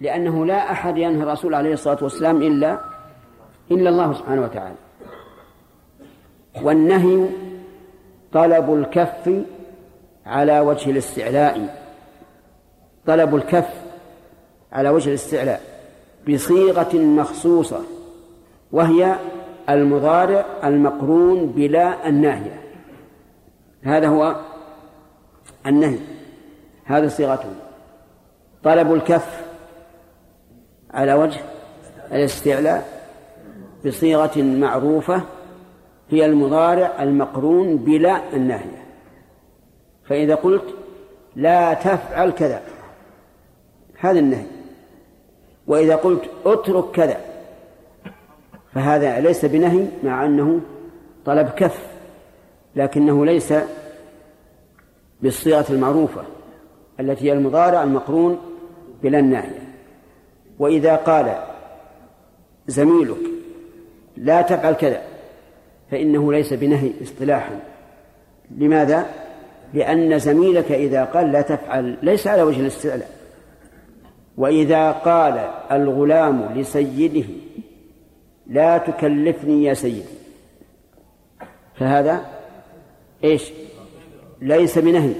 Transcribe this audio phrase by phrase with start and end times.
[0.00, 2.80] لأنه لا أحد ينهى الرسول عليه الصلاة والسلام إلا
[3.70, 4.74] إلا الله سبحانه وتعالى.
[6.62, 7.28] والنهي
[8.32, 9.42] طلب الكف
[10.26, 11.84] على وجه الاستعلاء.
[13.06, 13.74] طلب الكف
[14.72, 15.60] على وجه الاستعلاء
[16.28, 17.80] بصيغة مخصوصة
[18.72, 19.14] وهي
[19.68, 22.60] المضارع المقرون بلا الناهية.
[23.82, 24.36] هذا هو
[25.66, 25.98] النهي
[26.84, 27.50] هذه صيغته.
[28.64, 29.47] طلب الكف
[30.90, 31.40] على وجه
[32.12, 32.88] الاستعلاء
[33.86, 35.22] بصيغة معروفة
[36.10, 38.84] هي المضارع المقرون بلا الناهية.
[40.04, 40.64] فإذا قلت
[41.36, 42.62] لا تفعل كذا
[43.98, 44.46] هذا النهي.
[45.66, 47.20] وإذا قلت اترك كذا
[48.74, 50.60] فهذا ليس بنهي مع أنه
[51.24, 51.86] طلب كف
[52.76, 53.54] لكنه ليس
[55.22, 56.22] بالصيغة المعروفة
[57.00, 58.38] التي هي المضارع المقرون
[59.02, 59.67] بلا الناهية.
[60.58, 61.34] وإذا قال
[62.66, 63.18] زميلك
[64.16, 65.02] لا تفعل كذا
[65.90, 67.60] فإنه ليس بنهي اصطلاحا
[68.50, 69.06] لماذا؟
[69.74, 73.10] لأن زميلك إذا قال لا تفعل ليس على وجه الاستعلاء
[74.36, 77.26] وإذا قال الغلام لسيده
[78.46, 80.02] لا تكلفني يا سيدي
[81.74, 82.20] فهذا
[83.24, 83.52] إيش؟
[84.40, 85.12] ليس بنهي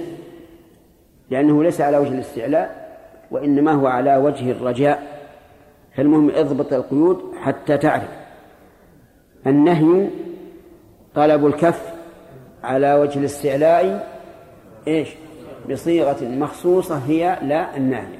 [1.29, 2.89] لأنه ليس على وجه الاستعلاء
[3.31, 5.18] وإنما هو على وجه الرجاء.
[5.99, 8.09] فالمهم اضبط القيود حتى تعرف.
[9.47, 10.09] النهي
[11.15, 11.93] طلب الكف
[12.63, 14.07] على وجه الاستعلاء
[14.87, 15.09] إيش؟
[15.69, 18.19] بصيغة مخصوصة هي لا الناهية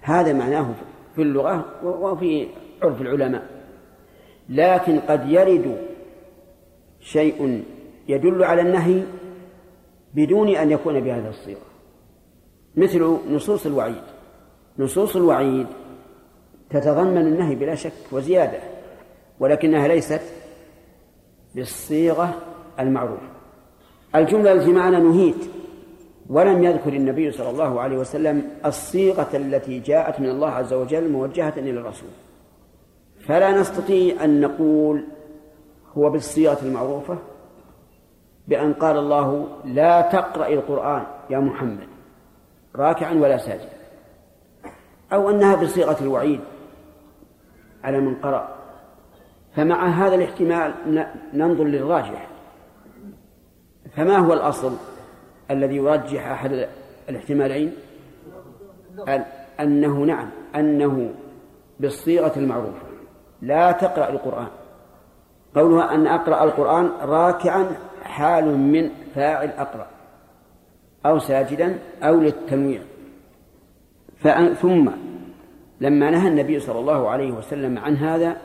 [0.00, 0.74] هذا معناه
[1.16, 2.46] في اللغة وفي
[2.82, 3.46] عرف العلماء.
[4.48, 5.76] لكن قد يرد
[7.00, 7.64] شيء
[8.08, 9.02] يدل على النهي
[10.14, 11.66] بدون أن يكون بهذه الصيغة.
[12.76, 14.02] مثل نصوص الوعيد.
[14.78, 15.66] نصوص الوعيد
[16.70, 18.58] تتضمن النهي بلا شك وزيادة
[19.40, 20.20] ولكنها ليست
[21.54, 22.34] بالصيغة
[22.80, 23.28] المعروفة.
[24.14, 25.50] الجملة التي معنا نهيت
[26.30, 31.54] ولم يذكر النبي صلى الله عليه وسلم الصيغة التي جاءت من الله عز وجل موجهة
[31.56, 32.08] إلى الرسول.
[33.20, 35.04] فلا نستطيع أن نقول
[35.98, 37.18] هو بالصيغة المعروفة
[38.48, 41.88] بأن قال الله لا تقرأ القرآن يا محمد
[42.76, 43.76] راكعا ولا ساجدا
[45.12, 46.40] أو أنها بصيغة الوعيد.
[47.84, 48.56] على من قرأ.
[49.56, 50.74] فمع هذا الاحتمال
[51.34, 52.28] ننظر للراجح.
[53.96, 54.76] فما هو الأصل
[55.50, 56.68] الذي يرجح أحد
[57.08, 57.74] الاحتمالين؟
[59.60, 61.14] أنه نعم أنه
[61.80, 62.86] بالصيغة المعروفة.
[63.42, 64.48] لا تقرأ القرآن.
[65.54, 67.66] قولها أن أقرأ القرآن راكعا
[68.02, 69.86] حال من فاعل أقرأ.
[71.06, 72.80] أو ساجدا أو للتنويع.
[74.54, 74.90] ثم
[75.80, 78.36] لما نهى النبي صلى الله عليه وسلم عن هذا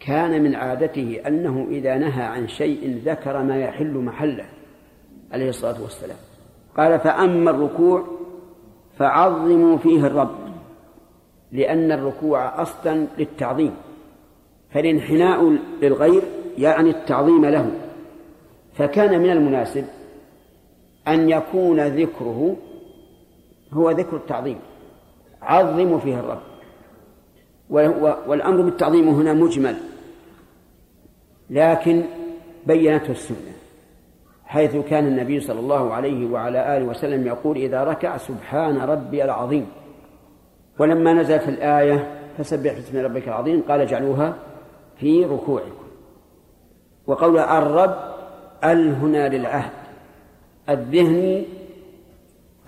[0.00, 4.44] كان من عادته أنه إذا نهى عن شيء ذكر ما يحل محله
[5.32, 6.16] عليه الصلاة والسلام.
[6.76, 8.04] قال فأما الركوع
[8.98, 10.38] فعظموا فيه الرب
[11.52, 13.74] لأن الركوع أصلا للتعظيم.
[14.70, 16.22] فالانحناء للغير
[16.58, 17.70] يعني التعظيم له.
[18.74, 19.84] فكان من المناسب
[21.08, 22.56] أن يكون ذكره
[23.72, 24.58] هو ذكر التعظيم.
[25.42, 26.40] عظموا فيه الرب.
[28.28, 29.76] والأمر بالتعظيم هنا مجمل.
[31.50, 32.02] لكن
[32.66, 33.52] بينته السنة.
[34.44, 39.66] حيث كان النبي صلى الله عليه وعلى آله وسلم يقول إذا ركع سبحان ربي العظيم.
[40.78, 43.62] ولما نزلت الآية فسبح باسم ربك العظيم.
[43.68, 44.34] قال اجعلوها
[44.96, 45.88] في ركوعكم.
[47.06, 47.96] وقول الرب
[48.64, 49.72] ال هنا للعهد.
[50.68, 51.44] الذهني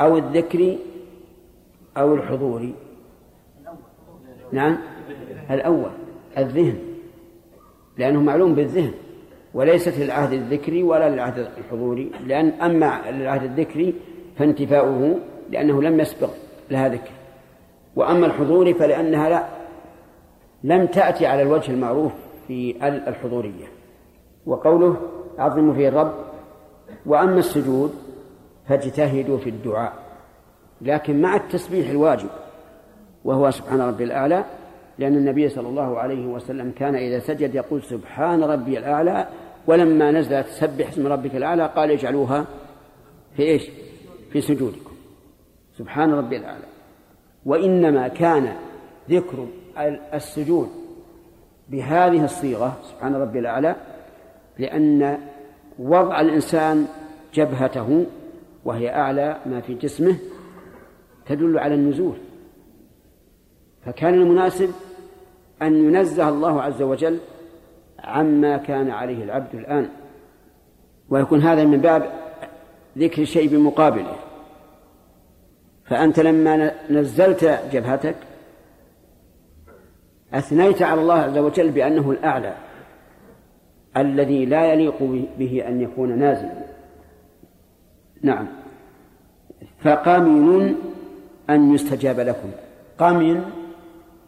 [0.01, 0.79] أو الذكري
[2.01, 2.75] أو الحضوري
[4.53, 4.79] نعم.
[5.51, 5.91] الأول
[6.39, 6.79] الذهن.
[7.99, 8.93] لأنه معلوم بالذهن.
[9.55, 12.11] وليست للعهد الذكري ولا للعهد الحضوري.
[12.27, 13.95] لأن أما للعهد الذكري
[14.39, 15.19] فانتفاؤه
[15.51, 16.31] لأنه لم يسبق
[16.71, 17.11] لها ذكر.
[17.97, 19.49] وأما الحضوري فلأنها لا
[20.65, 22.13] لم تأتي على الوجه المعروف
[22.49, 23.67] في الحضورية.
[24.47, 24.97] وقوله
[25.39, 26.15] عظموا فيه الرب.
[27.07, 27.95] وأما السجود
[28.69, 29.93] فاجتهدوا في الدعاء.
[30.81, 32.29] لكن مع التسبيح الواجب
[33.25, 34.45] وهو سبحان ربي الأعلى
[34.99, 39.29] لأن النبي صلى الله عليه وسلم كان إذا سجد يقول سبحان ربي الأعلى
[39.67, 42.47] ولما نزلت سبح اسم ربك الأعلى قال اجعلوها
[43.37, 43.71] في إيش؟
[44.33, 44.95] في سجودكم.
[45.79, 46.65] سبحان ربي الأعلى.
[47.47, 48.57] وإنما كان
[49.11, 49.47] ذكر
[50.15, 50.69] السجود
[51.69, 53.77] بهذه الصيغة سبحان ربي الأعلى
[54.59, 55.19] لأن
[55.79, 56.87] وضع الإنسان
[57.35, 58.07] جبهته
[58.65, 60.17] وهي أعلى ما في جسمه
[61.31, 62.17] تدل على النزول.
[63.87, 64.71] فكان المناسب
[65.63, 67.19] أن ينزه الله عز وجل
[67.99, 69.89] عما كان عليه العبد الآن.
[71.11, 72.13] ويكون هذا من باب
[72.99, 74.17] ذكر الشيء بمقابله.
[75.85, 78.17] فأنت لما نزلت جبهتك
[80.35, 82.55] أثنيت على الله عز وجل بأنه الأعلى
[83.97, 85.03] الذي لا يليق
[85.39, 86.67] به أن يكون نازلا.
[88.23, 88.47] نعم.
[89.79, 90.75] فقامن
[91.51, 92.51] أن يستجاب لكم.
[92.99, 93.45] قامن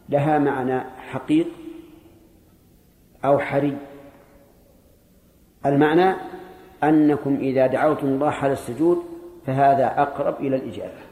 [0.09, 1.47] لها معنى حقيق
[3.25, 3.77] أو حري.
[5.67, 6.15] المعنى
[6.85, 8.99] أنكم إذا دعوتم الله حال السجود
[9.47, 11.03] فهذا أقرب إلى الإجابة.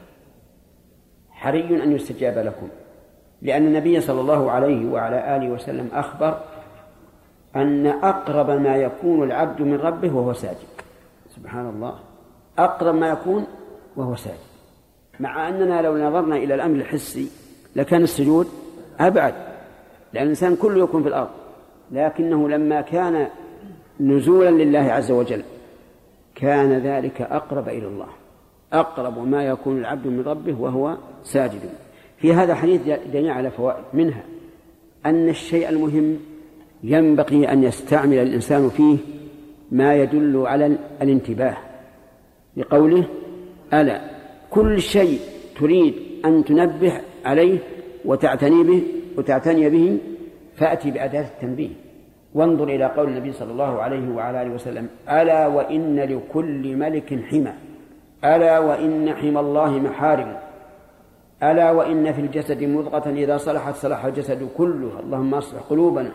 [1.31, 2.69] حري أن يستجاب لكم.
[3.43, 6.41] لأن النبي صلى الله عليه وعلى آله وسلم أخبر
[7.57, 10.69] أن أقرب ما يكون العبد من ربه وهو ساجد.
[11.37, 11.95] سبحان الله.
[12.59, 13.47] أقرب ما يكون
[13.97, 14.50] وهو ساجد.
[15.21, 17.29] مع أننا لو نظرنا إلى الأمر الحسي
[17.77, 18.47] لكان السجود
[19.01, 19.35] أبعد
[20.13, 21.31] لأن الإنسان كله يكون في الأرض
[21.93, 23.27] لكنه لما كان
[24.01, 25.43] نزولا لله عز وجل
[26.35, 28.09] كان ذلك أقرب إلى الله
[28.73, 31.61] أقرب ما يكون العبد من ربه وهو ساجد.
[32.19, 32.81] في هذا حديث
[33.13, 34.23] دليل على فوائد منها
[35.07, 36.19] أن الشيء المهم
[36.83, 38.97] ينبغي أن يستعمل الإنسان فيه
[39.71, 41.57] ما يدل على الانتباه
[42.57, 43.05] لقوله
[43.75, 44.20] ألا
[44.51, 45.19] كل شيء
[45.61, 45.95] تريد
[46.25, 47.59] أن تنبه عليه
[48.05, 48.83] وتعتني به
[49.19, 49.99] وتعتني به
[50.57, 51.71] فأتي بأداة التنبيه.
[52.35, 57.53] وانظر إلى قول النبي صلى الله عليه وعلى آله وسلم ألا وإن لكل ملك حمى
[58.25, 60.37] ألا وإن حمى الله محارم
[61.43, 65.01] ألا وإن في الجسد مضغة إذا صلحت صلح الجسد كله.
[65.01, 66.13] اللهم أصلح قلوبنا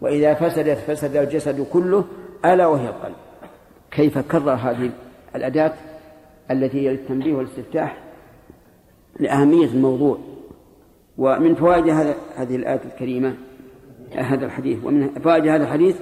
[0.00, 2.04] وإذا فسدت فسد الجسد كله
[2.44, 3.14] ألا وهي القلب.
[3.90, 4.90] كيف كرر هذه
[5.36, 5.72] الأداة؟
[6.50, 7.96] التي هي للتنبيه والاستفتاح
[9.20, 10.18] لأهمية الموضوع.
[11.18, 11.88] ومن فوائد
[12.36, 13.34] هذه الآية الكريمة
[14.14, 15.96] هذا الحديث ومن فوائد هذا الحديث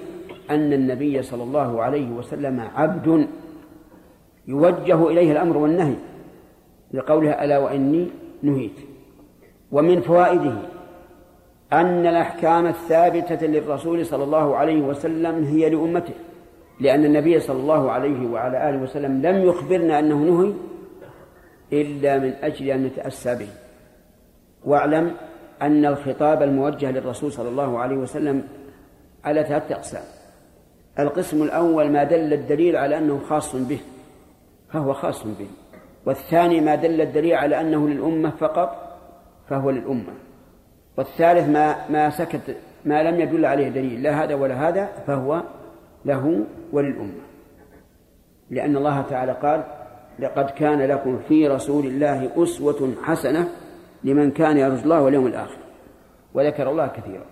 [0.50, 3.28] أن النبي صلى الله عليه وسلم عبد
[4.48, 5.94] يوجه إليه الأمر والنهي
[6.92, 8.06] لقولها ألا وإني
[8.42, 8.72] نهيت
[9.72, 10.54] ومن فوائده
[11.72, 16.14] أن الأحكام الثابتة للرسول صلى الله عليه وسلم هي لأمته.
[16.80, 20.52] لأن النبي صلى الله عليه وعلى آله وسلم لم يخبرنا أنه نهي
[21.72, 23.48] إلا من أجل أن نتأسى به.
[24.64, 25.12] واعلم
[25.62, 28.42] أن الخطاب الموجه للرسول صلى الله عليه وسلم
[29.24, 30.02] على ثلاثة أقسام.
[30.98, 33.80] القسم الأول ما دل الدليل على أنه خاص به
[34.72, 35.48] فهو خاص به.
[36.06, 38.98] والثاني ما دل الدليل على أنه للأمة فقط
[39.48, 40.12] فهو للأمة.
[40.98, 45.42] والثالث ما ما سكت ما لم يدل عليه دليل لا هذا ولا هذا فهو
[46.04, 47.20] له وللأمة.
[48.50, 49.64] لأن الله تعالى قال
[50.18, 53.48] لقد كان لكم في رسول الله أسوة حسنة
[54.04, 55.58] لمن كان يرجو الله واليوم الآخر.
[56.34, 57.24] وذكر الله كثيرا.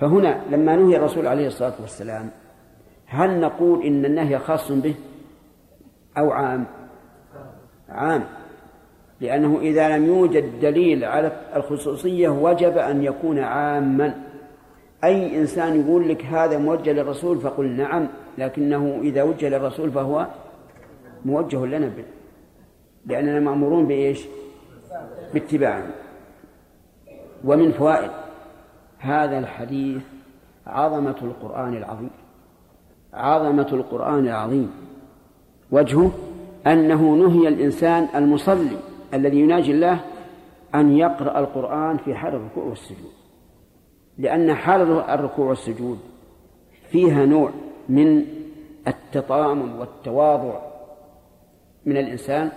[0.00, 2.30] فهنا لما نهي الرسول عليه الصلاة والسلام
[3.06, 4.94] هل نقول إن النهي خاص به
[6.18, 6.66] أو عام؟
[7.88, 8.24] عام.
[9.20, 14.29] لأنه إذا لم يوجد دليل على الخصوصية وجب أن يكون عاما.
[15.04, 18.08] أي إنسان يقول لك هذا موجه للرسول فقل نعم
[18.38, 20.26] لكنه إذا وجه للرسول فهو
[21.24, 21.92] موجه لنا
[23.06, 24.26] لأننا مأمورون بإيش؟
[25.34, 25.86] باتباعه.
[27.44, 28.10] ومن فوائد
[28.98, 30.02] هذا الحديث
[30.66, 32.10] عظمة القرآن العظيم.
[33.14, 34.70] عظمة القرآن العظيم.
[35.70, 36.12] وجهه
[36.66, 38.76] أنه نهي الإنسان المصلي
[39.14, 40.00] الذي يناجي الله
[40.74, 43.19] أن يقرأ القرآن في حال الركوع والسجود.
[44.18, 45.98] لأن حال الركوع والسجود
[46.90, 47.50] فيها نوع
[47.88, 48.24] من
[48.88, 50.60] التطامن والتواضع
[51.86, 52.50] من الإنسان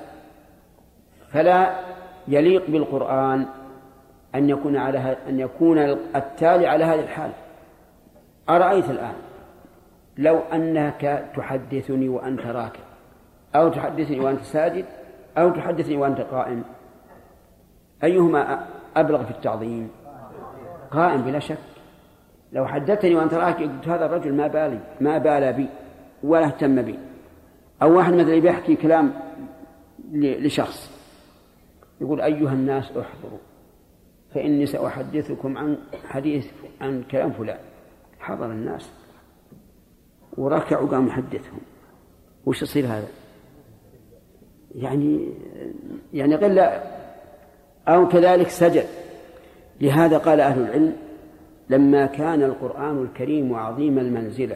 [1.32, 1.80] فلا
[2.28, 3.46] يليق بالقرآن
[4.36, 5.78] أن يكون على أن يكون
[6.16, 7.32] التالي على هذه الحال
[8.50, 9.16] أرأيت الآن؟
[10.18, 12.80] لو أنك تحدثني وأنت راكع
[13.56, 14.86] أو تحدثني وأنت ساجد
[15.38, 16.64] أو تحدثني وأنت قائم
[18.04, 19.90] أيهما أبلغ في التعظيم؟
[20.94, 21.58] قائم بلا شك.
[22.54, 25.68] لو حدثتني وأنت راكع قلت هذا الرجل ما بالي ما بال بي
[26.24, 27.00] ولا اهتم بي.
[27.82, 29.14] أو واحد مثلا بيحكي كلام
[30.14, 30.92] لشخص.
[32.02, 33.40] يقول أيها الناس احضروا
[34.34, 36.48] فإني سأحدثكم عن حديث
[36.82, 37.60] عن كلام فلان.
[38.20, 38.90] حضر الناس
[40.38, 41.60] وركعوا قام يحدثهم.
[42.46, 43.08] وش يصير هذا؟
[44.76, 45.30] يعني
[46.14, 46.60] يعني قل
[47.88, 48.86] أو كذلك سجد.
[49.84, 50.96] لهذا قال أهل العلم
[51.70, 54.56] لما كان القرآن الكريم عظيم المنزلة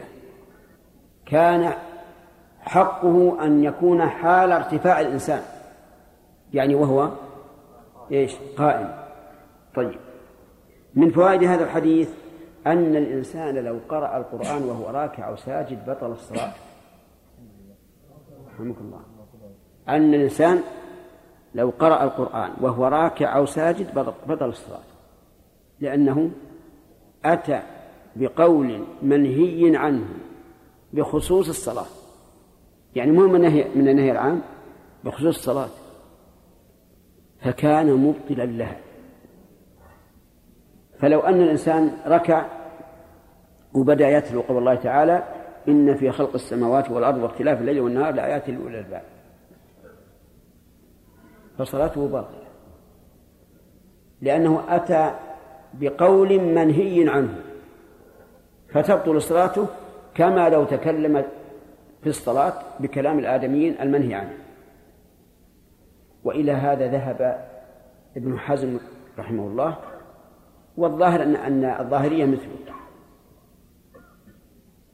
[1.26, 1.72] كان
[2.60, 5.42] حقه أن يكون حال ارتفاع الإنسان
[6.54, 7.10] يعني وهو
[8.12, 8.94] إيش؟ قائم.
[9.74, 9.94] طيب.
[10.94, 12.10] من فوائد هذا الحديث
[12.66, 16.52] أن الإنسان لو قرأ القرآن وهو راكع أو ساجد بطل الصلاة.
[18.54, 19.00] رحمك الله.
[19.88, 20.60] أن الإنسان
[21.54, 23.94] لو قرأ القرآن وهو راكع أو ساجد
[24.26, 24.87] بطل الصلاة.
[25.80, 26.30] لأنه
[27.24, 27.62] أتى
[28.16, 30.06] بقول منهي عنه
[30.92, 31.86] بخصوص الصلاة.
[32.96, 34.42] يعني مو من النهي من النهي العام
[35.04, 35.68] بخصوص الصلاة.
[37.40, 38.76] فكان مبطلا لها.
[40.98, 42.46] فلو أن الإنسان ركع
[43.74, 45.24] وبدأ يتلو قول الله تعالى
[45.68, 49.02] إن في خلق السماوات والأرض واختلاف الليل والنهار لآيات لأولي الألباب.
[51.58, 52.48] فصلاته باطلة.
[54.20, 55.27] لأنه أتى
[55.74, 57.34] بقول منهي عنه
[58.68, 59.66] فتبطل صلاته
[60.14, 61.24] كما لو تكلم
[62.02, 64.32] في الصلاة بكلام الآدميين المنهي عنه
[66.24, 67.48] وإلى هذا ذهب
[68.16, 68.78] ابن حزم
[69.18, 69.76] رحمه الله
[70.76, 72.58] والظاهر أن أن الظاهرية مثله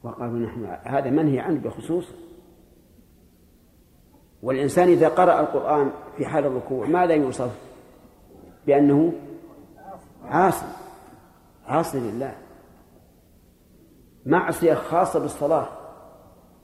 [0.03, 2.11] وقالوا نحن هذا منهي عنه بخصوص
[4.43, 7.51] والإنسان إذا قرأ القرآن في حال الركوع ماذا يوصف؟
[8.67, 9.13] بأنه
[10.27, 10.65] عاصي.
[11.67, 12.35] عاصي لله.
[14.25, 15.67] معصية خاصة بالصلاة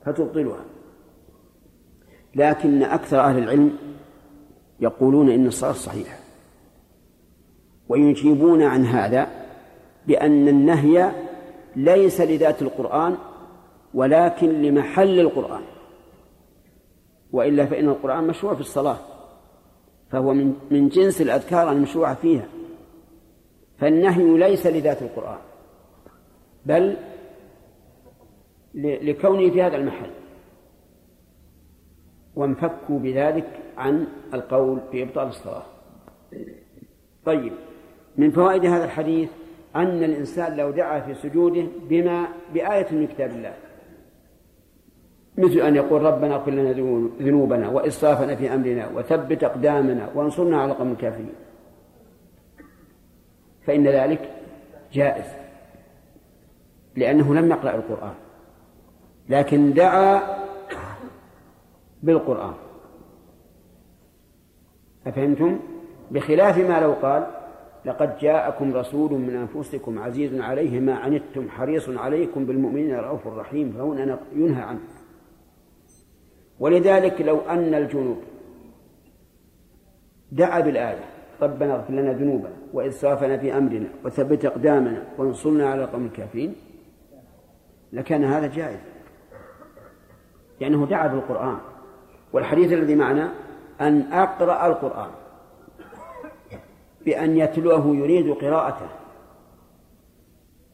[0.06, 0.66] فتبطلها.
[2.36, 3.78] لكن أكثر أهل العلم
[4.80, 6.18] يقولون إن الصلاة صحيحة.
[7.90, 9.28] ويجيبون عن هذا
[10.08, 11.12] بأن النهي
[11.76, 13.18] ليس لذات القرآن
[13.94, 15.62] ولكن لمحل القرآن.
[17.32, 18.98] وإلا فإن القرآن مشروع في الصلاة
[20.10, 22.46] فهو من من جنس الأذكار المشروعة فيها.
[23.82, 25.38] فالنهي ليس لذات القرآن
[26.66, 26.98] بل
[28.76, 30.10] لكونه في هذا المحل.
[32.36, 33.48] وانفكوا بذلك
[33.78, 35.64] عن القول في إبطال الصلاة.
[37.26, 37.54] طيب
[38.18, 39.30] من فوائد هذا الحديث
[39.76, 43.54] أن الإنسان لو دعا في سجوده بما بآية من كتاب الله.
[45.38, 46.72] مثل أن يقول ربنا اغفر لنا
[47.22, 51.34] ذنوبنا وإسرافنا في أمرنا وثبت أقدامنا وانصرنا على القوم الكافرين.
[53.66, 54.30] فإن ذلك
[54.94, 55.26] جائز
[56.96, 58.14] لأنه لم يقرأ القرآن
[59.30, 60.38] لكن دعا
[62.04, 62.54] بالقرآن.
[65.08, 65.60] أفهمتم؟
[66.12, 67.28] بخلاف ما لو قال
[67.86, 74.20] لقد جاءكم رسول من أنفسكم عزيز عليه ما عنتم حريص عليكم بالمؤمنين رؤوف رحيم فهنا
[74.36, 74.80] ينهى عنه.
[76.60, 78.18] ولذلك لو أن الجنوب
[80.32, 81.06] دعا بالآية
[81.42, 82.61] ربنا اغفر لنا ذنوبنا.
[82.74, 86.56] وإسرافنا في أمرنا وثبت أقدامنا وانصرنا على القوم الكافرين
[87.94, 88.80] لكان هذا جائز.
[90.62, 91.58] لأنه دعا بالقرآن
[92.34, 93.32] والحديث الذي معنا
[93.82, 95.10] أن أقرأ القرآن
[97.06, 98.90] بأن يتلوه يريد قراءته.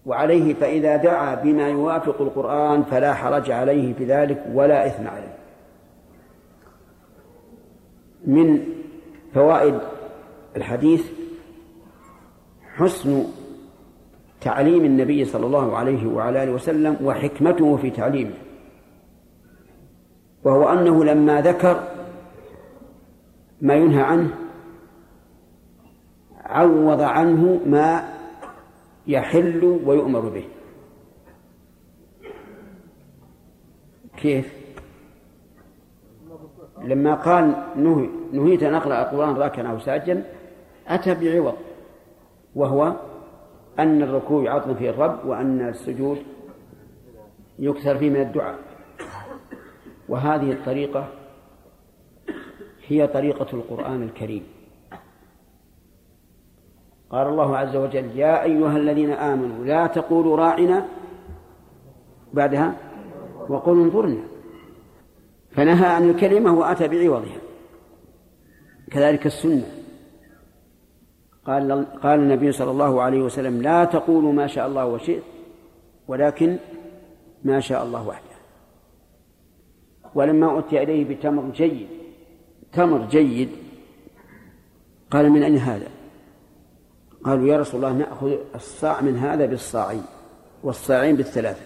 [0.06, 5.38] وعليه فإذا دعا بما يوافق القرآن فلا حرج عليه في ذلك ولا إثم عليه.
[8.25, 8.66] من
[9.34, 9.80] فوائد
[10.56, 11.12] الحديث
[12.77, 13.24] حسن
[14.41, 18.34] تعليم النبي صلى الله عليه وعلى آله وسلم وحكمته في تعليمه
[20.43, 21.84] وهو أنه لما ذكر
[23.62, 24.29] ما ينهى عنه
[26.46, 28.13] عوض عنه ما
[29.07, 30.46] يحل ويؤمر به.
[34.17, 34.53] كيف؟
[36.84, 40.24] لما قال نهي نهيت أن أقرأ القرآن راكعا أو ساجدا
[40.88, 41.53] أتى بعوض.
[42.58, 42.94] وهو
[43.80, 46.18] أن الركوع يعظم فيه الرب وأن السجود
[47.60, 48.60] يكثر فيه من الدعاء.
[50.10, 51.08] وهذه الطريقة
[52.88, 54.44] هي طريقة القرآن الكريم.
[57.10, 60.88] قال الله عز وجل يا أيها الذين آمنوا لا تقولوا راعنا
[62.34, 62.76] بعدها
[63.50, 64.24] وقولوا انظرنا.
[65.52, 67.38] فنهى عن الكلمة وأتى بعوضها.
[68.92, 69.76] كذلك السنة.
[71.48, 75.24] قال قال النبي صلى الله عليه وسلم لا تقولوا ما شاء الله وشئت
[76.08, 76.58] ولكن
[77.44, 78.38] ما شاء الله وحده.
[80.16, 81.88] ولما أتي إليه بتمر جيد
[82.74, 83.50] تمر جيد
[85.12, 85.88] قال من أين هذا؟
[87.24, 90.04] قالوا يا رسول الله نأخذ الصاع من هذا بالصاعين
[90.63, 91.66] والصاعين بالثلاثة.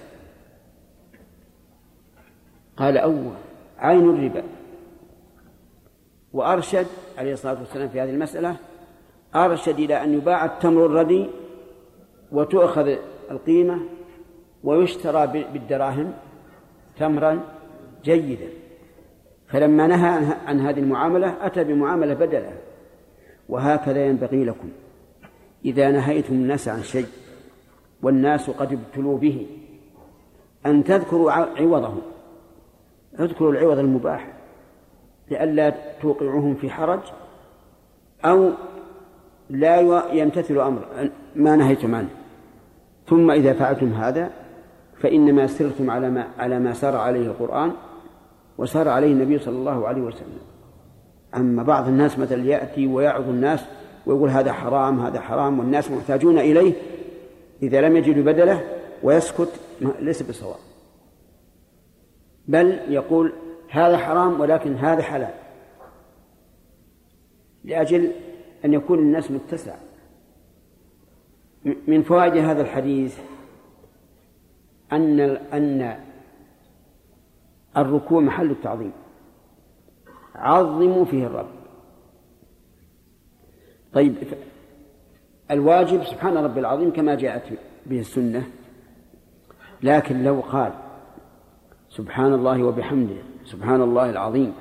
[2.77, 3.33] قال أول
[3.79, 4.43] عين الربا.
[6.33, 8.55] وأرشد عليه الصلاة والسلام في هذه المسألة
[9.35, 11.25] أرشد إلى أن يباع التمر الردي
[12.31, 12.95] وتؤخذ
[13.31, 13.79] القيمة
[14.63, 16.13] ويشترى بالدراهم
[16.99, 17.39] تمرا
[18.03, 18.49] جيدا.
[19.47, 22.57] فلما نهى عن هذه المعاملة أتى بمعاملة بدلها
[23.49, 24.69] وهكذا ينبغي لكم.
[25.65, 27.07] إذا نهيتم الناس عن شيء
[28.01, 29.47] والناس قد ابتلوا به
[30.65, 31.93] أن تذكروا عوضه
[33.19, 34.27] اذكروا العوض المباح
[35.31, 36.99] لئلا توقعهم في حرج
[38.25, 38.51] أو
[39.51, 41.09] لا يمتثل أمر.
[41.35, 42.09] ما نهيتم عنه.
[43.07, 44.29] ثم إذا فعلتم هذا
[44.99, 47.71] فإنما سرتم على ما على ما سار عليه القرآن
[48.57, 50.39] وسار عليه النبي صلى الله عليه وسلم.
[51.35, 53.65] أما بعض الناس مثلا يأتي ويعظ الناس
[54.05, 56.73] ويقول هذا حرام هذا حرام والناس محتاجون إليه
[57.63, 58.63] إذا لم يجدوا بدله
[59.03, 59.49] ويسكت
[59.99, 60.59] ليس بصواب.
[62.47, 63.33] بل يقول
[63.69, 65.33] هذا حرام ولكن هذا حلال.
[67.63, 68.11] لأجل
[68.65, 69.75] أن يكون الناس متسع.
[71.87, 73.19] من فوائد هذا الحديث
[74.91, 75.19] أن
[75.53, 75.99] أن
[77.77, 78.91] الركوع محل التعظيم.
[80.35, 81.49] عظموا فيه الرب.
[83.93, 84.15] طيب
[85.51, 87.43] الواجب سبحان ربي العظيم كما جاءت
[87.85, 88.43] به السنة.
[89.83, 90.73] لكن لو قال
[91.89, 93.15] سبحان الله وبحمده
[93.45, 94.53] سبحان الله العظيم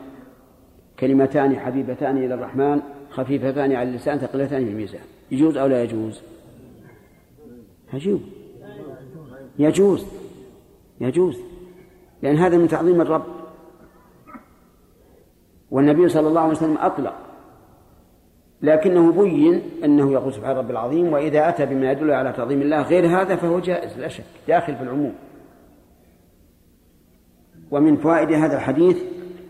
[1.01, 2.81] كلمتان حبيبتان إلى الرحمن
[3.25, 5.01] خفيفتان على اللسان ثقيلتان في الميزان.
[5.31, 6.21] يجوز أو لا يجوز؟
[7.93, 8.21] يجوز.
[9.59, 10.07] يجوز.
[11.01, 11.39] يجوز.
[12.23, 13.25] لأن هذا من تعظيم الرب.
[15.71, 17.15] والنبي صلى الله عليه وسلم أطلق.
[18.63, 23.07] لكنه بين أنه يقول سبحان رب العظيم وإذا أتى بما يدل على تعظيم الله غير
[23.07, 25.15] هذا فهو جائز لا شك داخل في العموم.
[27.71, 29.03] ومن فوائد هذا الحديث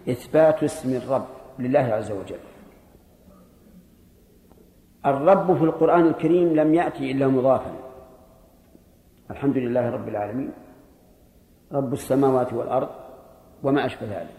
[0.08, 1.26] إثبات اسم الرب
[1.58, 2.49] لله عز وجل.
[5.06, 7.72] الرب في القرآن الكريم لم يأتي إلا مضافا.
[9.30, 10.52] الحمد لله رب العالمين.
[11.72, 12.88] رب السماوات والأرض
[13.62, 14.34] وما أشبه ذلك.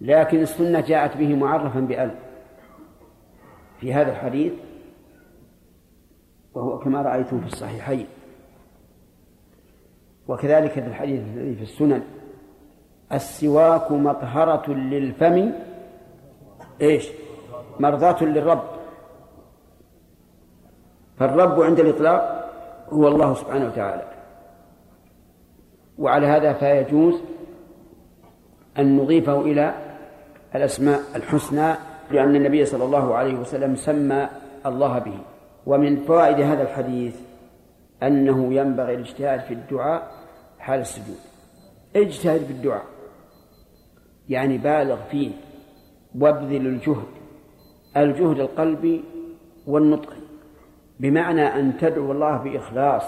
[0.00, 2.14] لكن السنة جاءت به معرفا بأل
[3.80, 4.52] في هذا الحديث
[6.54, 8.06] وهو كما رأيتم في الصحيحين.
[10.28, 12.02] وكذلك في الحديث الذي في السنن
[13.12, 15.52] السواك مطهرة للفم
[16.80, 17.08] إيش؟
[17.80, 18.62] مرضاة للرب.
[21.18, 22.50] فالرب عند الإطلاق
[22.88, 24.02] هو الله سبحانه وتعالى.
[25.98, 27.14] وعلى هذا فيجوز
[28.78, 29.74] أن نضيفه إلى
[30.54, 31.74] الأسماء الحسنى
[32.10, 34.28] لأن النبي صلى الله عليه وسلم سمى
[34.66, 35.18] الله به.
[35.66, 37.16] ومن فوائد هذا الحديث
[38.02, 40.10] أنه ينبغي الاجتهاد في الدعاء
[40.58, 41.18] حال السجود.
[41.96, 42.84] اجتهد في الدعاء.
[44.28, 45.30] يعني بالغ فيه.
[46.20, 47.06] وابذل الجهد.
[47.96, 49.04] الجهد القلبي
[49.66, 50.13] والنطق.
[51.00, 53.02] بمعنى أن تدعو الله بإخلاص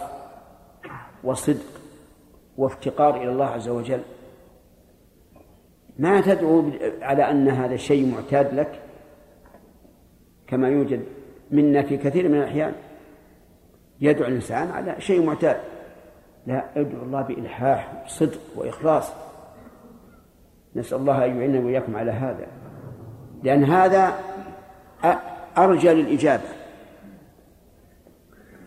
[1.25, 1.81] وصدق
[2.57, 4.01] وافتقار إلى الله عز وجل.
[5.99, 6.71] ما تدعو
[7.03, 8.81] على أن هذا الشيء معتاد لك؟
[10.47, 11.05] كما يوجد
[11.51, 12.73] منا في كثير من الأحيان
[14.01, 15.57] يدعو الإنسان على شيء معتاد.
[16.47, 19.13] لا ادعو الله بإلحاح صدق وإخلاص.
[20.77, 22.47] نسأل الله أن يعيننا وإياكم على هذا
[23.43, 24.15] لأن هذا
[25.59, 26.56] أرجى للإجابة.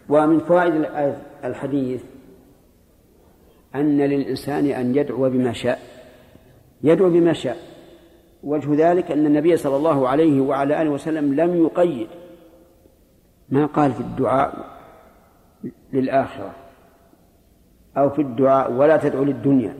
[0.10, 0.86] ومن فوائد
[1.44, 2.04] الحديث
[3.76, 5.80] أن للإنسان أن يدعو بما شاء.
[6.84, 7.58] يدعو بما شاء.
[8.44, 12.08] وجه ذلك أن النبي صلى الله عليه وعلى آله وسلم لم يقيد
[13.50, 14.66] ما قال في الدعاء
[15.94, 16.56] للآخرة
[17.98, 19.74] أو في الدعاء ولا تدعو للدنيا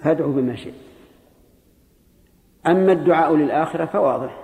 [0.00, 0.74] فادعو بما شئت.
[2.66, 4.42] أما الدعاء للآخرة فواضح.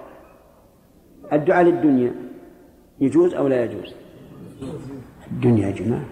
[1.33, 2.15] الدعاء للدنيا
[3.01, 3.95] يجوز أو لا يجوز؟
[5.33, 6.05] الدنيا يا جماعة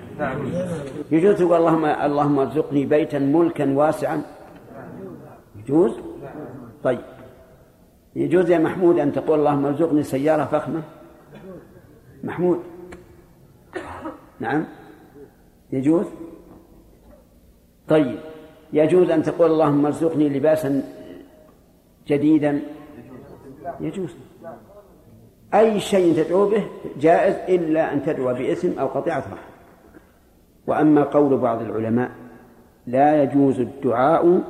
[1.11, 4.23] يجوز تقول اللهم اللهم ارزقني بيتا ملكا واسعا.
[5.59, 5.93] يجوز؟
[6.85, 7.01] طيب.
[8.17, 10.83] يجوز يا محمود أن تقول اللهم ارزقني سيارة فخمة؟
[12.25, 12.59] محمود.
[14.41, 14.65] نعم.
[15.73, 16.07] يجوز؟
[17.89, 18.19] طيب.
[18.73, 20.83] يجوز أن تقول اللهم ارزقني لباسا
[22.09, 22.61] جديدا؟
[23.81, 24.11] يجوز.
[25.59, 26.67] أي شيء تدعو به
[27.01, 29.47] جائز إلا أن تدعو باسم أو قطيعة رحم
[30.67, 32.11] وأما قول بعض العلماء
[32.87, 34.43] لا يجوز الدعاء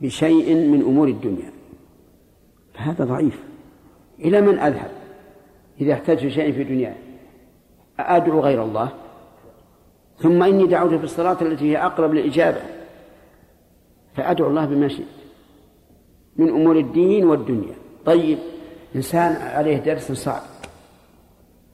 [0.00, 1.50] بشيء من أمور الدنيا.
[2.74, 3.42] فهذا ضعيف.
[4.20, 4.90] إلى من أذهب
[5.80, 6.94] إذا احتجت شيء في دنياه
[7.98, 8.88] أدعو غير الله.
[10.18, 12.60] ثم إني دعوت في الصلاة التي هي أقرب للإجابة.
[14.14, 15.06] فأدعو الله بما شئت.
[16.36, 17.74] من أمور الدين والدنيا.
[18.04, 18.38] طيب.
[18.96, 20.42] إنسان عليه درس صعب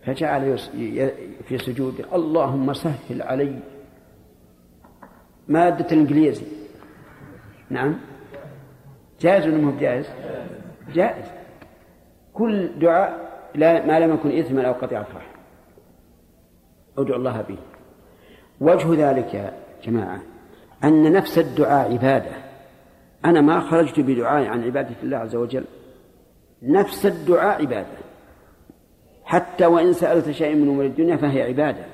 [0.06, 0.58] فجعل
[1.48, 3.58] في سجوده اللهم سهل علي.
[5.48, 6.46] مادة الإنجليزي.
[7.70, 7.96] نعم.
[9.20, 10.06] جائز ولا جائز؟
[10.94, 11.26] جائز.
[12.34, 15.34] كل دعاء لا ما لم يكن إثما أو قطيعة رحم
[16.98, 17.58] ادعوا الله به.
[18.60, 19.52] وجه ذلك يا
[19.84, 20.20] جماعة
[20.84, 22.32] أن نفس الدعاء عبادة.
[23.24, 25.64] أنا ما خرجت بدعاء عن عبادة الله عز وجل.
[26.64, 28.04] نفس الدعاء عبادة.
[29.24, 31.84] حتى وإن سألت شيء من أمور الدنيا فهي عبادة.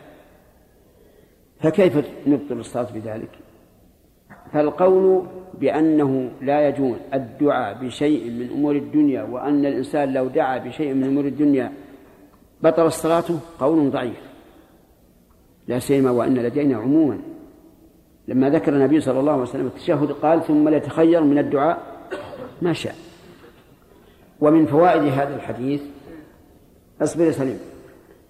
[1.61, 3.31] فكيف نبطل الصلاة بذلك؟
[4.53, 11.05] فالقول بأنه لا يجوز الدعاء بشيء من أمور الدنيا وأن الإنسان لو دعا بشيء من
[11.05, 11.73] أمور الدنيا
[12.63, 13.25] بطل الصلاة
[13.59, 14.21] قول ضعيف.
[15.69, 17.19] لا سيما وأن لدينا عموما.
[18.29, 21.83] لما ذكر النبي صلى الله عليه وسلم التشهد قال ثم ليتخير من الدعاء
[22.63, 22.95] ما شاء.
[24.41, 25.83] ومن فوائد هذا الحديث
[27.03, 27.61] اصبر يا سليم.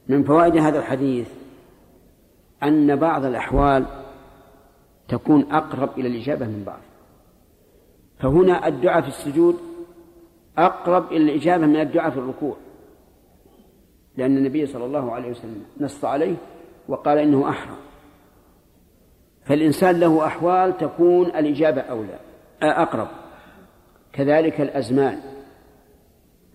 [0.08, 1.28] من فوائد هذا الحديث
[2.62, 3.86] أن بعض الأحوال
[5.08, 6.80] تكون أقرب إلى الإجابة من بعض.
[8.18, 9.56] فهنا الدعاء في السجود
[10.58, 12.56] أقرب إلى الإجابة من الدعاء في الركوع.
[14.16, 16.36] لأن النبي صلى الله عليه وسلم نص عليه
[16.88, 17.76] وقال إنه أحرى
[19.44, 22.18] فالإنسان له أحوال تكون الإجابة أولى
[22.62, 23.08] أقرب.
[24.12, 25.20] كذلك الأزمان.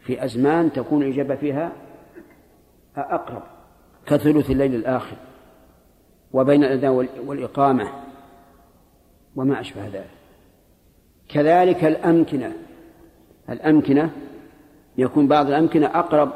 [0.05, 1.71] في أزمان تكون الإجابة فيها
[2.97, 3.43] أقرب
[4.05, 5.15] كثلث الليل الآخر
[6.33, 7.89] وبين الأذان والإقامة
[9.35, 10.09] وما أشبه ذلك.
[11.29, 12.53] كذلك الأمكنة
[13.49, 14.09] الأمكنة
[14.97, 16.31] يكون بعض الأمكنة أقرب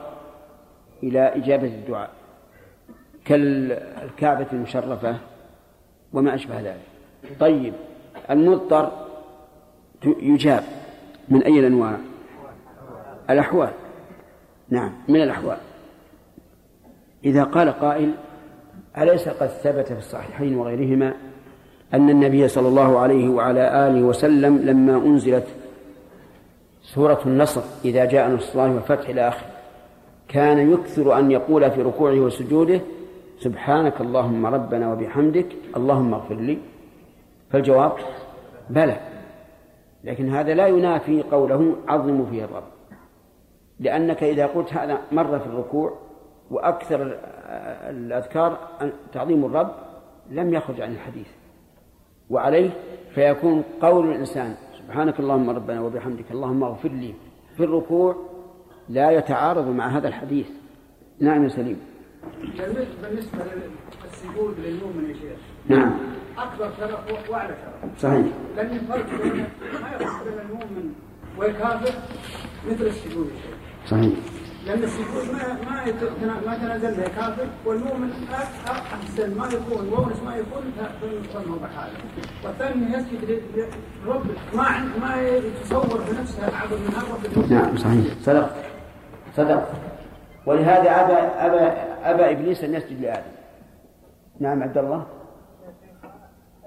[1.04, 2.12] إلى إجابة الدعاء
[3.26, 5.18] كالكعبة المشرفة
[6.14, 6.86] وما أشبه ذلك.
[7.40, 7.74] طيب
[8.30, 8.92] المضطر
[10.06, 10.64] يجاب
[11.30, 11.98] من أي الأنواع؟
[13.30, 13.70] الأحوال.
[14.70, 15.58] نعم من الأحوال.
[17.26, 18.12] إذا قال قائل
[18.98, 21.14] أليس قد ثبت في الصحيحين وغيرهما
[21.94, 25.48] أن النبي صلى الله عليه وعلى آله وسلم لما أنزلت
[26.84, 29.50] سورة النصر إذا جاء نصر الله والفتح إلى آخره
[30.28, 32.82] كان يكثر أن يقول في ركوعه وسجوده
[33.40, 36.58] سبحانك اللهم ربنا وبحمدك اللهم اغفر لي؟
[37.52, 37.92] فالجواب
[38.70, 38.98] بلى.
[40.04, 42.64] لكن هذا لا ينافي قوله عظموا فيه الرب.
[43.80, 45.98] لأنك إذا قلت هذا مرة في الركوع
[46.52, 47.20] وأكثر
[47.90, 48.58] الأذكار
[49.14, 49.72] تعظيم الرب
[50.32, 51.28] لم يخرج عن الحديث.
[52.30, 52.70] وعليه
[53.16, 57.14] فيكون قول الإنسان سبحانك اللهم ربنا وبحمدك اللهم اغفر لي
[57.58, 58.16] في الركوع
[58.90, 60.50] لا يتعارض مع هذا الحديث.
[61.20, 61.80] نعم يا سليم.
[63.02, 63.40] بالنسبة
[64.04, 65.40] للسجود للمؤمن يا شيخ.
[65.68, 65.94] نعم.
[66.38, 68.26] أكبر شرف وأعلى شرف صحيح.
[68.56, 69.06] لأن الفرق
[69.82, 70.94] ما يفرق بين المؤمن
[71.38, 71.94] والكافر
[72.70, 73.59] مثل السجود يا شيخ.
[73.90, 74.14] صحيح.
[74.66, 75.54] لأن السجود ما
[76.26, 78.12] ما ما تنازل به كافر والمؤمن
[78.68, 79.90] أحسن ما يكون.
[79.94, 80.64] وونس ما يكون؟
[81.34, 81.98] فهو بحاله
[82.44, 83.42] والثاني يسجد
[84.06, 88.14] لرب ما ما يتصور بنفسه أعظم من هذا نعم صحيح.
[88.22, 88.56] صدق.
[89.38, 89.72] صدق.
[90.46, 91.14] ولهذا أبى
[91.48, 91.64] أبى
[92.04, 93.32] أبى إبليس أن يسجد لآدم.
[94.40, 95.06] نعم عبد الله.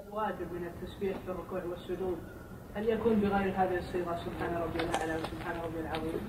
[0.07, 2.17] الواجب من التسبيح في الركوع والسجود
[2.75, 6.21] هل يكون بغير هذه الصيغة سبحان ربي الأعلى وسبحان ربي العظيم.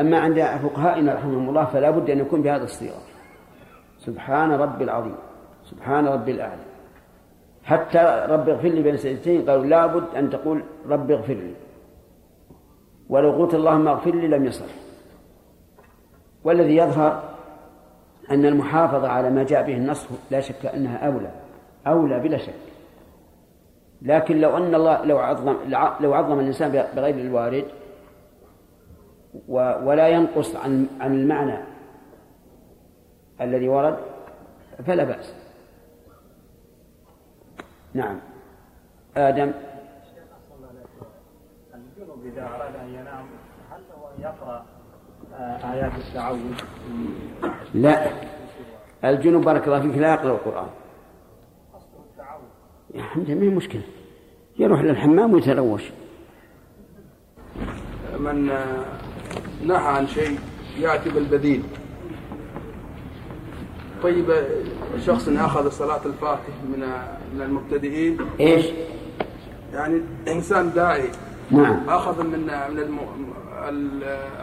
[0.00, 3.02] أما عند فقهائنا رحمهم الله فلا بد أن يكون بهذا الصيغة.
[3.98, 5.16] سبحان ربي العظيم.
[5.64, 6.62] سبحان ربي الأعلى.
[7.64, 11.54] حتى رب اغفر لي بين سجدتين قالوا لابد أن تقول رب اغفر لي.
[13.08, 14.72] ولو قلت اللهم اغفر لي لم يصح.
[16.44, 17.22] والذي يظهر
[18.30, 21.30] أن المحافظة على ما جاء به النص لا شك أنها أولى.
[21.86, 22.54] أولى بلا شك.
[24.02, 25.56] لكن لو أن الله لو عظم
[26.00, 27.64] لو عظم الإنسان بغير الوارد
[29.48, 31.58] ولا ينقص عن عن المعنى
[33.40, 33.98] الذي ورد
[34.86, 35.34] فلا بأس.
[37.94, 38.20] نعم.
[39.16, 39.52] آدم.
[41.74, 43.26] الجنوب إذا أراد أن ينام
[43.70, 44.64] هل له أن يقرأ
[45.72, 46.54] آيات التعوذ
[47.74, 48.10] لا.
[49.04, 50.68] الجنوب بارك الله فيك لا يقرأ القرآن.
[52.98, 53.82] حمد ما هي مشكلة.
[54.58, 55.92] يروح للحمام ويتروش
[58.18, 58.50] من
[59.64, 60.38] نهى عن شيء
[60.78, 61.62] يأتي بالبديل
[64.02, 64.26] طيب
[65.06, 66.80] شخص أخذ صلاة الفاتح من
[67.34, 68.18] من المبتدئين.
[68.40, 68.66] إيش؟
[69.72, 71.08] يعني إنسان داعي.
[71.50, 71.88] نعم.
[71.88, 72.98] أخذ من من الم...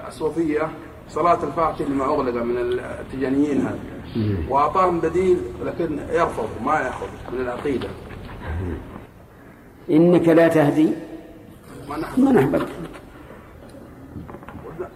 [0.08, 0.70] الصوفية
[1.10, 3.80] صلاة الفاتح لما أغلق من التجانيين هذا
[4.50, 7.88] وأعطاهم بديل لكن يرفض ما يأخذ من العقيدة.
[9.92, 10.90] إنك لا تهدي
[12.18, 12.68] من أحببت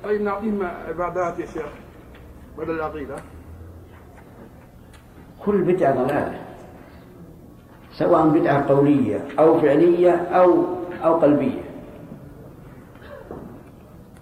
[0.05, 1.65] طيب نعطيهم عبادات يا شيخ؟
[2.57, 3.15] بدل العقيدة.
[5.45, 6.41] كل بدعة ضلالة.
[7.91, 10.65] سواء بدعة قولية أو فعلية أو
[11.03, 11.61] أو قلبية.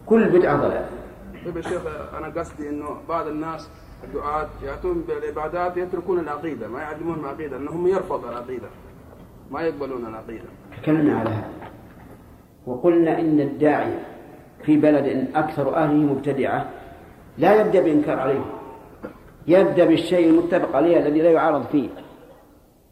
[0.06, 0.90] كل بدعة ضلالة.
[1.46, 1.82] طيب يا شيخ
[2.18, 3.70] أنا قصدي إنه بعض الناس
[4.04, 8.68] الدعاة يأتون بالعبادات يتركون العقيدة ما يعلمون العقيدة أنهم يرفضوا العقيدة
[9.52, 10.46] ما يقبلون العقيدة.
[10.82, 11.52] تكلمنا على هذا.
[12.66, 14.13] وقلنا إن الداعية
[14.66, 16.70] في بلد أكثر أهله مبتدعة
[17.38, 18.46] لا يبدأ بإنكار عليه
[19.48, 21.90] يبدأ بالشيء المتفق عليه الذي لا يعارض فيه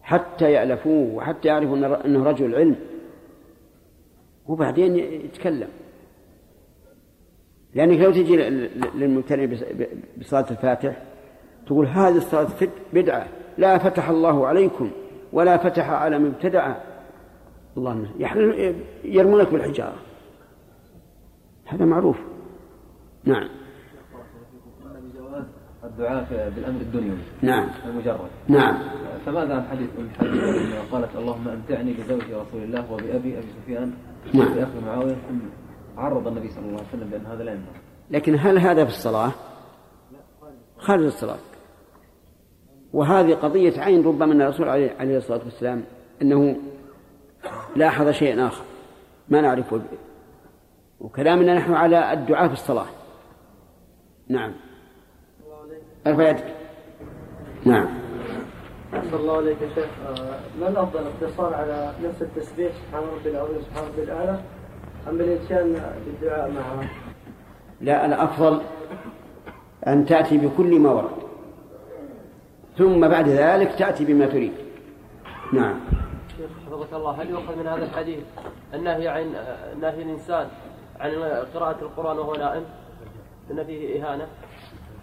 [0.02, 2.76] حتى يألفوه وحتى يعرفوا أنه رجل علم.
[4.48, 5.68] وبعدين يتكلم.
[7.76, 8.38] لأنك لو تجي
[8.96, 9.58] للمبتدئ
[10.18, 10.98] بصلاة الفاتح
[11.68, 12.48] تقول هذه الصلاة
[12.94, 14.92] بدعة لا فتح الله عليكم
[15.34, 16.76] ولا فتح على مبتدع
[17.78, 18.06] الله
[19.04, 19.96] يرمونك بالحجارة.
[21.72, 22.18] هذا معروف.
[23.26, 23.50] نعم.
[25.84, 27.18] الدعاء بالأمر الدنيوي.
[27.42, 27.70] نعم.
[27.86, 28.30] المجرد.
[28.48, 28.78] نعم.
[29.26, 33.94] فماذا عن حديث أم حبيبة قالت اللهم أمتعني بزوج رسول الله وبأبي أبي سفيان
[34.34, 34.54] نعم.
[34.54, 35.16] باخي معاوية
[35.98, 37.80] عرض النبي صلى الله عليه وسلم بأن هذا لا ينبغي
[38.12, 39.32] لكن هل هذا في الصلاة؟
[40.78, 41.40] خارج الصلاة.
[42.94, 45.84] وهذه قضية عين ربما أن الرسول عليه الصلاة والسلام
[46.22, 46.56] أنه
[47.76, 48.64] لاحظ شيئا آخر.
[49.30, 49.82] ما نعرفه
[51.02, 52.86] وكلامنا نحن على الدعاء في الصلاة.
[54.28, 54.54] نعم.
[56.08, 56.56] أرفع يدك.
[57.66, 57.88] نعم.
[58.94, 59.90] أحسن الله عليك يا شيخ.
[60.60, 64.40] ما الأفضل؟ الاقتصار على نفس التسبيح سبحان ربي العظيم سبحان ربي الأعلى
[65.10, 66.90] أم الإتيان بالدعاء معه؟
[67.82, 68.62] لا الأفضل
[69.88, 71.12] أن تأتي بكل ما ورد.
[72.78, 74.54] ثم بعد ذلك تأتي بما تريد.
[75.54, 75.80] نعم.
[76.38, 77.22] شيخ حفظك الله.
[77.22, 78.24] هل يؤخذ من هذا الحديث
[78.74, 79.34] النهي عن
[79.82, 80.48] نهي الإنسان
[81.02, 81.12] عن
[81.54, 82.64] قراءة القرآن وهو نائم؟
[83.52, 84.28] أن فيه إهانة؟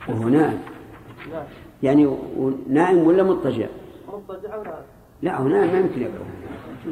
[0.08, 0.60] وهو نائم.
[1.32, 1.44] نعم
[1.82, 2.16] يعني
[2.68, 3.66] نائم ولا مضطجع؟
[4.08, 4.84] مضطجع أو نائم؟
[5.22, 6.24] لا هو نائم ما يمكن يقرأ.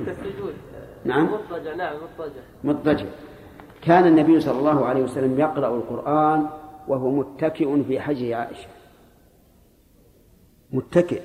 [0.06, 0.54] كالسجود.
[1.04, 1.28] نعم.
[1.32, 2.40] مضطجع نعم مضطجع.
[2.64, 3.06] مضطجع.
[3.82, 6.46] كان النبي صلى الله عليه وسلم يقرأ القرآن
[6.88, 8.68] وهو متكئ في حجر عائشة.
[10.72, 11.22] متكئ.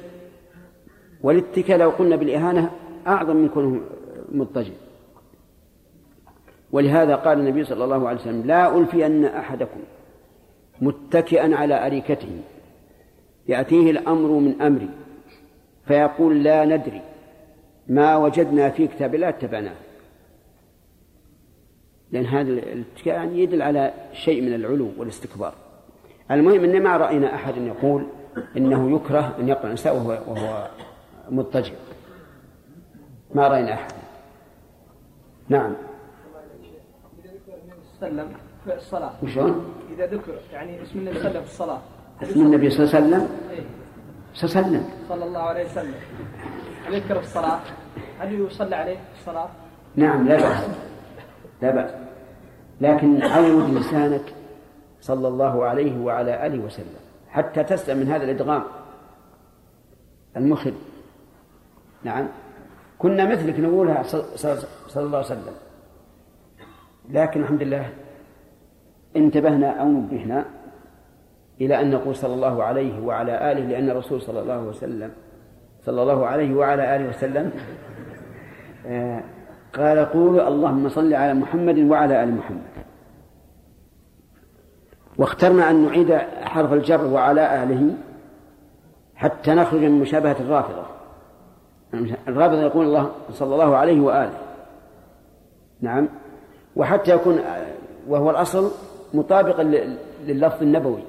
[1.24, 2.72] والاتكاء لو قلنا بالإهانة
[3.08, 3.82] أعظم من كونه
[4.32, 4.74] مضطجع.
[6.72, 9.80] ولهذا قال النبي صلى الله عليه وسلم لا ألفين أحدكم
[10.82, 12.42] متكئا على أريكته
[13.48, 14.90] يأتيه الأمر من أمري
[15.88, 17.02] فيقول لا ندري
[17.88, 19.76] ما وجدنا في كتاب الله اتبعناه.
[22.12, 25.54] لأن هذا الاتكاء يعني يدل على شيء من العلو والاستكبار.
[26.32, 28.06] المهم أن ما رأينا أحد يقول
[28.58, 30.68] إنه يكره أن يقرأ النساء وهو, وهو
[31.30, 31.74] مضطجع.
[33.36, 33.94] ما رأينا أحد.
[35.50, 35.74] نعم.
[38.02, 38.28] سلم
[38.66, 39.12] في الصلاة.
[39.24, 41.80] وشلون؟ إذا ذكر يعني اسم النبي صلى الله عليه وسلم في الصلاة.
[42.24, 43.64] اسم النبي صلى الله عليه وسلم؟ إيه.
[44.34, 45.94] صلى الله عليه وسلم صلى الله عليه وسلم.
[46.86, 47.60] هل يذكر في الصلاة؟
[48.20, 49.50] هل يصلى عليه في الصلاة؟
[49.96, 50.68] نعم لا بأس.
[51.62, 51.92] لا بأس.
[52.82, 54.34] لكن عود لسانك
[55.02, 57.02] صلى الله عليه وعلى آله وسلم.
[57.30, 58.64] حتى تسلم من هذا الإدغام.
[60.38, 60.74] المخل.
[62.04, 62.28] نعم.
[63.00, 64.60] كنا مثلك نقولها صلى
[64.96, 65.54] الله عليه وسلم.
[67.12, 67.90] لكن الحمد لله
[69.16, 70.46] انتبهنا أو نبهنا
[71.62, 75.12] إلى أن نقول صلى الله عليه وعلى آله لأن الرسول صلى الله عليه وسلم
[75.82, 77.52] صلى الله عليه وعلى آله وسلم
[78.88, 79.24] آه،
[79.74, 82.62] قال قولوا اللهم صل على محمد وعلى آل محمد.
[85.18, 87.96] واخترنا أن نعيد حرف الجر وعلى آله
[89.16, 90.84] حتى نخرج من مشابهة الرافضة.
[92.28, 94.38] الرافضة يقول الله صلى الله عليه وآله.
[95.82, 96.08] نعم.
[96.76, 97.40] وحتى يكون
[98.08, 98.72] وهو الأصل
[99.14, 99.64] مطابقا
[100.24, 101.04] لللفظ النبوي.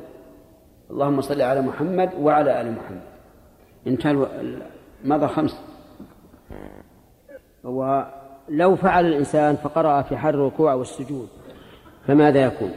[0.90, 3.02] اللهم صل على محمد وعلى آل محمد.
[3.86, 4.26] انتهى
[5.04, 5.60] مضى خمس؟
[7.64, 11.28] ولو فعل الإنسان فقرأ في حال الركوع والسجود
[12.06, 12.72] فماذا يكون؟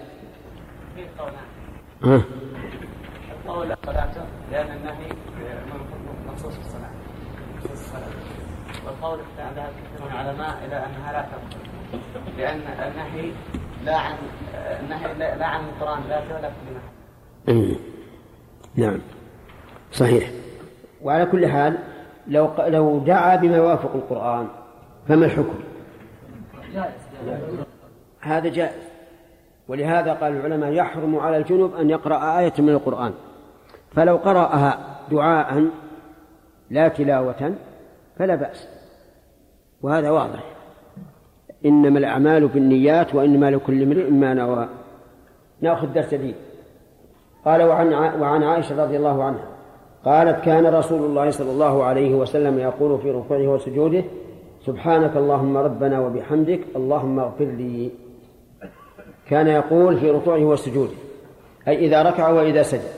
[2.03, 2.21] ها؟
[3.31, 5.09] القول صلاته لأن النهي
[6.27, 6.89] مخصوص في الصلاة.
[8.85, 11.74] والقول ذهب كثير من العلماء إلى أنها لا تبطل
[12.37, 13.31] لأن النهي
[13.85, 14.15] لا عن
[14.83, 16.49] النهي لا عن القرآن لا ولا
[17.47, 17.75] في
[18.75, 18.99] نعم.
[19.91, 20.29] صحيح.
[21.01, 21.77] وعلى كل حال
[22.27, 24.47] لو لو دعا بما يوافق القرآن
[25.07, 25.59] فما الحكم؟
[26.73, 26.91] جائز
[28.21, 28.83] هذا جائز.
[29.67, 33.13] ولهذا قال العلماء يحرم على الجنب أن يقرأ آية من القرآن.
[33.95, 35.67] فلو قرأها دعاء
[36.69, 37.53] لا تلاوة
[38.17, 38.67] فلا بأس.
[39.81, 40.54] وهذا واضح.
[41.65, 44.67] إنما الأعمال بالنيات وإنما لكل امرئ ما نوى.
[45.61, 46.35] نأخذ درس جديد.
[47.45, 49.45] قال وعن وعن عائشة رضي الله عنها.
[50.05, 54.03] قالت كان رسول الله صلى الله عليه وسلم يقول في ركوعه وسجوده
[54.65, 57.91] سبحانك اللهم ربنا وبحمدك اللهم اغفر لي.
[59.29, 60.93] كان يقول في ركوعه وسجوده
[61.67, 62.91] أي إذا ركع وإذا سجد.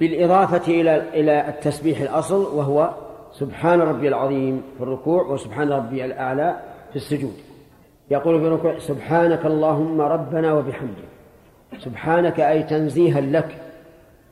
[0.00, 2.90] بالإضافة إلى إلى التسبيح الأصل وهو
[3.32, 6.56] سبحان ربي العظيم في الركوع وسبحان ربي الأعلى
[6.96, 7.34] في السجود.
[8.10, 11.08] يقول في الركوع سبحانك اللهم ربنا وبحمدك.
[11.78, 13.62] سبحانك أي تنزيها لك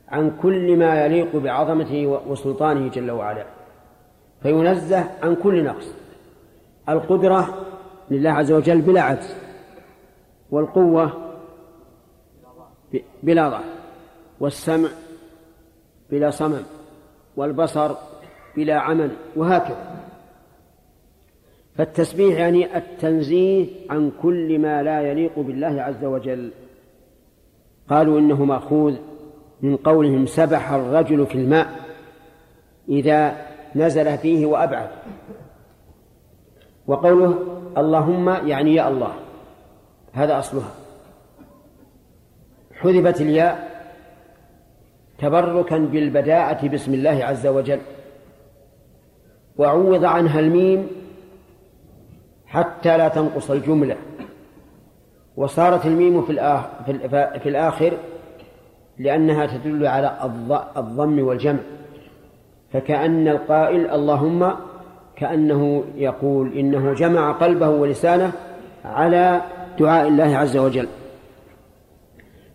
[0.09, 3.47] عن كل ما يليق بعظمته وسلطانه جل وعلا.
[4.43, 5.95] فينزه عن كل نقص.
[6.89, 7.67] القدرة
[8.11, 9.37] لله عز وجل بلا عجز.
[10.51, 11.13] والقوة
[13.23, 13.65] بلا ضعف
[14.41, 14.89] والسمع
[16.11, 16.63] بلا صمم.
[17.37, 17.95] والبصر
[18.57, 19.11] بلا عمل.
[19.37, 19.94] وهكذا.
[21.77, 26.51] فالتسبيح يعني التنزيه عن كل ما لا يليق بالله عز وجل.
[27.89, 28.97] قالوا إنه مأخوذ
[29.63, 31.69] من قولهم سبح الرجل في الماء
[32.89, 33.37] إذا
[33.77, 34.89] نزل فيه وأبعد.
[36.87, 37.39] وقوله
[37.79, 39.15] اللهم يعني يا الله
[40.13, 40.75] هذا أصلها.
[42.73, 43.75] حذفت الياء
[45.19, 47.81] تبركا بالبداءة باسم الله عز وجل.
[49.59, 51.04] وعوض عنها الميم
[52.55, 53.97] حتى لا تنقص الجملة.
[55.37, 56.33] وصارت الميم في
[57.43, 57.93] في الآخر
[58.99, 60.31] لأنها تدل على
[60.77, 61.61] الضم والجمع.
[62.73, 64.53] فكأن القائل اللهم
[65.17, 68.33] كأنه يقول إنه جمع قلبه ولسانه
[68.85, 69.43] على
[69.79, 70.89] دعاء الله عز وجل.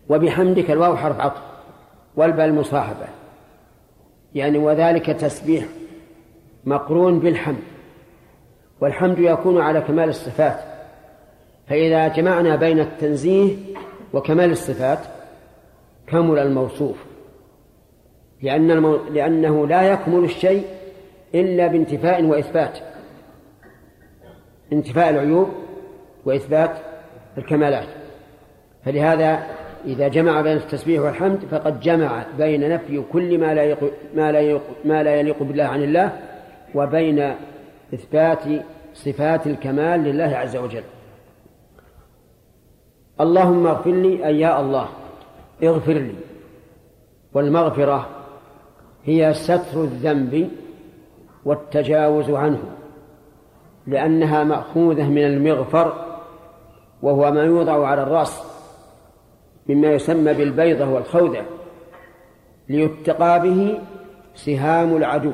[0.10, 1.42] وبحمدك الواو حرف عطف
[2.16, 3.08] والباء المصاحبة.
[4.36, 5.66] يعني وذلك تسبيح
[6.66, 7.79] مقرون بالحمد.
[8.82, 10.60] والحمد يكون على كمال الصفات.
[11.68, 13.56] فإذا جمعنا بين التنزيه
[14.14, 15.00] وكمال الصفات
[16.08, 16.98] كمل الموصوف.
[18.42, 18.96] لأن المو...
[18.96, 20.66] لأنه لا يكمل الشيء
[21.36, 22.80] إلا بانتفاء وإثبات.
[24.74, 25.50] انتفاء العيوب
[26.26, 26.72] وإثبات
[27.38, 27.88] الكمالات.
[28.86, 29.44] فلهذا
[29.86, 34.40] إذا جمع بين التسبيح والحمد فقد جمع بين نفي كل ما لا يليق ما لا
[34.40, 36.20] يليق, ما لا يليق بالله عن الله
[36.76, 37.34] وبين
[37.94, 38.44] إثبات
[38.94, 40.84] صفات الكمال لله عز وجل.
[43.22, 44.90] اللهم اغفر لي أي يا الله
[45.64, 46.16] اغفر لي.
[47.34, 48.10] والمغفرة
[49.06, 50.50] هي ستر الذنب
[51.46, 52.60] والتجاوز عنه
[53.88, 56.06] لأنها مأخوذة من المغفر
[57.02, 58.44] وهو ما يوضع على الرأس
[59.70, 61.46] مما يسمى بالبيضة والخوذة
[62.70, 63.80] ليتقى به
[64.36, 65.32] سهام العدو.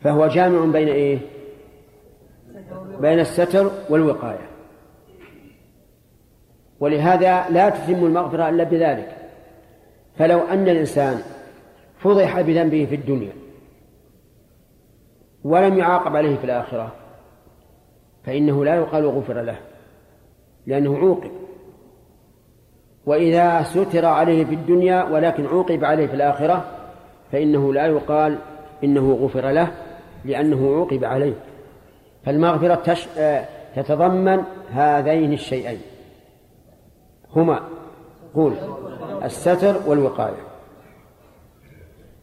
[0.00, 1.18] فهو جامع بين إيه؟
[3.00, 4.48] بين الستر والوقاية.
[6.80, 9.16] ولهذا لا تتم المغفرة إلا بذلك.
[10.18, 11.22] فلو أن الإنسان
[11.98, 13.32] فضح بذنبه في الدنيا
[15.44, 16.92] ولم يعاقب عليه في الآخرة
[18.24, 19.58] فإنه لا يقال غفر له
[20.66, 21.30] لأنه عوقب.
[23.06, 26.64] وإذا ستر عليه في الدنيا ولكن عوقب عليه في الآخرة
[27.32, 28.38] فإنه لا يقال
[28.84, 29.85] إنه غفر له.
[30.26, 31.34] لأنه عوقب عليه.
[32.24, 33.06] فالمغفرة تش...
[33.76, 35.80] تتضمن هذين الشيئين.
[37.36, 37.60] هما
[38.34, 38.52] قول
[39.24, 40.46] الستر والوقاية.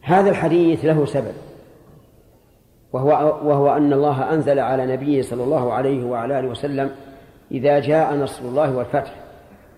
[0.02, 1.32] هذا الحديث له سبب
[2.92, 3.08] وهو
[3.48, 6.90] وهو أن الله أنزل على نبيه صلى الله عليه وعلى آله وسلم
[7.50, 9.14] إذا جاء نصر الله والفتح.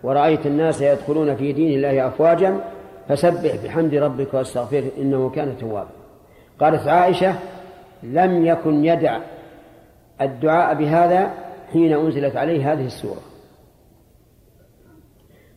[0.02, 2.60] ورأيت الناس يدخلون في دين الله أفواجا
[3.08, 5.90] فسبح بحمد ربك واستغفره إنه كان توابا.
[6.60, 7.34] قالت عائشة
[8.02, 9.18] لم يكن يدع
[10.20, 11.30] الدعاء بهذا
[11.72, 13.20] حين أنزلت عليه هذه السورة.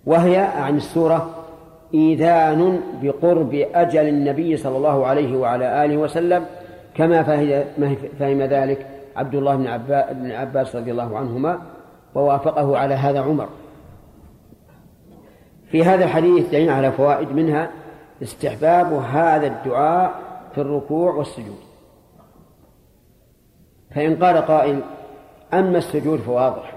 [0.05, 1.35] وهي عن السورة
[1.93, 6.45] إيذان بقرب أجل النبي صلى الله عليه وعلى آله وسلم
[6.95, 7.23] كما
[8.19, 9.55] فهم ذلك عبد الله
[10.11, 11.61] بن عباس رضي الله عنهما
[12.15, 13.49] ووافقه على هذا عمر.
[15.71, 17.69] في هذا الحديث دليل على فوائد منها
[18.23, 20.13] استحباب هذا الدعاء
[20.55, 21.68] في الركوع والسجود.
[23.91, 24.81] فإن قال قائل
[25.53, 26.73] أما السجود فواضح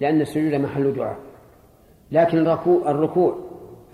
[0.00, 1.16] لأن السجود محل دعاء
[2.12, 3.38] لكن الركوع, الركوع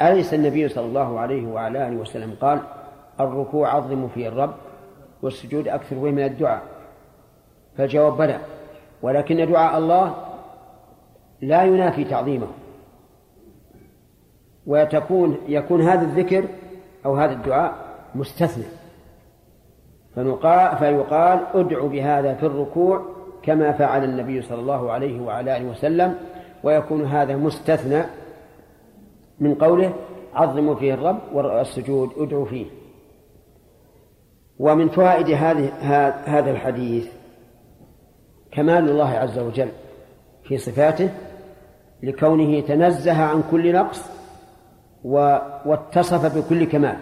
[0.03, 2.61] أليس النبي صلى الله عليه وعلى آله وسلم قال
[3.21, 4.55] الركوع عظم فيه الرب
[5.23, 6.63] والسجود أكثر فيه من الدعاء؟
[7.77, 8.39] فالجواب بلى
[9.03, 10.15] ولكن دعاء الله
[11.41, 12.47] لا ينافي تعظيمه
[14.67, 16.45] وتكون يكون هذا الذكر
[17.07, 17.75] أو هذا الدعاء
[18.15, 18.65] مستثنى.
[20.17, 23.03] فنقال فيقال ادع بهذا في الركوع
[23.43, 26.15] كما فعل النبي صلى الله عليه وعلى آله وسلم
[26.63, 28.03] ويكون هذا مستثنى
[29.41, 29.93] من قوله
[30.35, 32.67] عظموا فيه الرب والسجود ادعوا فيه.
[34.59, 35.73] ومن فوائد هذه
[36.25, 37.09] هذا الحديث
[38.53, 39.69] كمال الله عز وجل
[40.45, 41.11] في صفاته
[42.03, 44.11] لكونه تنزه عن كل نقص
[45.05, 46.97] واتصف بكل كمال.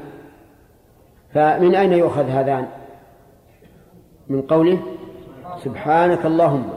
[1.34, 2.66] فمن أين يؤخذ هذان؟
[4.28, 4.78] من قوله
[5.64, 6.70] سبحانك اللهم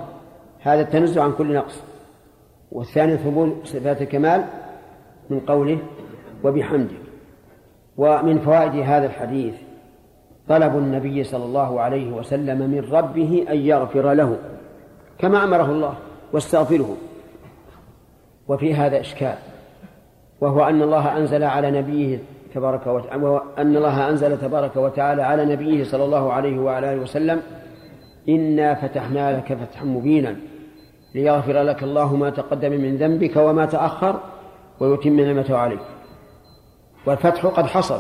[0.60, 1.82] هذا التنزه عن كل نقص.
[2.72, 4.46] والثاني ثبوت صفات الكمال
[5.30, 5.78] من قوله
[6.44, 6.96] وبحمده
[7.98, 9.54] ومن فوائد هذا الحديث
[10.48, 14.38] طلب النبي صلى الله عليه وسلم من ربه أن يغفر له
[15.20, 15.94] كما أمره الله
[16.34, 16.98] واستغفره.
[18.48, 19.36] وفي هذا إشكال
[20.42, 22.20] وهو أن الله أنزل على نبيه
[22.56, 27.42] تبارك وتعالى أن الله أنزل تبارك وتعالى على نبيه صلى الله عليه وعلى آله وسلم
[28.30, 30.36] إنا فتحنا لك فتحا مبينا
[31.16, 34.20] ليغفر لك الله ما تقدم من ذنبك وما تأخر
[34.80, 35.80] ويتم نعمته عليك.
[37.06, 38.00] والفتح قد حصل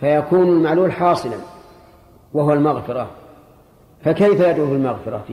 [0.00, 1.36] فيكون المعلول حاصلا
[2.34, 3.10] وهو المغفرة.
[4.04, 5.24] فكيف يدعو بالمغفرة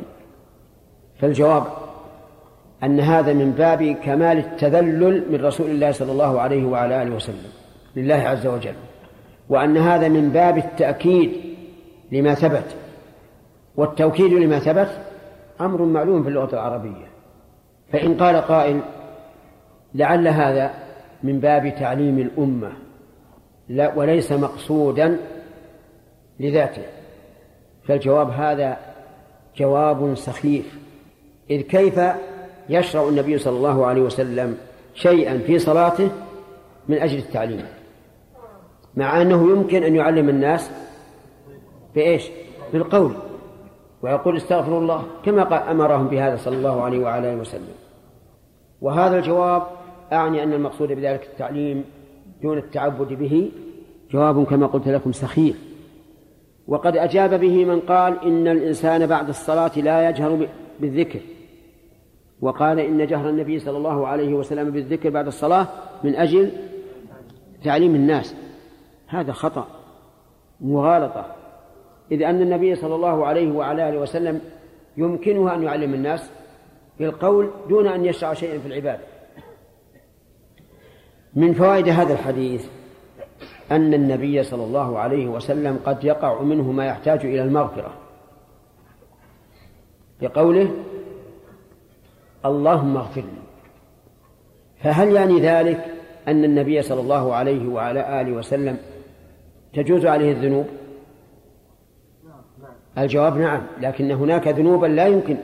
[1.20, 1.64] فالجواب
[2.84, 7.57] أن هذا من باب كمال التذلل من رسول الله صلى الله عليه وعلى آله وسلم.
[7.98, 8.74] لله عز وجل
[9.50, 11.32] وأن هذا من باب التأكيد
[12.12, 12.76] لما ثبت
[13.76, 15.02] والتوكيد لما ثبت
[15.62, 17.08] أمر معلوم في اللغة العربية.
[17.94, 18.82] فإن قال قائل
[19.96, 20.74] لعل هذا
[21.24, 22.72] من باب تعليم الأمة
[23.70, 25.20] لا وليس مقصودا
[26.40, 26.84] لذاته.
[27.88, 28.78] فالجواب هذا
[29.58, 30.78] جواب سخيف
[31.50, 32.00] إذ كيف
[32.70, 34.58] يشرع النبي صلى الله عليه وسلم
[34.94, 36.10] شيئا في صلاته
[36.88, 37.77] من أجل التعليم؟
[38.98, 40.72] مع أنه يمكن أن يعلم الناس
[41.96, 42.30] بإيش؟
[42.74, 43.12] بالقول.
[44.02, 47.76] ويقول استغفروا الله كما أمرهم بهذا صلى الله عليه وعلى آله وسلم.
[48.82, 49.64] وهذا الجواب
[50.14, 51.84] أعني أن المقصود بذلك التعليم
[52.42, 53.52] دون التعبد به
[54.12, 55.58] جواب كما قلت لكم سخيف
[56.68, 60.48] وقد أجاب به من قال إن الإنسان بعد الصلاة لا يجهر
[60.80, 61.20] بالذكر.
[62.42, 65.68] وقال إن جهر النبي صلى الله عليه وسلم بالذكر بعد الصلاة
[66.04, 66.52] من أجل
[67.64, 68.36] تعليم الناس.
[69.08, 69.68] هذا خطأ
[70.62, 71.36] مغالطة.
[72.12, 74.42] إذ أن النبي صلى الله عليه وعلى آله وسلم
[74.98, 76.30] يمكنه أن يعلم الناس
[77.00, 79.04] بالقول دون أن يشرع شيئا في العبادة.
[81.34, 82.68] من فوائد هذا الحديث
[83.72, 87.94] أن النبي صلى الله عليه وسلم قد يقع منه ما يحتاج إلى المغفرة.
[90.22, 90.72] بقوله
[92.46, 93.48] اللهم اغفر لي.
[94.84, 95.86] فهل يعني ذلك
[96.28, 98.78] أن النبي صلى الله عليه وعلى آله وسلم
[99.74, 100.66] تجوز عليه الذنوب؟
[102.98, 105.38] الجواب نعم لكن هناك ذنوبا لا يمكن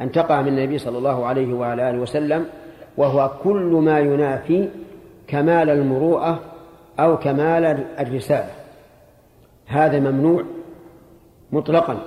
[0.00, 2.46] أن تقع من النبي صلى الله عليه وعلى آله وسلم
[2.96, 4.68] وهو كل ما ينافي
[5.26, 6.40] كمال المروءة
[7.00, 7.64] أو كمال
[7.98, 8.50] الرسالة.
[9.66, 10.44] هذا ممنوع
[11.52, 12.02] مطلقا.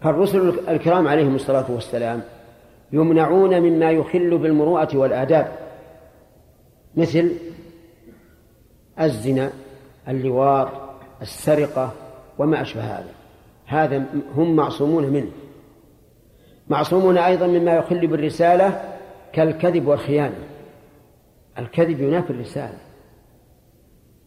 [0.00, 2.22] فالرسل الكرام عليهم الصلاة والسلام
[2.92, 5.52] يمنعون مما يخل بالمروءة والآداب.
[6.96, 7.32] مثل
[9.00, 9.50] الزنا
[10.08, 10.68] اللواط
[11.22, 11.92] السرقة
[12.38, 13.12] وما أشبه هذا.
[13.66, 15.30] هذا هم معصومون منه.
[16.68, 18.96] معصومون أيضا مما يخل بالرسالة
[19.32, 20.38] كالكذب والخيانة.
[21.58, 22.78] الكذب ينافي الرسالة.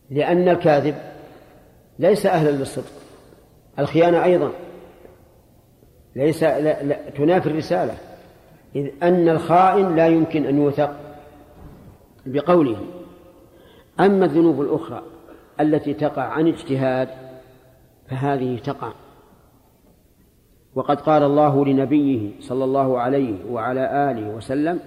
[0.09, 0.95] لأن الكاذب
[1.99, 2.91] ليس أهلا للصدق.
[3.79, 4.51] الخيانة أيضا
[6.15, 7.97] ليس لا لا تنافي الرسالة.
[8.75, 10.95] إذ أن الخائن لا يمكن أن يوثق
[12.25, 12.98] بقوله.
[13.99, 15.03] أما الذنوب الأخرى
[15.59, 17.09] التي تقع عن اجتهاد
[18.09, 18.91] فهذه تقع.
[20.75, 24.79] وقد قال الله لنبيه صلى الله عليه وعلى آله وسلم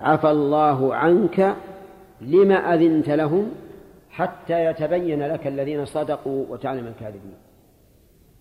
[0.00, 1.56] عفى الله عنك
[2.20, 3.50] لما أذنت لهم
[4.10, 7.34] حتى يتبين لك الذين صدقوا وتعلم الكاذبين.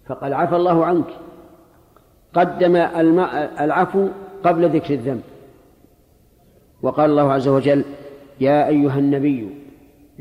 [0.07, 1.07] فقال عفى الله عنك.
[2.33, 2.75] قدم
[3.59, 4.07] العفو
[4.43, 5.21] قبل ذكر الذنب.
[6.81, 7.83] وقال الله عز وجل
[8.39, 9.60] يا أيها النبي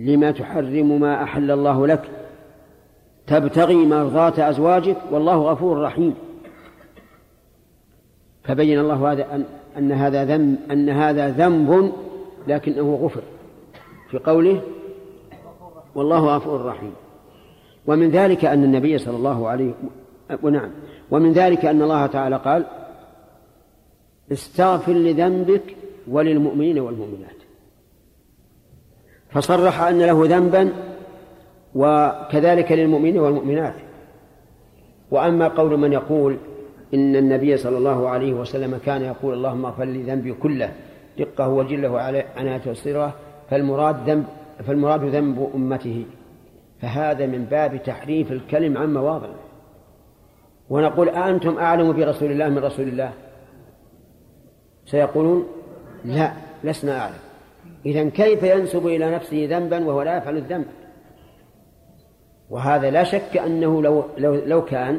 [0.01, 2.11] لما تحرم ما أحل الله لك.
[3.27, 6.15] تبتغي مرضاة أزواجك والله غفور رحيم.
[8.45, 9.45] فبين الله هذا أن,
[9.79, 11.93] أن هذا ذنب أن هذا ذنب
[12.49, 13.23] لكنه غفر.
[14.11, 14.63] في قوله
[15.95, 16.93] والله غفور رحيم.
[17.87, 19.73] ومن ذلك أن النبي صلى الله عليه
[20.43, 20.71] ونعم
[21.11, 22.67] ومن ذلك أن الله تعالى قال
[24.33, 25.77] استغفر لذنبك
[26.09, 27.40] وللمؤمنين والمؤمنات.
[29.31, 30.73] فصرح أن له ذنبا
[31.75, 33.75] وكذلك للمؤمنين والمؤمنات.
[35.11, 36.37] وأما قول من يقول
[36.95, 40.73] إن النبي صلى الله عليه وسلم كان يقول اللهم اغفر لي ذنبي كله
[41.19, 43.15] دقة وجله وعنايته وصيره
[43.51, 44.25] فالمراد ذنب
[44.67, 46.05] فالمراد ذنب أمته.
[46.81, 49.35] فهذا من باب تحريف الكلم عن مواضعه.
[50.71, 53.13] ونقول أأنتم أعلم برسول الله من رسول الله؟
[54.87, 55.47] سيقولون
[56.05, 56.33] لا
[56.65, 57.30] لسنا أعلم.
[57.87, 60.67] إذا كيف ينسب إلى نفسه ذنبا وهو لا يفعل الذنب؟
[62.51, 64.99] وهذا لا شك أنه لو, لو, لو كان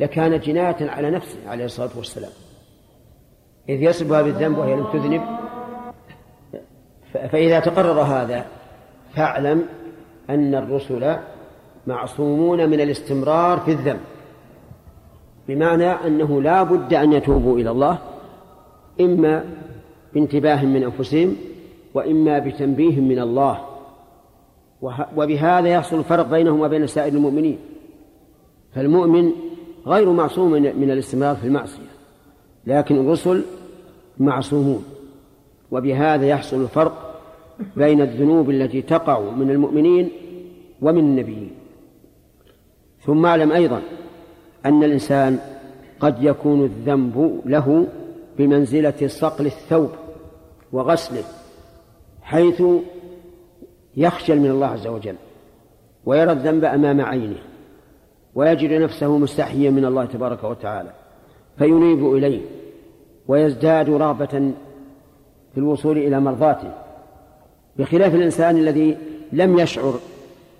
[0.00, 2.30] لكان جناية على نفسه عليه الصلاة والسلام.
[3.68, 5.22] إذ يصبها بالذنب وهي لم تذنب.
[7.12, 8.46] فإذا تقرر هذا
[9.14, 9.66] فاعلم
[10.30, 11.16] أن الرسل
[11.86, 14.00] معصومون من الاستمرار في الذنب.
[15.48, 17.98] بمعنى أنه لا بد أن يتوبوا إلى الله
[19.00, 19.44] إما
[20.14, 21.36] بانتباه من أنفسهم
[21.94, 23.64] وإما بتنبيه من الله.
[25.16, 27.58] وبهذا يحصل الفرق بينهم وبين سائر المؤمنين.
[28.74, 29.30] فالمؤمن
[29.86, 31.94] غير معصوم من الاستمرار في المعصية
[32.66, 33.44] لكن الرسل
[34.18, 34.84] معصومون.
[35.70, 37.20] وبهذا يحصل الفرق
[37.76, 40.10] بين الذنوب التي تقع من المؤمنين
[40.82, 41.50] ومن النبيين.
[43.00, 43.82] ثم اعلم أيضا
[44.66, 45.38] أن الإنسان
[46.00, 47.86] قد يكون الذنب له
[48.38, 49.90] بمنزلة صقل الثوب
[50.72, 51.24] وغسله
[52.24, 52.62] حيث
[53.96, 55.16] يخجل من الله عز وجل
[56.04, 57.38] ويرى الذنب أمام عينه
[58.34, 60.90] ويجد نفسه مستحيا من الله تبارك وتعالى
[61.58, 62.40] فينيب إليه
[63.28, 64.52] ويزداد رغبة
[65.54, 66.72] في الوصول إلى مرضاته
[67.76, 68.96] بخلاف الإنسان الذي
[69.32, 69.94] لم يشعر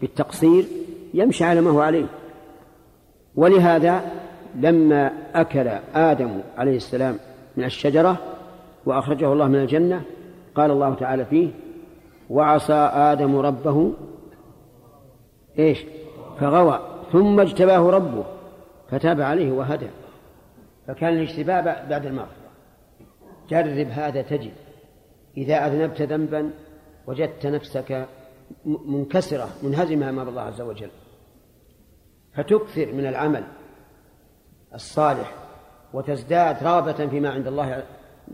[0.00, 0.64] بالتقصير
[1.14, 2.06] يمشي على ما هو عليه.
[3.36, 4.02] ولهذا
[4.60, 7.18] لما أكل آدم عليه السلام
[7.56, 8.16] من الشجرة
[8.86, 10.02] وأخرجه الله من الجنة
[10.54, 11.50] قال الله تعالى فيه
[12.30, 13.92] وعصى آدم ربه
[15.58, 15.84] إيش؟
[16.40, 16.80] فغوى
[17.12, 18.24] ثم اجتباه ربه
[18.90, 19.88] فتاب عليه وهدى.
[20.86, 22.50] فكان الاجتباء بعد المغفرة.
[23.50, 24.52] جرب هذا تجد.
[25.36, 26.50] إذا أذنبت ذنبا
[27.06, 28.06] وجدت نفسك
[28.64, 30.90] منكسرة منهزمة أمام الله عز وجل.
[32.34, 33.44] فتكثر من العمل
[34.74, 35.34] الصالح
[35.92, 37.82] وتزداد رغبة فيما عند الله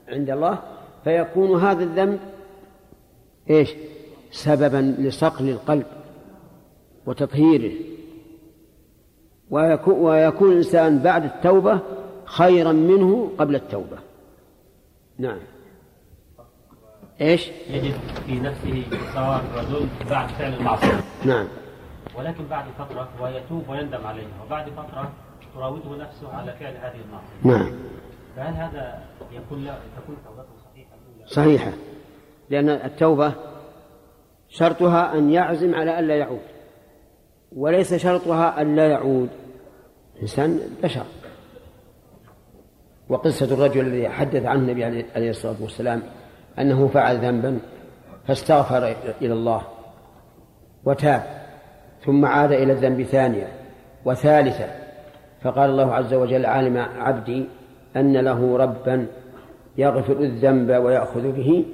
[0.08, 0.58] عند الله
[1.04, 2.20] فيكون هذا الذنب
[3.50, 3.74] إيش؟
[4.30, 5.86] سببا لصقل القلب
[7.06, 7.72] وتطهيره.
[9.86, 11.80] ويكون الإنسان بعد التوبة
[12.24, 13.98] خيرا منه قبل التوبة.
[15.18, 15.38] نعم.
[17.20, 17.94] إيش؟ يجد
[18.26, 18.82] في نفسه
[19.14, 21.00] ثواب الرجل بعد فعل المعصية.
[21.24, 21.48] نعم.
[22.18, 25.12] ولكن بعد فترة هو يتوب ويندم عليها وبعد فترة
[25.54, 27.64] تراوده نفسه على فعل هذه المعصية.
[27.64, 27.72] نعم.
[28.36, 30.59] فهل هذا يكون له تكون توبته
[31.30, 31.72] صحيحة؟
[32.50, 33.32] لأن التوبة
[34.48, 36.40] شرطها أن يعزم على ألا يعود.
[37.56, 39.28] وليس شرطها أن لا يعود.
[40.22, 41.04] إنسان بشر.
[43.08, 44.84] وقصة الرجل الذي حدث عنه النبي
[45.16, 46.02] عليه الصلاة والسلام
[46.58, 47.58] أنه فعل ذنبا
[48.26, 49.62] فاستغفر إلى الله
[50.84, 51.22] وتاب
[52.04, 53.48] ثم عاد إلى الذنب ثانية
[54.04, 54.66] وثالثة
[55.42, 57.46] فقال الله عز وجل عالم عبدي
[57.96, 59.06] أن له ربا
[59.80, 61.64] يغفر الذنب ويأخذ به.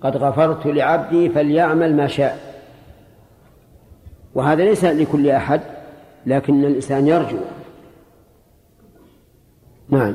[0.00, 2.34] قد غفرت لعبدي فليعمل ما شاء.
[4.34, 5.60] وهذا ليس لكل أحد
[6.26, 7.36] لكن الإنسان يرجو.
[9.88, 10.14] نعم.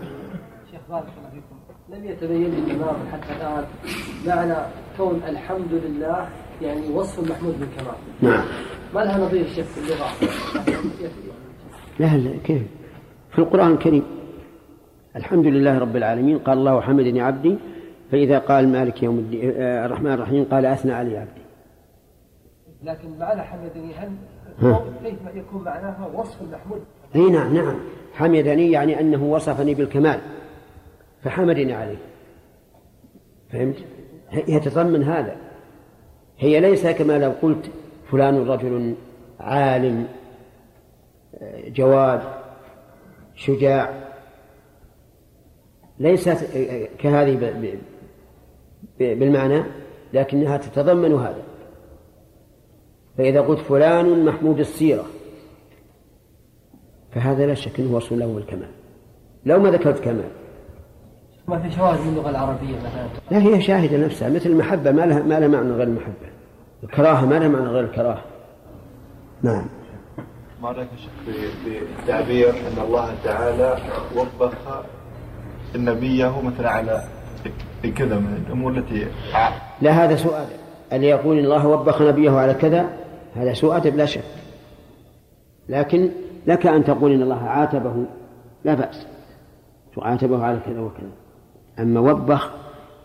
[0.71, 1.55] شيخ بارك الله فيكم.
[1.89, 3.65] لم يتبين للإمام حتى الآن
[4.27, 4.57] معنى
[4.97, 6.27] كون الحمد لله
[6.61, 8.43] يعني وصف محمود بالكمال نعم.
[8.95, 10.07] ما لها نظير شيخ في اللغة؟
[11.99, 12.61] لا لا كيف؟
[13.31, 14.03] في القرآن الكريم.
[15.15, 16.37] الحمد لله رب العالمين.
[16.37, 17.57] قال الله حمدني عبدي.
[18.11, 21.41] فإذا قال مالك يوم الدين آه، الرحمن الرحيم قال أثنى علي عبدي.
[22.83, 24.11] لكن معنى حمدني هل
[25.03, 26.81] كيف يكون معناها وصف المحمود
[27.15, 27.79] أي نعم نعم.
[28.13, 30.19] حمدني يعني أنه وصفني بالكمال.
[31.23, 31.97] فحمدني عليه.
[33.51, 33.75] فهمت؟
[34.29, 35.35] هي تتضمن هذا.
[36.37, 37.71] هي ليس كما لو قلت
[38.11, 38.95] فلان رجل
[39.39, 40.07] عالم
[41.67, 42.21] جواد
[43.35, 44.08] شجاع.
[45.99, 46.47] ليست
[46.99, 47.53] كهذه
[48.99, 49.63] بالمعنى
[50.13, 51.43] لكنها تتضمن هذا.
[53.17, 55.05] فإذا قلت فلان محمود السيرة
[57.11, 58.69] فهذا لا شك أنه وصف له بالكمال
[59.45, 60.29] لو ما ذكرت كمال.
[61.47, 65.23] ما في شواهد من اللغة العربية مثلا؟ لا هي شاهدة نفسها مثل المحبة ما لها
[65.23, 66.29] ما لها معنى غير المحبة.
[66.83, 68.23] الكراهة ما لها معنى غير الكراهة.
[69.41, 69.65] نعم.
[70.61, 70.89] ما رأيك
[72.03, 73.77] بتعبير أن الله تعالى
[74.15, 74.83] وبخ
[75.75, 77.03] نبيه مثلا على
[77.95, 79.07] كذا من الأمور التي
[79.81, 80.47] لا هذا سؤال.
[80.93, 82.89] اللي يقول الله وبخ نبيه على كذا
[83.35, 84.23] هذا سوء أدب لا شك.
[85.69, 86.09] لكن
[86.47, 88.05] لك أن تقول إن الله عاتبه
[88.63, 89.07] لا بأس.
[89.95, 91.11] تعاتبه على كذا وكذا.
[91.79, 92.51] أما وبخ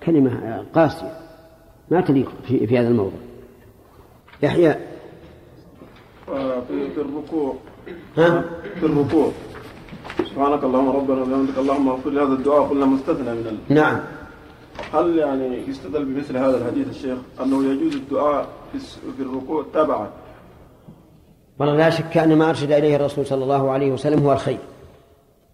[0.03, 1.19] كلمة قاسية.
[1.91, 3.21] ما تليق في, في هذا الموضوع.
[4.43, 4.71] يحيى.
[6.29, 7.55] آه، في, في الركوع.
[8.19, 8.45] ها؟
[8.81, 9.33] في الركوع.
[10.35, 13.75] سبحانك اللهم ربنا وبحمدك اللهم اغفر لي هذا الدعاء قلنا مستثنى من ال...
[13.75, 14.01] نعم.
[14.95, 20.09] هل يعني يستدل بمثل هذا الحديث الشيخ أنه يجوز الدعاء في, الس- في الركوع تبعا؟
[21.59, 24.59] والله لا شك أن ما أرشد إليه الرسول صلى الله عليه وسلم هو الخير.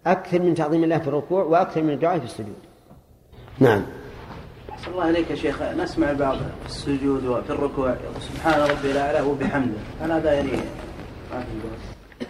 [0.07, 2.55] أكثر من تعظيم الله في الركوع وأكثر من الدعاء في السجود.
[3.59, 3.81] نعم.
[4.69, 5.61] أحسن الله إليك يا شيخ.
[5.61, 7.95] نسمع البعض في السجود وفي الركوع.
[8.19, 10.49] سبحان ربي الأعلى وبحمده هل هذا يعني؟
[11.33, 11.43] ما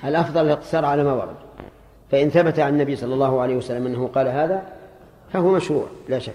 [0.02, 1.36] في الأفضل الاقتصار على ما ورد.
[2.12, 4.64] فإن ثبت عن النبي صلى الله عليه وسلم أنه قال هذا
[5.34, 6.34] فهو مشروع لا شك.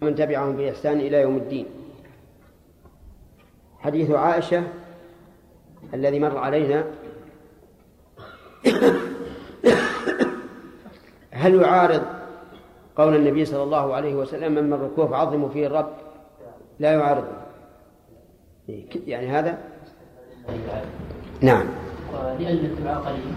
[0.00, 1.66] من تبعهم بإحسان إلى يوم الدين.
[3.78, 4.62] حديث عائشة
[5.94, 6.84] الذي مر علينا.
[11.30, 12.02] هل يعارض
[12.96, 15.90] قول النبي صلى الله عليه وسلم من الركوع فعظموا فيه الرب؟
[16.78, 17.24] لا يعارض.
[19.06, 19.58] يعني هذا؟
[21.40, 21.66] نعم.
[22.38, 23.34] لأن الدعاء قليل.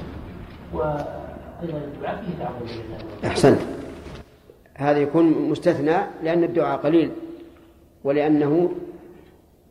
[3.26, 3.60] أحسنت.
[4.76, 7.12] هذا يكون مستثنى لأن الدعاء قليل
[8.04, 8.72] ولأنه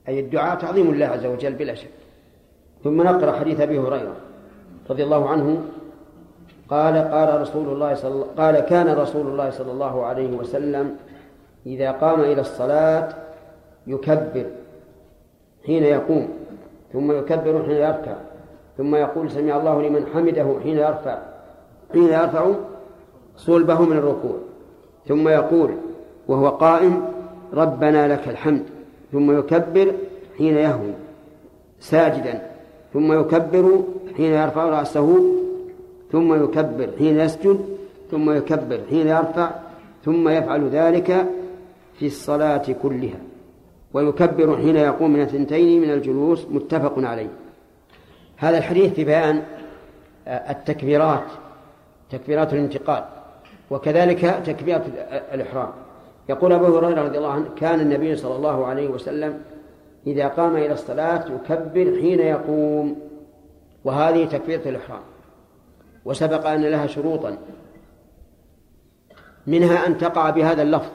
[0.09, 1.91] أي الدعاء تعظيم الله عز وجل بلا شك.
[2.85, 4.17] ثم نقرأ حديث أبي هريرة
[4.91, 5.65] رضي الله عنه.
[6.71, 10.97] قال قال رسول الله صلى قال كان رسول الله صلى الله عليه وسلم
[11.67, 13.09] إذا قام إلى الصلاة
[13.87, 14.47] يكبر
[15.67, 16.29] حين يقوم
[16.93, 18.15] ثم يكبر حين يركع
[18.79, 21.19] ثم يقول سمع الله لمن حمده حين يرفع.
[21.93, 22.53] حين يرفع
[23.37, 24.37] صلبه من الركوع
[25.09, 25.71] ثم يقول
[26.29, 27.05] وهو قائم
[27.55, 28.63] ربنا لك الحمد
[29.13, 29.93] ثم يكبر
[30.39, 30.93] حين يهوي
[31.81, 32.43] ساجدا
[32.93, 33.83] ثم يكبر
[34.17, 35.37] حين يرفع رأسه
[36.13, 37.61] ثم يكبر حين يسجد
[38.11, 39.51] ثم يكبر حين يرفع
[40.05, 41.27] ثم يفعل ذلك
[41.99, 43.19] في الصلاة كلها
[43.95, 47.29] ويكبر حين يقوم من الثنتين من الجلوس متفق عليه.
[48.37, 49.43] هذا الحديث في بيان
[50.27, 51.25] التكبيرات
[52.11, 53.05] تكبيرات الانتقال
[53.71, 54.85] وكذلك تكبيرة
[55.33, 55.71] الإحرام.
[56.29, 59.43] يقول أبو هريرة رضي الله عنه كان النبي صلى الله عليه وسلم
[60.07, 62.97] إذا قام إلى الصلاة يكبر حين يقوم
[63.85, 65.03] وهذه تكبيرة الإحرام.
[66.05, 67.39] وسبق أن لها شروطا
[69.47, 70.91] منها أن تقع بهذا اللفظ.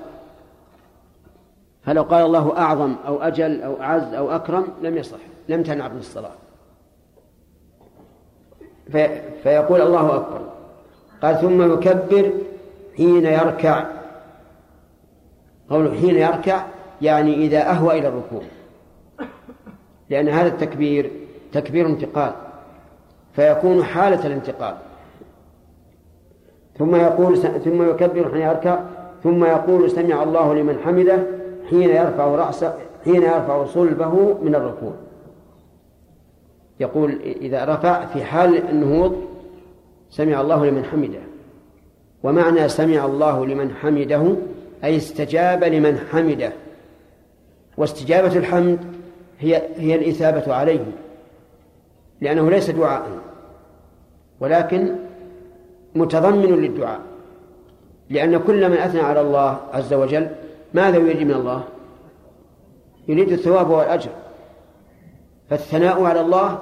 [1.84, 5.98] فلو قال الله أعظم أو أجل أو أعز أو أكرم لم يصح لم تنع من
[6.00, 6.32] الصلاة.
[8.92, 10.52] في فيقول الله أكبر.
[11.22, 12.32] قال ثم يكبر
[12.98, 13.86] حين يركع.
[15.70, 16.66] قوله حين يركع
[17.02, 18.42] يعني إذا أهوى إلى الركوع.
[20.10, 21.12] لأن هذا التكبير
[21.54, 22.32] تكبير انتقال
[23.36, 24.76] فيكون حالة الانتقال.
[26.80, 28.80] ثم يقول ثم يكبر حين يركع
[29.24, 31.24] ثم يقول سمع الله لمن حمده
[31.70, 32.74] حين يرفع رأسه
[33.06, 34.94] حين يرفع صلبه من الركوع.
[36.80, 39.31] يقول إذا رفع في حال النهوض
[40.12, 41.20] سمع الله لمن حمده.
[42.24, 44.36] ومعنى سمع الله لمن حمده
[44.84, 46.54] أي استجاب لمن حمده.
[47.78, 48.80] واستجابة الحمد
[49.40, 50.86] هي هي الإثابة عليه
[52.22, 53.10] لأنه ليس دعاء
[54.40, 54.96] ولكن
[55.96, 57.00] متضمن للدعاء.
[58.10, 60.30] لأن كل من أثنى على الله عز وجل
[60.74, 61.64] ماذا يريد من الله؟
[63.08, 64.10] يريد الثواب والأجر.
[65.50, 66.60] فالثناء على الله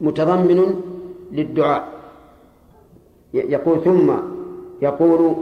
[0.00, 0.80] متضمن
[1.32, 1.93] للدعاء.
[3.34, 4.12] يقول ثم
[4.82, 5.36] يقول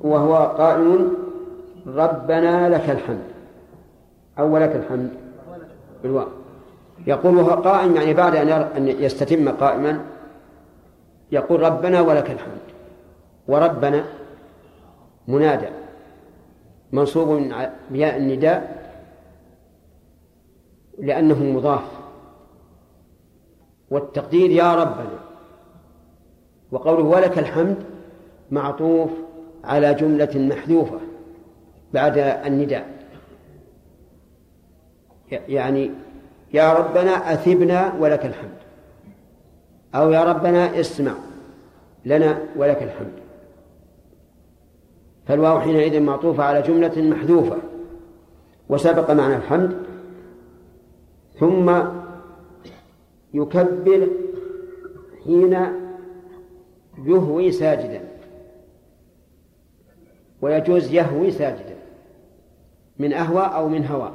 [0.00, 1.16] وهو قائم
[1.86, 3.24] ربنا لك الحمد.
[4.38, 5.10] أو لك الحمد.
[6.02, 6.28] بالواو.
[7.06, 8.36] يقول وهو قائم يعني بعد
[8.76, 10.04] أن يستتم قائما
[11.32, 12.60] يقول ربنا ولك الحمد.
[13.48, 14.04] وربنا
[15.28, 15.68] منادى.
[16.92, 17.52] منصوب
[17.90, 18.84] بياء النداء
[20.98, 21.84] لأنه مضاف.
[23.90, 25.23] والتقدير يا ربنا.
[26.74, 27.76] وقوله ولك الحمد
[28.50, 29.10] معطوف
[29.64, 30.98] على جملة محذوفة
[31.92, 32.94] بعد النداء.
[35.30, 35.90] يعني
[36.52, 38.58] يا ربنا أثبنا ولك الحمد
[39.94, 41.12] أو يا ربنا اسمع
[42.04, 43.12] لنا ولك الحمد.
[45.26, 47.56] فالواو حينئذ معطوفة على جملة محذوفة
[48.68, 49.76] وسبق معنى الحمد.
[51.40, 51.82] ثم
[53.34, 54.08] يكبر
[55.24, 55.83] حين
[56.98, 58.00] يهوي ساجدا.
[60.42, 61.76] ويجوز يهوي ساجدا.
[62.98, 64.12] من أهوى أو من هوى.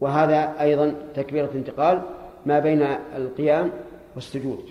[0.00, 2.02] وهذا أيضا تكبيرة انتقال
[2.46, 2.82] ما بين
[3.16, 3.70] القيام
[4.14, 4.64] والسجود.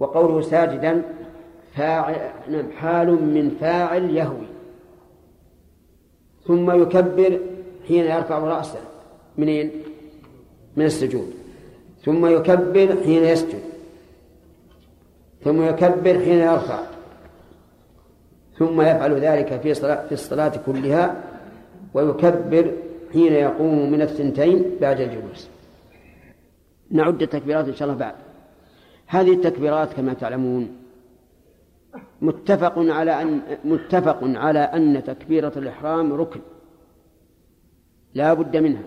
[0.00, 1.02] وقوله ساجدا
[1.72, 4.46] فاعل نعم حال من فاعل يهوي.
[6.46, 7.40] ثم يكبر
[7.88, 8.80] حين يرفع رأسه.
[9.38, 9.70] منين؟
[10.76, 11.34] من السجود.
[12.04, 13.73] ثم يكبر حين يسجد.
[15.44, 16.78] ثم يكبر حين يرفع
[18.58, 21.22] ثم يفعل ذلك في في الصلاة كلها
[21.94, 22.72] ويكبر
[23.12, 25.48] حين يقوم من الثنتين بعد الجلوس.
[26.90, 28.14] نعد التكبيرات إن شاء الله بعد.
[29.06, 30.76] هذه التكبيرات كما تعلمون
[32.22, 36.40] متفق على أن متفق على أن تكبيرة الإحرام ركن.
[38.14, 38.82] لا بد منها.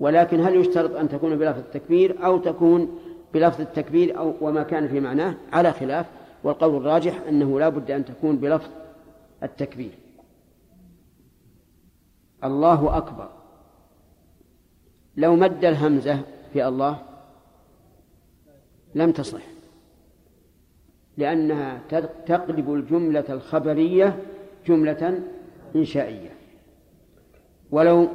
[0.00, 2.98] ولكن هل يشترط أن تكون بلفظ التكبير أو تكون
[3.34, 6.06] بلفظ التكبير أو وما كان في معناه على خلاف
[6.44, 8.70] والقول الراجح أنه لا بد أن تكون بلفظ
[9.42, 9.90] التكبير.
[12.44, 13.28] الله أكبر.
[15.16, 16.22] لو مد الهمزة
[16.52, 17.02] في الله
[18.94, 19.42] لم تصح
[21.16, 21.80] لأنها
[22.26, 24.22] تقلب الجملة الخبرية
[24.66, 25.22] جملة
[25.76, 26.30] إنشائية.
[27.70, 28.08] ولو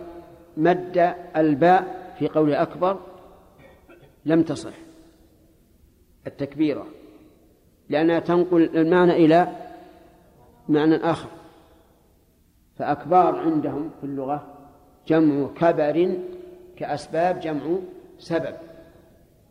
[0.58, 3.00] مد الباء في قول أكبر
[4.26, 4.89] لم تصح.
[6.28, 6.86] التكبيرة
[7.90, 9.48] لأنها تنقل المعنى إلى
[10.70, 11.30] معنى آخر.
[12.76, 14.54] فأكبار عندهم في اللغة
[15.08, 16.18] جمع كبر
[16.78, 17.78] كأسباب جمع
[18.20, 18.56] سبب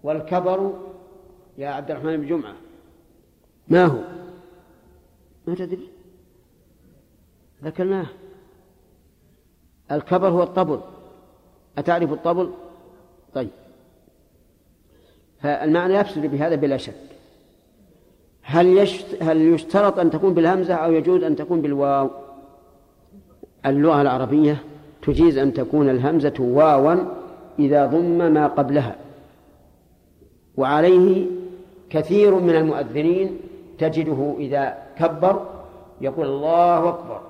[0.02, 0.88] والكبر
[1.58, 2.54] يا عبد الرحمن بن جمعة
[3.68, 3.98] ما هو؟
[5.46, 5.88] ما تدري؟
[7.64, 8.06] ذكرناه.
[9.92, 10.80] الكبر هو الطبل.
[11.78, 12.54] أتعرف الطبل؟
[13.34, 13.50] طيب.
[15.40, 16.94] فالمعنى يفسد بهذا بلا شك.
[18.42, 18.88] هل.
[19.20, 22.10] هل يشترط أن تكون بالهمزة أو يجوز أن تكون بالواو؟
[23.66, 24.62] اللغة العربية
[25.02, 26.94] تجيز أن تكون الهمزة واوا
[27.58, 28.96] إذا ضم ما قبلها.
[30.56, 31.26] وعليه
[31.90, 33.38] كثير من المؤذنين
[33.78, 35.46] تجده إذا كبر
[36.00, 37.20] يقول الله أكبر.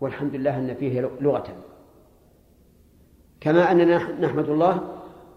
[0.00, 1.46] والحمد لله أن فيه لغة.
[3.40, 4.80] كما أننا نحمد الله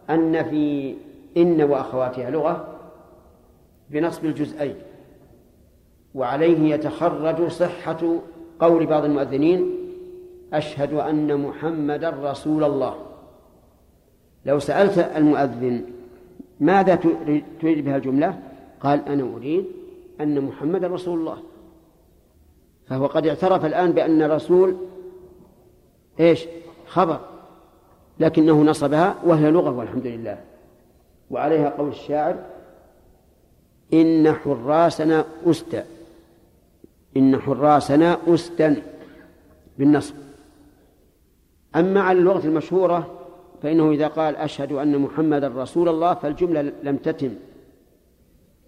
[0.09, 0.95] أن في
[1.37, 2.67] إن وأخواتها لغة
[3.89, 4.75] بنصب الجزئين
[6.15, 8.15] وعليه يتخرج صحة
[8.59, 9.75] قول بعض المؤذنين
[10.53, 12.95] أشهد أن محمدا رسول الله.
[14.45, 15.85] لو سألت المؤذن
[16.59, 16.95] ماذا
[17.61, 18.39] تريد بها الجملة؟
[18.81, 19.65] قال أنا أريد
[20.21, 21.37] أن محمدا رسول الله.
[22.87, 24.75] فهو قد اعترف الآن بأن الرسول
[26.19, 26.45] إيش؟
[26.87, 27.19] خبر
[28.19, 30.37] لكنه نصبها وهي لغة والحمد لله.
[31.29, 32.35] وعليها قول الشاعر
[33.93, 35.83] إن حراسنا أستى
[37.17, 38.81] إن حراسنا أستن
[39.77, 40.15] بالنصب.
[41.75, 43.21] أما على اللغة المشهورة
[43.63, 47.31] فإنه إذا قال أشهد أن محمدا رسول الله فالجملة لم تتم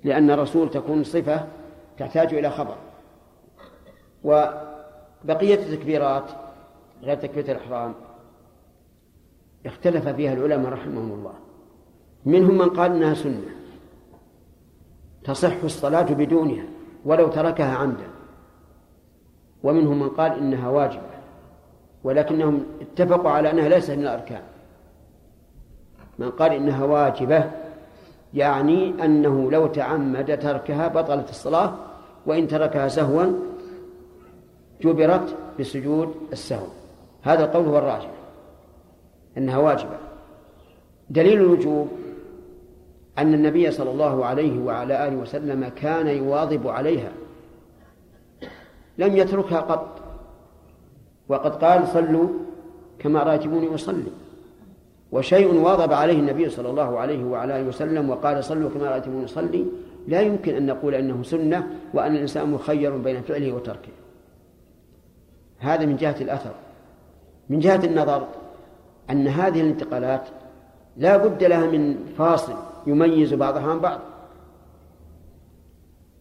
[0.03, 1.47] لأن الرسول تكون صفة
[1.97, 2.75] تحتاج إلى خبر.
[4.23, 6.31] وبقية التكبيرات
[7.03, 7.93] غير تكبيرة الإحرام
[9.65, 11.33] اختلف فيها العلماء رحمهم الله.
[12.25, 13.41] منهم من قال إنها سنة.
[15.23, 16.65] تصح الصلاة بدونها
[17.05, 18.07] ولو تركها عمدا.
[19.63, 21.17] ومنهم من قال إنها واجبة
[22.03, 24.41] ولكنهم اتفقوا على أنها ليست من الأركان.
[26.19, 27.51] من قال إنها واجبة
[28.33, 31.73] يعني أنه لو تعمد تركها بطلت الصلاة
[32.25, 33.25] وإن تركها سهوا
[34.81, 36.67] جبرت بسجود السهو.
[37.21, 38.11] هذا القول هو الراجح
[39.37, 39.97] إنها واجبة.
[41.09, 41.87] دليل الوجوب
[43.17, 47.11] أن النبي صلى الله عليه وعلى آله وسلم كان يواظب عليها.
[48.97, 49.99] لم يتركها قط.
[51.29, 52.29] وقد قال صلوا
[52.99, 54.11] كما رأيتموني أصلي.
[55.11, 59.65] وشيء واظب عليه النبي صلى الله عليه وعلى آله وسلم وقال صلوا كما رأيتموني أصلي
[60.07, 63.91] لا يمكن أن نقول أنه سنة وأن الإنسان مخير بين فعله وتركه.
[65.59, 66.51] هذا من جهة الأثر.
[67.49, 68.27] من جهة النظر
[69.09, 70.27] أن هذه الانتقالات
[70.97, 72.55] لا بد لها من فاصل.
[72.87, 73.99] يميز بعضها عن بعض.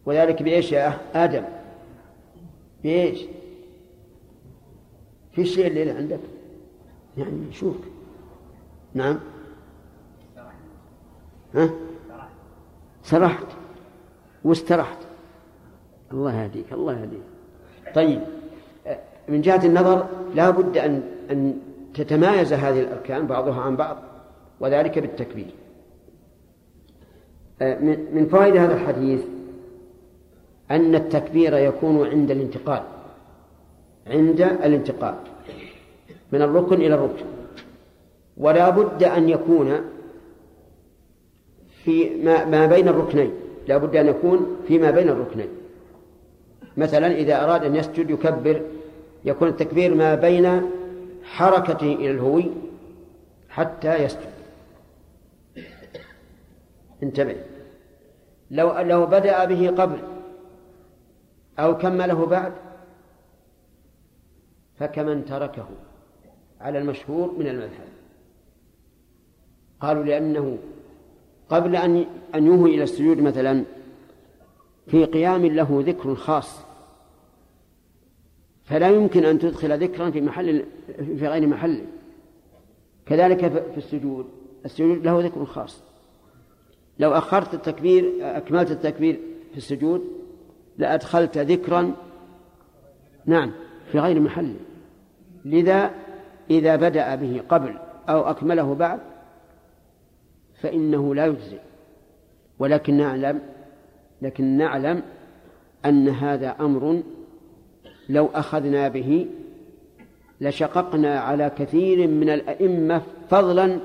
[0.05, 1.43] وذلك بإيش يا آدم؟
[2.83, 3.25] بإيش؟
[5.31, 6.19] في شيء الليلة عندك؟
[7.17, 7.75] يعني شوف
[8.93, 9.19] نعم.
[11.55, 11.69] ها؟
[13.03, 13.45] سرحت.
[14.43, 14.97] واسترحت.
[16.11, 17.21] الله يهديك الله يهديك.
[17.95, 18.21] طيب.
[19.27, 21.01] من جهة النظر لا بد أن
[21.31, 21.59] أن
[21.93, 23.97] تتمايز هذه الأركان بعضها عن بعض
[24.59, 25.53] وذلك بالتكبير.
[28.13, 29.21] من فوائد هذا الحديث
[30.71, 32.83] أن التكبير يكون عند الانتقال
[34.07, 35.15] عند الانتقال
[36.31, 37.25] من الركن إلى الركن.
[38.37, 39.81] ولا بد أن يكون
[41.83, 43.31] في ما, ما بين الركنين
[43.67, 45.47] لا بد أن يكون فيما بين الركنين.
[46.77, 48.61] مثلا إذا أراد أن يسجد يكبر
[49.25, 50.61] يكون التكبير ما بين
[51.23, 52.51] حركته إلى الهوي
[53.49, 54.36] حتى يسجد.
[57.03, 57.35] انتبه.
[58.51, 59.99] لو لو بدأ به قبل
[61.59, 62.53] أو كمله بعد
[64.75, 65.67] فكمن تركه
[66.61, 67.87] على المشهور من المذهب.
[69.79, 70.57] قالوا لأنه
[71.49, 73.63] قبل أن أن يهوي إلى السجود مثلا
[74.87, 76.59] في قيام له ذكر خاص
[78.63, 80.65] فلا يمكن أن تدخل ذكرا في محل
[80.97, 81.85] في غير محله
[83.05, 84.25] كذلك في السجود.
[84.65, 85.83] السجود له ذكر خاص.
[86.99, 89.19] لو أخرت التكبير أكملت التكبير
[89.51, 90.03] في السجود
[90.77, 91.93] لأدخلت ذكرا.
[93.25, 93.51] نعم
[93.91, 94.55] في غير محله
[95.45, 95.91] لذا
[96.49, 97.77] إذا بدأ به قبل
[98.09, 98.99] أو أكمله بعد
[100.61, 101.59] فإنه لا يجزئ.
[102.59, 103.41] ولكن نعلم
[104.21, 105.03] لكن نعلم
[105.85, 107.03] أن هذا أمر
[108.09, 109.27] لو أخذنا به
[110.41, 113.79] لشققنا على كثير من الأئمة فضلا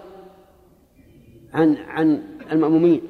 [1.55, 3.01] عن عن المأمومين.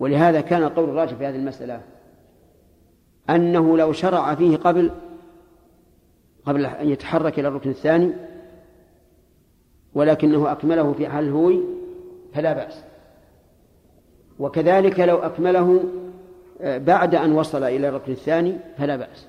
[0.00, 1.82] ولهذا كان القول الراجح في هذه المسألة
[3.30, 4.90] أنه لو شرع فيه قبل
[6.44, 8.12] قبل أن يتحرك إلى الركن الثاني
[9.94, 11.60] ولكنه أكمله في حال الهوي
[12.34, 12.84] فلا بأس.
[14.38, 15.84] وكذلك لو أكمله
[16.60, 19.26] آه، بعد أن وصل إلى الركن الثاني فلا بأس.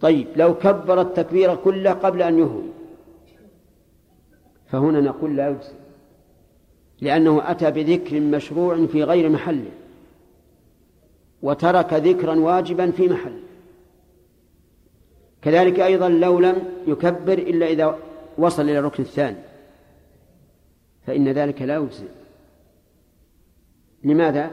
[0.00, 2.68] طيب لو كبر التكبير كله قبل أن يهوي
[4.66, 5.85] فهنا نقول لا يجزي.
[7.00, 9.70] لأنه أتى بذكر مشروع في غير محله
[11.42, 13.40] وترك ذكرا واجبا في محله
[15.42, 17.98] كذلك أيضا لو لم يكبر إلا إذا
[18.38, 19.36] وصل إلى الركن الثاني
[21.06, 22.08] فإن ذلك لا يجزئ.
[24.04, 24.50] لماذا؟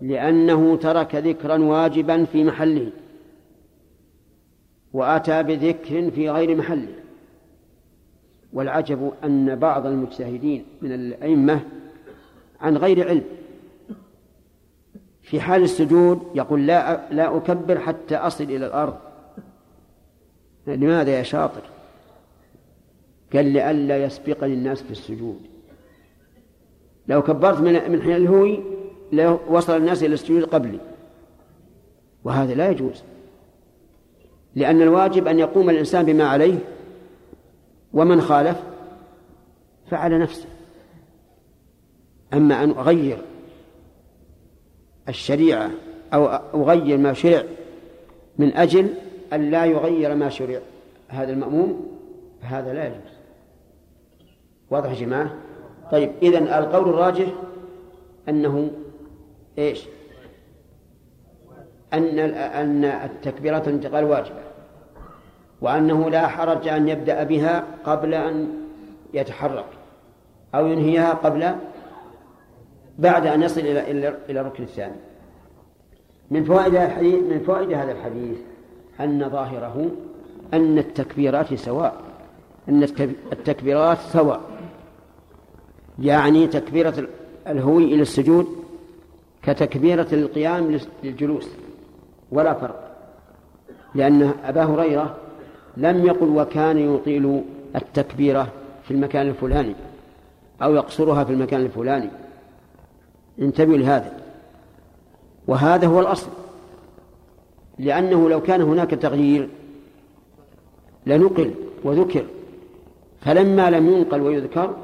[0.00, 2.90] لأنه ترك ذكرا واجبا في محله
[4.92, 7.03] وأتى بذكر في غير محله.
[8.54, 11.60] والعجب أن بعض المجتهدين من الأئمة
[12.60, 13.24] عن غير علم
[15.22, 18.96] في حال السجود يقول لا لا أكبر حتى أصل إلى الأرض.
[20.66, 21.62] لماذا يا شاطر؟
[23.32, 25.40] قال لئلا يسبقني الناس في السجود.
[27.08, 28.60] لو كبرت من من حين الهوي
[29.12, 30.78] لو وصل الناس إلى السجود قبلي.
[32.24, 33.02] وهذا لا يجوز.
[34.54, 36.58] لأن الواجب أن يقوم الإنسان بما عليه
[37.94, 38.62] ومن خالف
[39.90, 40.48] فعلى نفسه.
[42.32, 43.18] أما أن أغير
[45.08, 45.70] الشريعة
[46.14, 46.26] أو
[46.62, 47.42] أغير ما شرع
[48.38, 48.94] من أجل
[49.32, 50.60] أن لا يغير ما شرع
[51.08, 51.98] هذا المأموم
[52.42, 53.14] فهذا لا يجوز.
[54.70, 55.34] واضح يا جماعة؟
[55.92, 57.28] طيب إذن القول الراجح
[58.28, 58.70] أنه
[59.58, 59.84] إيش؟
[61.92, 64.43] أن أن التكبيرات الانتقال واجبة.
[65.64, 68.48] وأنه لا حرج أن يبدأ بها قبل أن
[69.14, 69.64] يتحرك
[70.54, 71.54] أو ينهيها قبل
[72.98, 74.96] بعد أن يصل إلى إلى الركن الثاني.
[76.30, 78.38] من فوائد الحديث من فوائد هذا الحديث
[79.00, 79.90] أن ظاهره
[80.54, 81.94] أن التكبيرات سواء.
[82.68, 82.82] أن
[83.32, 84.40] التكبيرات سواء.
[85.98, 87.08] يعني تكبيرة
[87.48, 88.46] الهوي إلى السجود
[89.42, 91.48] كتكبيرة القيام للجلوس.
[92.30, 92.96] ولا فرق.
[93.94, 95.23] لأن أبا هريرة
[95.76, 97.42] لم يقل وكان يطيل
[97.76, 98.48] التكبيرة
[98.84, 99.74] في المكان الفلاني
[100.62, 102.10] أو يقصرها في المكان الفلاني.
[103.38, 104.12] انتبهوا لهذا.
[105.46, 106.30] وهذا هو الأصل.
[107.78, 109.48] لأنه لو كان هناك تغيير
[111.06, 111.54] لنقل
[111.84, 112.24] وذكر.
[113.20, 114.76] فلما لم ينقل ويذكر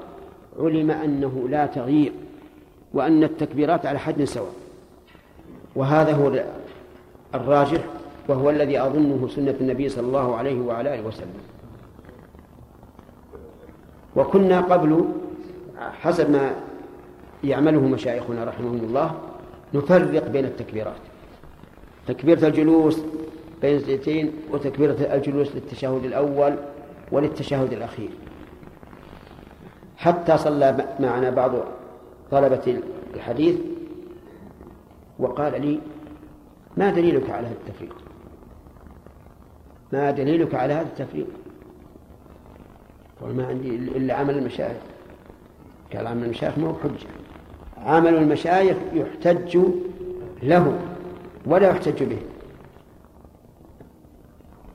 [0.59, 2.13] علم أنه لا تغيير
[2.95, 4.55] وأن التكبيرات على حد سواء.
[5.77, 6.45] وهذا هو
[7.35, 8.00] الراجح.
[8.29, 11.41] وهو الذي أظنه سنة النبي صلى الله عليه وعلى آله وسلم.
[14.17, 15.05] وكنا قبل
[15.79, 16.55] حسب ما
[17.45, 19.15] يعمله مشايخنا رحمهم الله
[19.75, 21.01] نفرق بين التكبيرات.
[22.07, 23.01] تكبيرة الجلوس
[23.63, 26.57] بين الزيتين وتكبيرة الجلوس للتشهد الأول
[27.13, 28.11] وللتشهد الأخير.
[29.97, 31.53] حتى صلى معنا بعض
[32.31, 32.83] طلبة
[33.15, 33.57] الحديث
[35.19, 35.81] وقال لي
[36.77, 37.97] ما دليلك على هذا التفريق؟
[39.93, 41.27] ما دليلك على هذا التفريق؟
[43.21, 44.77] قال ما عندي إلا عمل المشايخ.
[45.93, 47.09] قال عمل المشايخ ما هو حجة
[47.87, 49.59] عمل المشايخ يحتج
[50.43, 50.79] له
[51.47, 52.19] ولا يحتج به.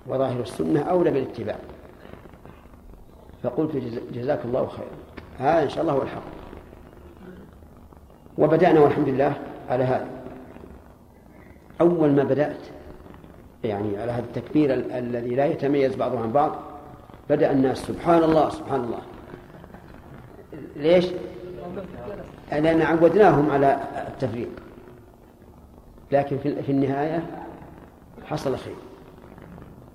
[0.08, 1.58] وظاهر السنة أولى بالاتباع.
[3.44, 3.76] فقلت
[4.14, 4.90] جزاك الله خيرا.
[5.40, 6.24] هذا إن شاء الله هو الحق.
[8.38, 9.34] وبدأنا والحمد لله
[9.70, 10.08] على هذا.
[11.82, 12.68] أول ما بدأت
[13.66, 16.56] يعني على هذا التكبير ال- الذي لا يتميز بعضه عن بعض
[17.30, 19.00] بدأ الناس سبحان الله سبحان الله.
[20.76, 21.06] ليش؟
[22.52, 24.50] لأن عودناهم على التفريق.
[26.12, 27.24] لكن في النهاية
[28.26, 28.76] حصل خير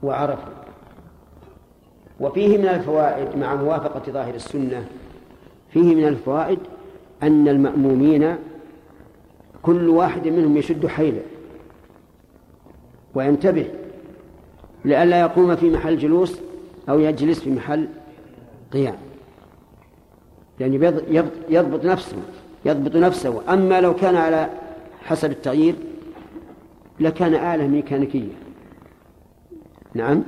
[0.02, 0.52] وعرفوا.
[2.20, 4.84] وفيه من الفوائد مع موافقة ظاهر السنة
[5.70, 6.58] فيه من الفوائد
[7.22, 8.36] أن المأمومين
[9.62, 11.22] كل واحد منهم يشد حيله.
[13.14, 13.66] وينتبه
[14.84, 16.40] لئلا يقوم في محل جلوس
[16.88, 17.88] أو يجلس في محل
[18.72, 18.96] قيام.
[20.61, 20.76] يعني
[21.48, 22.16] يضبط نفسه
[22.64, 23.52] يضبط نفسه.
[23.52, 24.48] أما لو كان على
[25.02, 25.74] حسب التغيير
[27.00, 28.32] لكان آلة ميكانيكية.
[29.94, 30.22] نعم.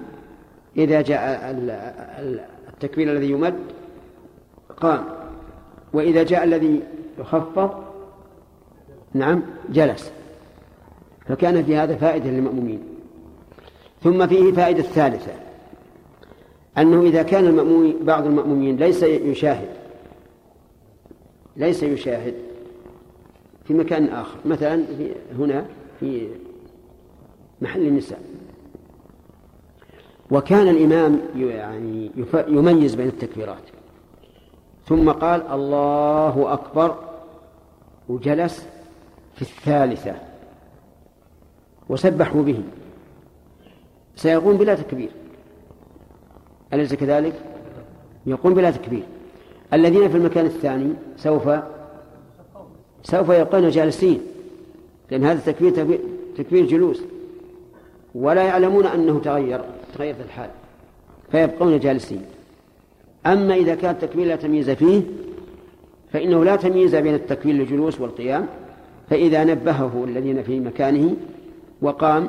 [0.77, 1.57] إذا جاء
[2.69, 3.59] التكبير الذي يمد
[4.77, 5.05] قام.
[5.93, 6.83] وإذا جاء الذي
[7.19, 7.85] يخفض
[9.15, 10.13] نعم جلس.
[11.27, 12.83] فكان في هذا فائدة للمأمومين.
[14.03, 15.33] ثم فيه فائدة ثالثة
[16.79, 19.69] أنه إذا كان المأموم بعض المأمومين ليس يشاهد
[21.57, 22.35] ليس يشاهد
[23.65, 24.85] في مكان آخر مثلا
[25.39, 25.65] هنا
[26.01, 26.29] في
[27.61, 28.21] محل النساء.
[30.31, 32.11] وكان الإمام يعني
[32.49, 33.63] يميز بين التكبيرات.
[34.87, 36.97] ثم قال الله أكبر
[38.09, 38.67] وجلس
[39.35, 40.32] في الثالثة.
[41.93, 42.61] وسبحوا به.
[44.17, 45.11] سيقوم بلا تكبير.
[46.73, 47.35] أليس كذلك؟
[48.27, 49.03] يقوم بلا تكبير.
[49.73, 51.49] الذين في المكان الثاني سوف
[53.03, 54.21] سوف يبقون جالسين
[55.11, 55.99] لأن هذا تكبير
[56.37, 57.03] تكبير جلوس.
[58.15, 59.61] ولا يعلمون أنه تغير
[59.95, 60.51] تغيرت الحال
[61.33, 62.23] فيبقون جالسين
[63.27, 65.03] أما إذا كان التكبير لا تمييز فيه
[66.13, 68.47] فإنه لا تمييز بين التكبير للجلوس والقيام
[69.11, 71.17] فإذا نبهه الذين في مكانه
[71.83, 72.29] وقام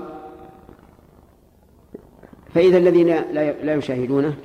[2.54, 3.08] فإذا الذين
[3.64, 4.36] لا يشاهدونه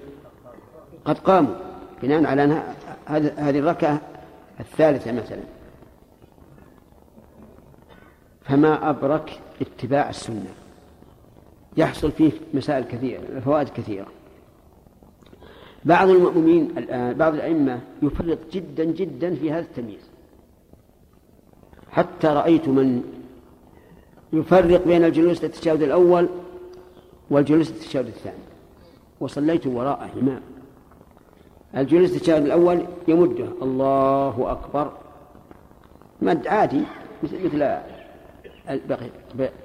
[1.04, 1.54] قد قاموا
[2.02, 2.62] بناء على
[3.36, 4.00] هذه الركعة
[4.60, 5.42] الثالثة مثلا.
[8.42, 10.54] فما أبرك اتباع السنة.
[11.76, 14.06] يحصل فيه مسائل كثيرة فوائد كثيرة.
[15.84, 16.74] بعض المؤمنين
[17.14, 20.10] بعض الأئمة يفرط جدا جدا في هذا التمييز.
[21.90, 23.02] حتى رأيت من
[24.32, 26.28] يفرق بين الجلوس للتشهد الأول
[27.30, 28.36] والجلوس للتشهد الثاني.
[29.20, 30.40] وصليت وراء إمام.
[31.76, 34.92] الجلوس للتشهد الأول يمده الله أكبر.
[36.22, 36.82] مد عادي
[37.22, 37.78] مثل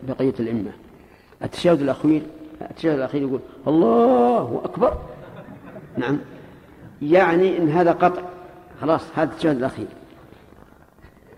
[0.04, 0.72] بقية الأئمة
[1.44, 2.22] التشهد الأخير
[2.62, 4.98] التشهد الأخير يقول الله أكبر.
[5.98, 6.20] نعم.
[7.02, 8.22] يعني إن هذا قطع.
[8.82, 9.88] خلاص هذا التشهد الأخير.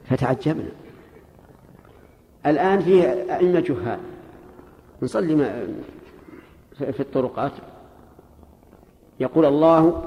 [0.10, 0.72] فتعجبنا.
[2.46, 3.04] الآن فيه
[3.36, 4.00] أئمة جهال.
[5.02, 5.36] نصلي
[6.78, 7.52] في الطرقات.
[9.20, 10.04] يقول الله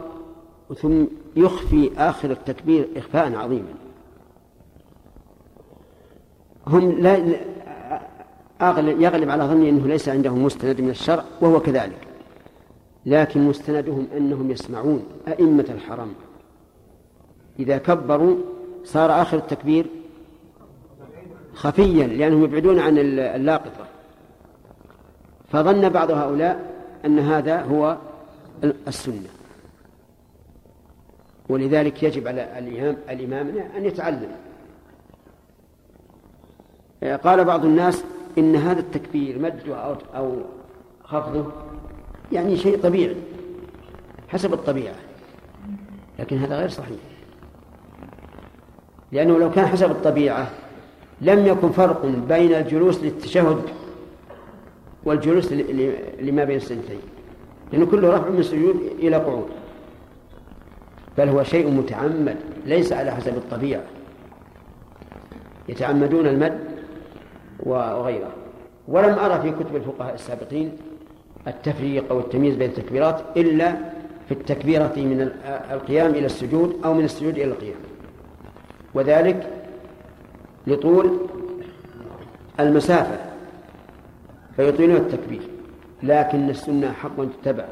[0.76, 1.05] ثم
[1.36, 3.74] يخفي آخر التكبير إخفاء عظيما.
[6.66, 7.16] هم لا
[8.91, 12.09] يغلب على ظني أنه ليس عندهم مستند من الشرع وهو كذلك.
[13.07, 16.14] لكن مستندهم أنهم يسمعون أئمة الحرم.
[17.59, 18.36] إذا كبروا
[18.84, 19.86] صار آخر التكبير
[21.59, 23.86] خفيا لأنهم يبعدون عن اللاقطة.
[25.48, 27.96] فظن بعض هؤلاء أن هذا هو
[28.88, 29.28] السنة.
[31.48, 34.30] ولذلك يجب على الإمام, الإمام أن يتعلم.
[37.24, 38.04] قال بعض الناس
[38.38, 40.36] إن هذا التكبير مده أو, أو
[41.04, 41.52] خفضه
[42.32, 43.16] يعني شيء طبيعي
[44.28, 44.94] حسب الطبيعة.
[46.18, 47.00] لكن هذا غير صحيح.
[49.12, 50.50] لأنه لو كان حسب الطبيعة
[51.21, 53.62] لم يكن فرق بين الجلوس للتشهد
[55.05, 55.53] والجلوس
[56.21, 57.01] لما بين السجدتين
[57.73, 59.49] لأنه كله رفع من السجود إلى قعود.
[61.19, 63.83] بل هو شيء متعمد ليس على حسب الطبيعة.
[65.69, 66.59] يتعمدون المد
[67.61, 68.33] وغيره.
[68.89, 70.73] ولم أرى في كتب الفقهاء السابقين
[71.47, 73.77] التفريق أو التمييز بين التكبيرات إلا
[74.29, 75.31] في التكبيرة من
[75.71, 77.79] القيام إلى السجود أو من السجود إلى القيام.
[78.95, 79.57] وذلك
[80.69, 81.19] لطول
[82.61, 83.19] المسافة
[84.57, 85.43] فيطيلون التكبير
[86.03, 87.64] لكن السنة حق تتبع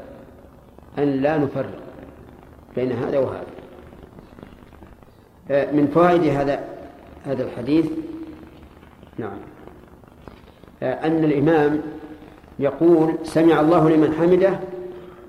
[0.97, 1.79] أن لا نفرق
[2.75, 3.57] بين هذا وهذا.
[5.49, 6.59] من فوائد هذا
[7.25, 7.85] هذا الحديث
[9.17, 9.37] نعم.
[10.81, 11.81] أن الإمام
[12.59, 14.59] يقول سمع الله لمن حمده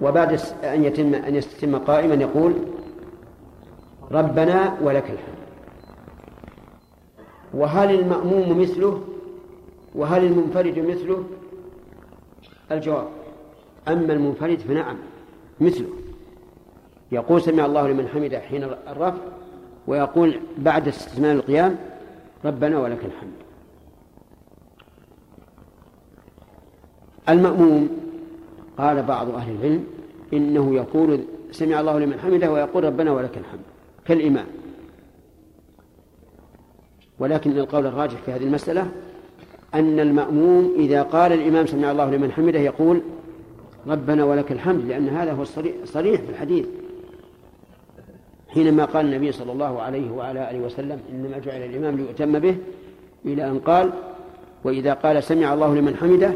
[0.01, 2.55] وبعد أن يتم أن يستتم قائما يقول
[4.11, 5.38] ربنا ولك الحمد.
[7.59, 9.01] وهل المأموم مثله؟
[9.95, 11.25] وهل المنفرد مثله؟
[12.73, 13.09] الجواب
[13.89, 14.97] أما المنفرد فنعم
[15.61, 15.89] مثله.
[17.13, 19.23] يقول سمع الله لمن حمده حين الرفع
[19.87, 21.77] ويقول بعد استثناء القيام
[22.45, 23.33] ربنا ولك الحمد.
[27.29, 27.89] المأموم
[28.79, 29.85] قال بعض أهل العلم
[30.33, 33.61] إنه يقول سمع الله لمن حمده ويقول ربنا ولك الحمد
[34.05, 34.47] كالإمام.
[37.19, 38.91] ولكن القول الراجح في هذه المسألة
[39.75, 43.03] أن المأموم إذا قال الإمام سمع الله لمن حمده يقول
[43.87, 46.67] ربنا ولك الحمد لأن هذا هو الصريح في الحديث.
[48.49, 52.57] حينما قال النبي صلى الله عليه وعلى آله وسلم إنما جعل الإمام ليؤتم به
[53.25, 53.93] إلى أن قال
[54.65, 56.33] وإذا قال سمع الله لمن حمده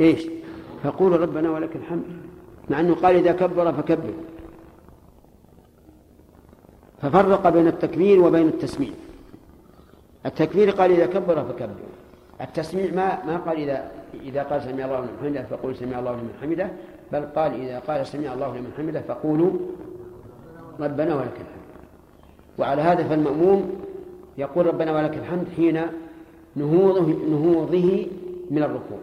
[0.00, 0.26] إيش؟
[0.84, 2.04] فقولوا ربنا ولك الحمد
[2.70, 4.12] مع أنه قال إذا كبر فكبر.
[7.02, 8.90] ففرق بين التكبير وبين التسميع
[10.26, 11.74] التكبير قال إذا كبر فكبر.
[12.40, 16.34] التسميع ما ما قال إذا إذا قال سمع الله لمن حمده فقول سمع الله لمن
[16.42, 16.70] حمده
[17.12, 19.50] بل قال إذا قال سمع الله لمن حمده فقولوا
[20.80, 21.68] ربنا ولك الحمد.
[22.58, 23.84] وعلى هذا فالمأموم
[24.38, 25.80] يقول ربنا ولك الحمد حين
[26.56, 28.06] نهوضه نهوضه
[28.50, 28.98] من الركوع.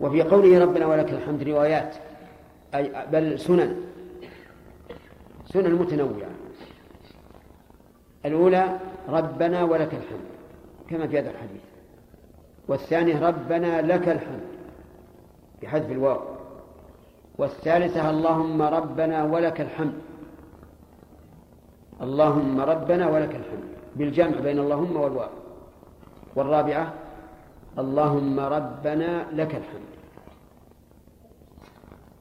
[0.00, 1.94] وفي قوله ربنا ولك الحمد روايات
[2.74, 3.76] أي بل سنن.
[5.52, 6.31] سنن متنوعة.
[8.26, 10.28] الأولى ربنا ولك الحمد
[10.88, 11.60] كما في هذا الحديث.
[12.68, 14.46] والثانية ربنا لك الحمد
[15.62, 16.20] بحذف الواو.
[17.38, 19.98] والثالثة اللهم ربنا ولك الحمد.
[22.02, 25.28] اللهم ربنا ولك الحمد بالجمع بين اللهم والواو.
[26.36, 26.92] والرابعة
[27.78, 29.92] اللهم ربنا لك الحمد.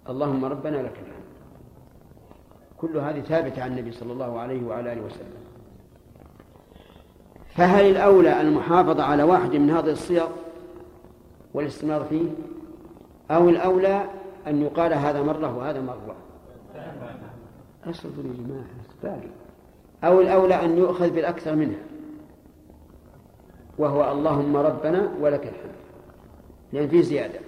[0.09, 1.27] اللهم ربنا لك الحمد.
[2.77, 5.40] كل هذه ثابتة عن النبي صلى الله عليه وعلى آله وسلم.
[7.55, 10.27] فهل الأولى المحافظة على واحد من هذه الصيغ
[11.53, 12.25] والاستمرار فيه؟
[13.31, 14.05] أو الأولى
[14.47, 16.15] أن يقال هذا مرة وهذا مرة؟
[17.85, 18.33] أصبر يا
[19.03, 19.21] جماعة
[20.03, 21.79] أو الأولى أن يؤخذ بالأكثر منها
[23.77, 25.71] وهو اللهم ربنا ولك الحمد.
[26.73, 27.39] لأن فيه زيادة.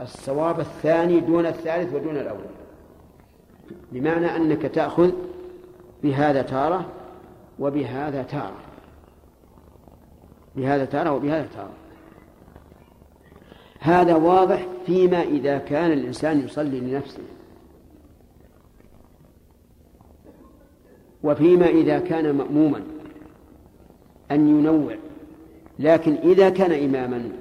[0.00, 2.44] الصواب الثاني دون الثالث ودون الأول
[3.92, 5.10] بمعنى أنك تأخذ
[6.02, 6.86] بهذا تارة
[7.62, 8.60] وبهذا تارة
[10.56, 11.72] بهذا تارة وبهذا تارة
[13.80, 17.22] هذا واضح فيما إذا كان الإنسان يصلي لنفسه.
[21.24, 22.82] وفيما إذا كان مأموما
[24.30, 24.96] أن ينوع.
[25.78, 27.32] لكن إذا كان إماما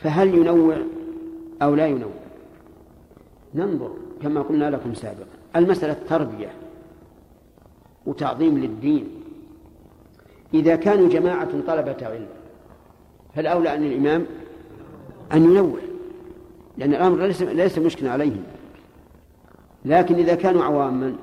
[0.00, 0.76] فهل ينوع
[1.62, 2.14] أو لا ينوع؟
[3.54, 5.26] ننظر كما قلنا لكم سابقا.
[5.56, 6.52] المسألة تربية
[8.06, 9.13] وتعظيم للدين.
[10.54, 12.26] إذا كانوا جماعة طلبة علم
[13.34, 14.26] فالأولى أن الإمام
[15.32, 15.78] أن ينوع
[16.78, 18.42] لأن الأمر ليس ليس مشكلا عليهم.
[19.84, 21.16] لكن إذا كانوا عواما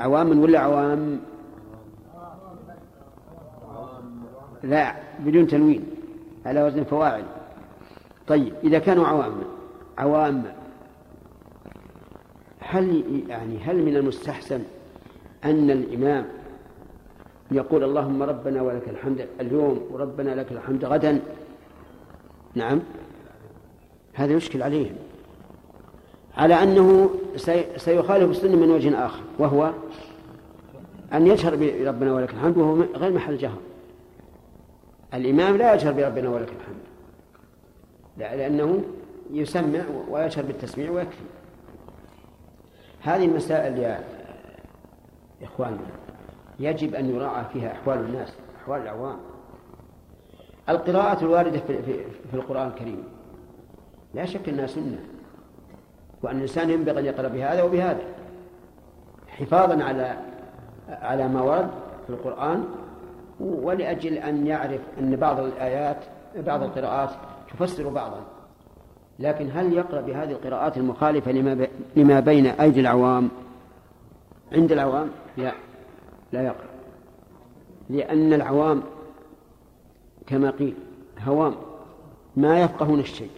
[0.00, 1.20] عواما ولا عوام؟
[4.62, 5.84] لا بدون تنوين
[6.46, 7.24] على وزن فواعل.
[8.26, 9.44] طيب إذا كانوا عواما
[9.98, 10.54] عواما
[12.60, 14.62] هل يعني هل من المستحسن
[15.44, 16.26] أن الإمام
[17.54, 21.20] يقول اللهم ربنا ولك الحمد اليوم وربنا لك الحمد غدا.
[22.54, 22.80] نعم.
[24.14, 24.94] هذا يشكل عليهم.
[26.36, 27.10] على أنه
[27.76, 29.72] سيخالف السنة من وجه آخر وهو
[31.12, 33.58] أن يجهر بربنا ولك الحمد وهو غير محل جهر.
[35.14, 36.82] الإمام لا يجهر بربنا ولك الحمد.
[38.18, 38.82] لأنه
[39.30, 41.24] يسمع ويشهر بالتسميع ويكفي.
[43.00, 44.04] هذه المسائل يا
[45.42, 46.01] إخواننا.
[46.62, 49.16] يجب أن يراعى فيها أحوال الناس أحوال العوام.
[50.68, 51.92] القراءة الواردة في, في,
[52.30, 53.04] في القرآن الكريم.
[54.14, 54.98] لا شك أنها سنة.
[56.22, 58.02] وأن الإنسان ينبغي أن يقرأ بهذا وبهذا.
[59.28, 60.16] حفاظا على
[60.88, 61.70] على ما ورد
[62.06, 62.64] في القرآن
[63.40, 66.04] ولأجل أن يعرف أن بعض الآيات
[66.36, 67.10] بعض القراءات
[67.52, 68.20] تفسر بعضا.
[69.18, 71.32] لكن هل يقرأ بهذه القراءات المخالفة
[71.96, 73.28] لما, بين أيدي العوام
[74.52, 75.52] عند العوام؟ لا.
[76.32, 76.70] لا يقرأ.
[77.90, 78.82] لأن العوام
[80.26, 80.74] كما قيل
[81.18, 81.54] هوام
[82.36, 83.30] ما يفقهون الشيء.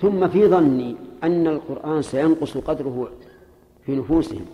[0.00, 3.08] ثم في ظني أن القرآن سينقص قدره
[3.86, 4.46] في نفوسهم.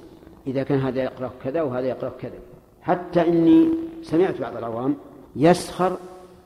[0.46, 2.38] إذا كان هذا يقرأ كذا وهذا يقرأ كذا.
[2.82, 3.68] حتى إني
[4.02, 4.96] سمعت بعض العوام
[5.36, 5.96] يسخر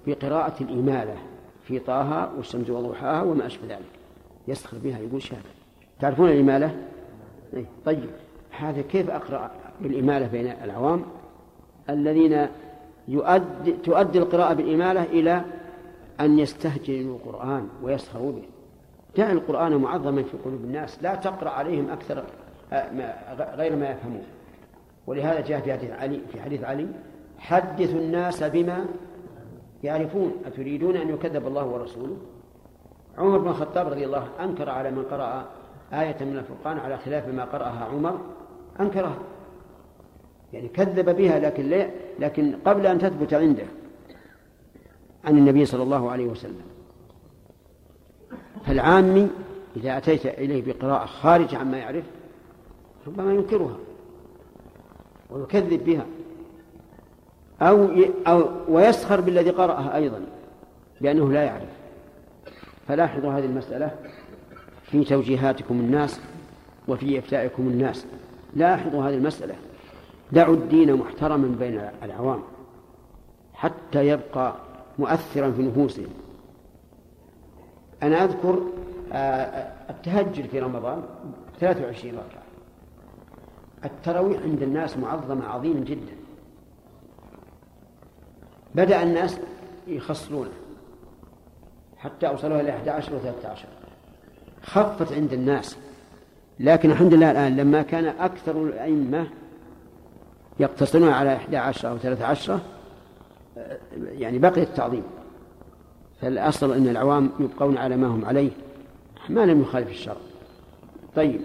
[0.07, 1.17] بقراءة الإمالة
[1.65, 3.93] في طه والشمس وضحاها وما أشبه ذلك.
[4.49, 5.43] يسخر بها يقول شهادة
[6.01, 6.77] تعرفون الإمالة؟
[7.55, 8.11] إيه؟ طيب.
[8.51, 9.51] هذا كيف أقرأ
[9.81, 11.05] بالإمالة بين العوام؟
[11.91, 12.47] الذين
[13.09, 15.43] يؤدي تؤدي القراءة بالإمالة إلى
[16.21, 18.43] أن يستهجنوا القرآن ويسخروا به.
[19.17, 22.25] دع القرآن معظما في قلوب الناس لا تقرأ عليهم أكثر
[22.73, 24.23] آه، غير ما يفهمون.
[25.07, 26.87] ولهذا جاء في حديث علي في حديث علي
[27.39, 28.87] حدثوا الناس بما
[29.85, 30.33] يعرفون.
[30.47, 32.17] أتريدون أن يكذب الله ورسوله؟
[33.19, 35.45] عمر بن الخطاب رضي الله أنكر على من قرأ
[35.93, 38.19] آية من الفرقان على خلاف ما قرأها عمر.
[38.81, 39.19] أنكرها.
[40.53, 43.65] يعني كذب بها لكن لا لكن قبل أن تثبت عنده
[45.25, 46.63] عن النبي صلى الله عليه وسلم.
[48.67, 49.29] فالعامي
[49.77, 52.05] إذا أتيت إليه بقراءة خارج عما يعرف
[53.07, 53.77] ربما ينكرها
[55.31, 56.07] ويكذب بها
[57.63, 57.89] أو
[58.27, 60.27] أو ويسخر بالذي قرأها أيضا
[61.01, 61.69] لأنه لا يعرف.
[62.89, 63.91] فلاحظوا هذه المسألة
[64.83, 66.21] في توجيهاتكم الناس
[66.89, 68.07] وفي إفتائكم الناس.
[68.55, 69.55] لاحظوا هذه المسألة.
[70.33, 72.43] دعوا الدين محترما بين العوام
[73.55, 74.55] حتى يبقى
[74.99, 76.09] مؤثرا في نفوسهم.
[78.03, 78.63] أنا أذكر
[79.13, 81.03] آه، التهجد في رمضان
[81.61, 82.43] 23 ركعة.
[83.85, 86.13] التراويح عند الناس معظمة عظيما جدا.
[88.75, 89.39] بدأ الناس
[89.87, 90.51] يخصلونه
[91.99, 93.69] حتى أوصلوها إلى 11 و 13
[94.63, 95.77] خفت عند الناس.
[96.61, 99.27] لكن الحمد لله الآن لما كان أكثر الأئمة
[100.63, 102.61] يقتصرون على 11 أو 13
[103.97, 105.03] يعني بقي التعظيم.
[106.21, 108.51] فالأصل أن العوام يبقون على ما هم عليه
[109.29, 110.17] ما لم يخالف الشرع.
[111.17, 111.41] طيب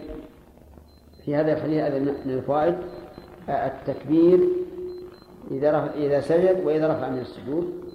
[1.25, 2.77] في هذا الحديث هذا من الفوائد
[3.49, 4.39] التكبير
[5.51, 7.93] إذا رفع إذا سجد وإذا رفع من السجود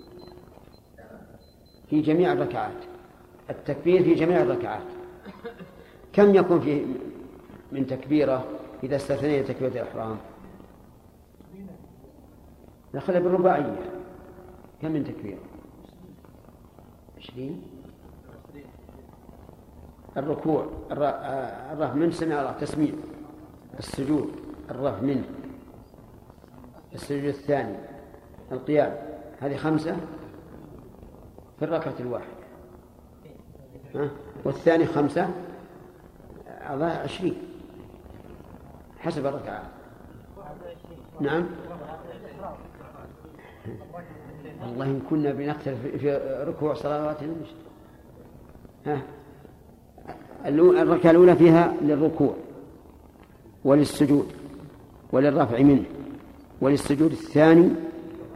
[1.91, 2.73] في جميع الركعات.
[3.51, 4.83] التكبير في جميع الركعات.
[6.13, 6.85] كم يكون فيه
[7.73, 8.45] من تكبيرة
[8.85, 10.17] إذا استثنينا تكبيرة الإحرام؟
[12.95, 13.91] دخل بالرباعية.
[14.83, 15.39] كم من تكبيرة؟
[17.19, 17.63] عشرين.
[20.17, 22.93] الركوع الرفع من سمع الله تسميع.
[23.79, 24.31] السجود
[24.71, 25.25] الرفع منه
[26.95, 27.77] السجود الثاني
[28.53, 28.97] القيام.
[29.41, 29.97] هذه خمسة
[31.59, 32.43] في الركعة الواحدة؟
[34.45, 35.31] والثاني خمسة
[36.49, 37.43] أعضاء عشرين.
[38.99, 39.63] حسب الركعات
[41.21, 41.47] نعم.
[44.63, 47.35] والله إن كنا بنختلف في ركوع صلواتنا
[48.87, 49.03] ها؟
[50.47, 52.35] الركعة الأولى فيها للركوع
[53.65, 54.27] وللسجود
[55.13, 55.85] وللرفع منه
[56.61, 57.71] وللسجود الثاني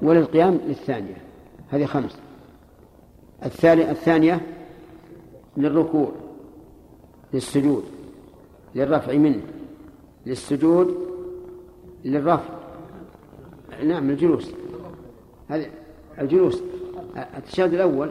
[0.03, 1.17] وللقيام للثانية.
[1.71, 2.19] هذه خمس.
[3.45, 4.41] الثانية
[5.57, 6.13] للركوع
[7.35, 7.85] للسجود
[8.75, 9.43] للرفع منه
[10.27, 10.97] للسجود
[12.05, 12.55] للرفع.
[13.85, 14.53] نعم الجلوس.
[15.49, 15.71] هذه
[16.19, 16.63] الجلوس
[17.37, 18.11] التشهد الأول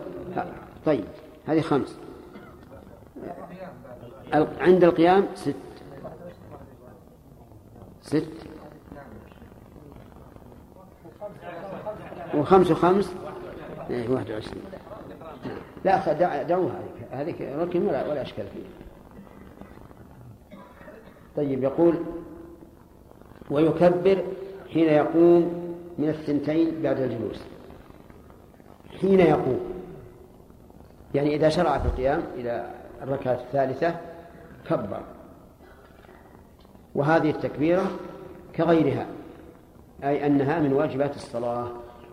[0.85, 1.05] طيب
[1.45, 1.97] هذه خمس.
[4.59, 5.55] عند القيام ست.
[8.01, 8.27] ست.
[12.35, 13.15] وخمس وخمس؟
[13.89, 14.63] إيه، واحد وعشرين.
[15.85, 16.79] لا دعوها
[17.11, 17.41] هذيك.
[17.41, 18.63] ركن ولا ولا أشكال فيه
[21.35, 21.95] طيب يقول
[23.49, 24.23] ويكبر
[24.73, 27.43] حين يقوم من الثنتين بعد الجلوس.
[29.01, 29.59] حين يقوم.
[31.13, 32.69] يعني إذا شرع في القيام إلى
[33.01, 33.95] الركعة الثالثة
[34.69, 35.01] كبر.
[36.95, 37.91] وهذه التكبيرة
[38.55, 39.07] كغيرها
[40.03, 41.67] أي أنها من واجبات الصلاة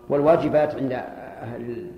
[0.09, 1.91] والواجبات عند أهل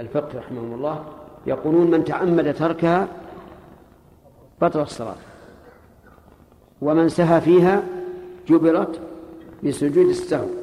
[0.00, 1.04] الفقه رحمهم الله
[1.46, 3.08] يقولون من تعمد تركها
[4.62, 5.16] بطل الصلاة.
[6.82, 7.82] ومن سهى فيها
[8.48, 9.00] جبرت
[9.64, 10.61] بسجود السهو.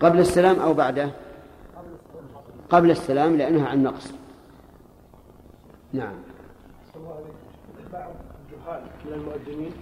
[0.00, 1.10] قبل السلام أو بعده؟
[2.70, 4.12] قبل السلام لأنها عن نقص.
[5.92, 6.14] نعم.
[7.92, 8.10] بعض
[8.50, 9.72] الجهال من المؤذنين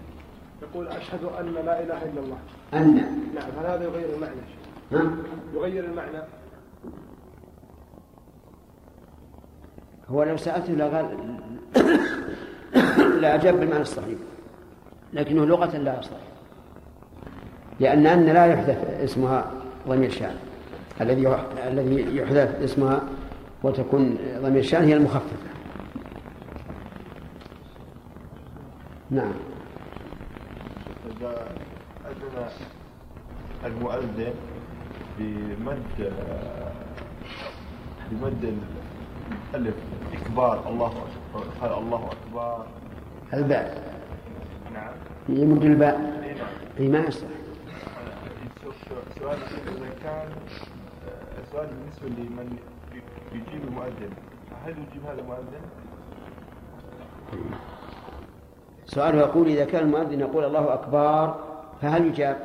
[0.62, 2.38] يقول أشهد أن لا إله إلا الله.
[2.74, 2.94] أن.
[3.34, 4.40] نعم هل هذا يغير المعنى؟
[4.90, 5.18] نعم
[5.55, 6.22] يغير المعنى؟
[10.09, 11.38] هو لو سألته لقال
[13.20, 14.18] لا أجاب بالمعنى الصحيح.
[15.12, 16.20] لكنه لغة لا يصلح
[17.80, 19.52] لأن أن لا يحدث اسمها
[19.89, 20.37] ضمير شان.
[21.01, 21.37] الذي
[21.69, 23.03] الذي يحدث اسمها
[23.63, 25.47] وتكون ضمير شان هي المخففة.
[29.11, 29.33] نعم.
[31.07, 31.49] إذا
[32.07, 32.49] أذن
[33.67, 34.35] المؤذن
[35.19, 36.13] بمد
[38.11, 38.59] بمد
[39.55, 39.75] الألف
[40.13, 42.67] إكبار الله أكبر قال الله أكبر.
[43.35, 43.83] الباء.
[44.75, 44.93] نعم.
[45.29, 46.23] يمد الباء.
[46.81, 47.45] اي ما يصلح
[48.87, 50.29] سؤال إذا كان
[51.53, 52.57] سؤال بالنسبة لمن
[53.33, 54.11] يجيب المؤذن
[54.65, 55.61] هل يجيب هذا المؤذن؟
[58.87, 61.35] سؤاله يقول إذا كان المؤذن يقول الله أكبر
[61.83, 62.37] فهل يجاب؟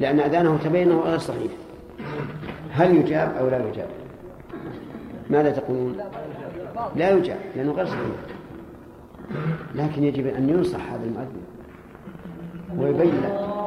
[0.00, 1.52] لأن أذانه تبين أنه غير صحيح
[2.70, 3.88] هل يجاب أو لا يجاب؟
[5.30, 5.96] ماذا تقولون؟
[6.96, 8.38] لا يجاب لأنه غير صحيح
[9.74, 11.42] لكن يجب أن ينصح هذا المؤذن
[12.76, 13.58] ويبين له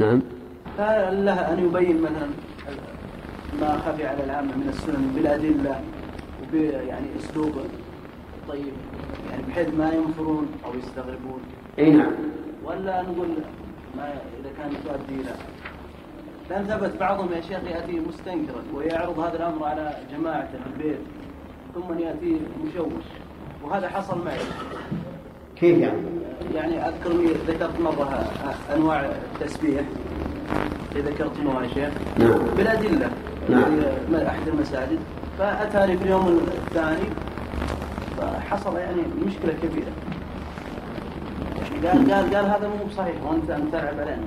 [0.00, 0.22] نعم.
[1.24, 2.28] له أن يبين مثلا
[3.60, 5.80] ما خفي على العامة من السنن بالأدلة
[6.42, 6.54] وب
[6.88, 7.52] يعني أسلوب
[8.48, 8.72] طيب
[9.30, 11.40] يعني بحيث ما ينفرون أو يستغربون.
[11.78, 12.12] أي نعم.
[12.64, 13.28] ولا نقول
[13.96, 15.34] ما إذا كان تؤدي إلى.
[16.50, 21.00] لأن ثبت بعضهم يا شيخ يأتي مستنكرا ويعرض هذا الأمر على جماعته في البيت
[21.74, 23.04] ثم يأتي مشوش.
[23.64, 24.38] وهذا حصل معي.
[25.56, 26.00] كيف يعني؟
[26.54, 28.24] يعني أذكر لي ذكرت مرة
[28.74, 29.82] أنواع التسبيح.
[30.92, 31.90] اللي ذكرتموها يا شيخ.
[32.18, 32.38] نعم.
[32.56, 33.10] بالأدلة
[33.48, 33.80] نعم.
[34.10, 34.98] في أحد المساجد.
[35.38, 37.08] فأتاني في اليوم الثاني
[38.18, 39.92] فحصل يعني مشكلة كبيرة.
[41.84, 44.22] يعني قال قال قال هذا مو صحيح وأنت انت تلعب علينا.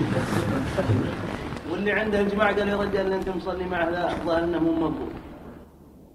[1.70, 5.08] واللي عنده الجماعة قال يا رجال اللي انت مصلي معه لا ظاهر إنه مو مقبول.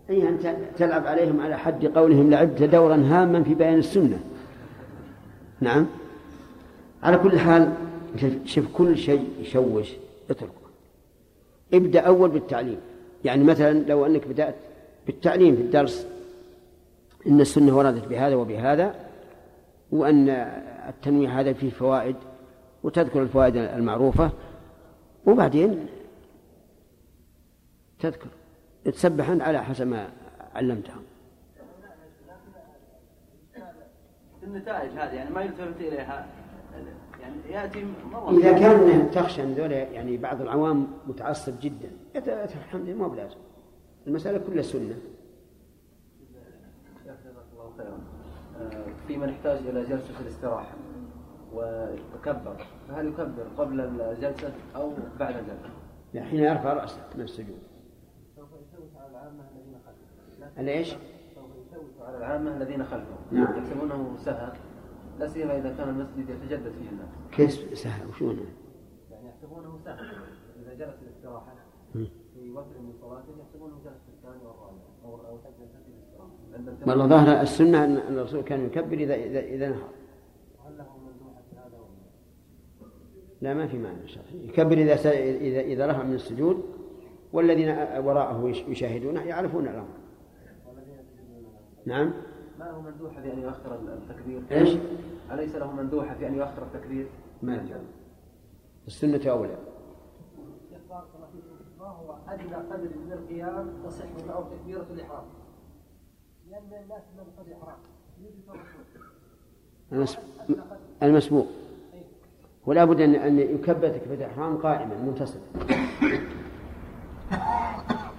[0.10, 4.20] أي أنت تلعب عليهم على حد قولهم لعبت دورا هاما في بيان السنة.
[5.62, 5.86] نعم.
[7.04, 7.74] على كل حال
[8.46, 9.92] شوف كل شيء يشوش
[10.30, 10.52] اتركه.
[11.74, 12.78] ابدأ أول بالتعليم.
[13.26, 14.56] يعني مثلا لو أنك بدأت
[15.06, 16.08] بالتعليم في الدرس
[17.28, 18.96] إن السنة وردت بهذا وبهذا
[19.92, 20.30] وأن
[20.90, 22.16] التنويه هذا فيه فوائد
[22.84, 24.32] وتذكر الفوائد المعروفة
[25.26, 25.88] وبعدين
[28.00, 28.28] تذكر
[28.86, 30.10] تسبح أنت على حسب ما
[30.56, 31.02] علمتهم
[34.46, 36.28] النتائج هذه يعني ما يلتفت إليها.
[37.22, 42.96] يعني يأتي مره إذا كان تخشى أن ذولا يعني بعض العوام متعصب جدا الحمد لله
[42.96, 43.38] ما بلازم.
[44.08, 44.96] المسألة كلها سنة.
[47.04, 47.18] جزاك
[47.54, 48.00] الله خيرا.
[48.62, 50.76] آه، في من يحتاج إلى جلسة الاستراحة
[51.54, 52.66] ويكبر.
[52.90, 55.70] فهل يكبر قبل الجلسة أو بعد الجلسة؟
[56.14, 57.60] لا حين يرفع رأسه من السجود.
[58.36, 60.62] سوف يسوس على العامة الذين خلفه.
[60.62, 60.96] الإيش؟
[62.06, 63.58] سوف يسوس على العامة الذين خلفه نعم.
[63.58, 64.52] يحسبونه سهى
[65.20, 67.10] لا سيما إذا كان المسجد يتجدد فيه الناس.
[67.32, 68.26] كيف سهل؟ وشو؟
[69.12, 69.96] يعني يحسبونه سهى
[70.64, 71.56] إذا جلس الاستراحة.
[71.94, 75.40] في وتر من صلاته يحسبونه جلس في الثاني والرابع أو أو
[76.60, 76.90] الاستراحة.
[76.90, 79.90] والله ظاهر السنة أن الرسول كان يكبر إذا إذا إذا نهض
[80.66, 80.84] هل له
[81.52, 81.78] في هذا
[83.42, 84.48] لا؟ ما في معنى شرعي.
[84.48, 86.64] يكبر إذا إذا إذا رفع من السجود
[87.34, 87.70] والذين
[88.06, 89.88] وراءه يش- يشاهدونه يعرفون الأمر.
[91.86, 92.14] نعم.
[92.60, 94.78] ما له مندوحة في أن يؤخر التكبير؟ إيش؟
[95.32, 97.08] أليس له مندوحة في أن يؤخر التكبير؟
[97.42, 97.76] ما أدري.
[98.88, 99.56] السنة أولى.
[100.90, 105.24] بارك الله فيكم ما هو أدنى قدر من القيام تصح معه تكبيرة الإحرام؟
[106.50, 107.46] لأن الناس من قد
[109.92, 110.18] المس-
[111.04, 111.48] المسبوق
[112.66, 115.42] ولا بد أن أن يكبر تكبيرة الإحرام قائما منتصبا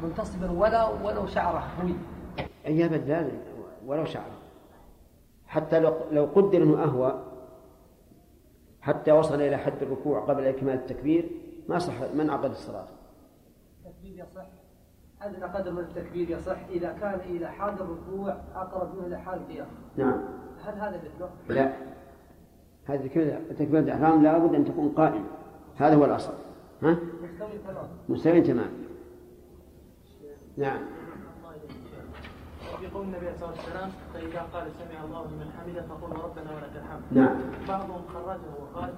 [0.03, 1.95] منتصبا ولو ولو شعره هوي
[2.67, 3.33] أي أبد لازم
[3.87, 4.31] ولو شعر.
[5.47, 7.25] حتى لو لو قدر أنه أهوى
[8.81, 11.31] حتى وصل إلى حد الركوع قبل إكمال التكبير
[11.69, 12.87] ما صح ما انعقد الصلاة.
[13.87, 14.47] التكبير يصح؟
[15.23, 19.67] ادنى قدر من التكبير يصح إذا كان إلى حال الركوع أقرب منه إلى حال القيام.
[19.97, 20.21] نعم.
[20.65, 21.73] هل هذا مثله؟ لا.
[22.85, 25.27] هذه تكبيرة تكبيرة الإحرام لابد أن تكون قائمة.
[25.77, 26.33] هذا هو الأصل.
[26.83, 27.89] ها؟ مستوي تمام.
[28.09, 28.71] مستوي تمام.
[30.57, 30.96] نعم.
[32.95, 37.03] قول النبي عليه الصلاة والسلام فاذا قال سمع الله لمن حمده فقل ربنا ولك الحمد
[37.11, 37.37] نعم.
[37.69, 38.93] بعضهم خرجه وقال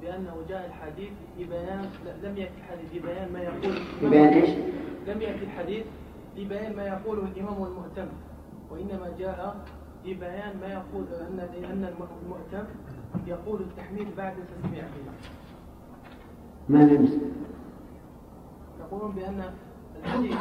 [0.00, 4.28] بأنه جاء الحديث في بيان لا، لم يأتي الحديث في بيان ما يقول في بيان
[4.28, 4.50] إيش؟
[5.06, 5.84] لم يأتي الحديث
[6.34, 8.06] في بيان ما يقوله الإمام والمؤتم
[8.70, 9.56] وإنما جاء
[10.04, 11.84] في بيان ما يقول أن أن
[12.24, 12.64] المؤتم
[13.26, 14.88] يقول التحميد بعد تسميعه
[16.68, 17.10] ما نمس
[18.80, 19.44] يقولون بأن
[20.04, 20.36] الحديث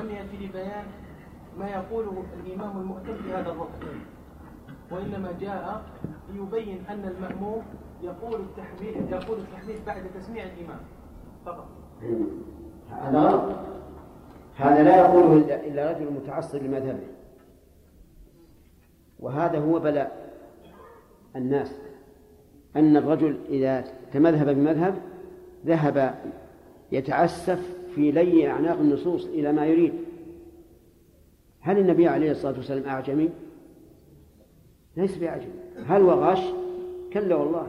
[0.00, 0.84] لم يأتي لبيان
[1.60, 3.98] ما يقوله الإمام المؤتم في هذا الركن
[4.90, 5.82] وإنما جاء
[6.32, 7.62] ليبين أن المأموم
[8.02, 10.80] يقول التحميد يقول التحميد بعد تسميع الإمام.
[11.46, 11.68] فقط.
[12.90, 13.56] هذا
[14.56, 17.06] هذا لا يقوله إلا رجل متعصب لمذهبه.
[19.20, 20.34] وهذا هو بلاء
[21.36, 21.80] الناس.
[22.76, 24.94] أن الرجل إذا تمذهب بمذهب
[25.66, 26.14] ذهب
[26.92, 30.09] يتعسف في لي أعناق النصوص إلى ما يريد.
[31.60, 33.28] هل النبي عليه الصلاة والسلام أعجمي؟
[34.96, 35.52] ليس بأعجمي.
[35.86, 36.40] هل هو غش؟
[37.12, 37.66] كلا والله.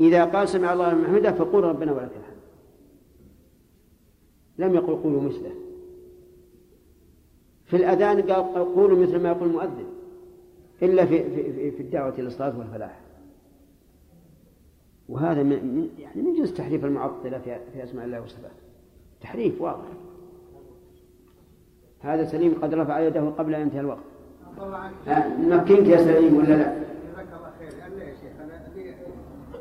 [0.00, 2.36] إذا قال سمع الله لمن حمده فقول ربنا ولك الحمد.
[4.58, 5.54] لم يقل قولوا مثله.
[7.64, 9.86] في الأذان قال قولوا مثل ما يقول المؤذن.
[10.82, 13.00] إلا في في في الدعوة إلى الصلاة والفلاح.
[15.08, 18.54] وهذا من يعني من جنس تحريف المعطلة في في أسماء الله وصفاته
[19.20, 19.88] تحريف واضح.
[22.06, 24.06] هذا سليم قد رفع يده قبل أن ينتهي الوقت.
[25.38, 27.72] نمكنك يا سليم ولا لا؟ جزاك الله خير.
[27.78, 28.34] لأن يا شيخ.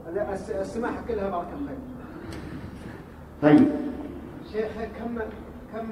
[0.09, 1.71] أنا السماحة كلها بارك الله
[3.41, 3.67] طيب.
[4.51, 5.19] شيخ كم
[5.73, 5.87] كم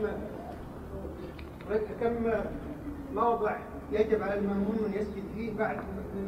[2.01, 2.13] كم
[3.15, 3.57] موضع
[3.91, 5.77] يجب على المأموم أن يسجد فيه بعد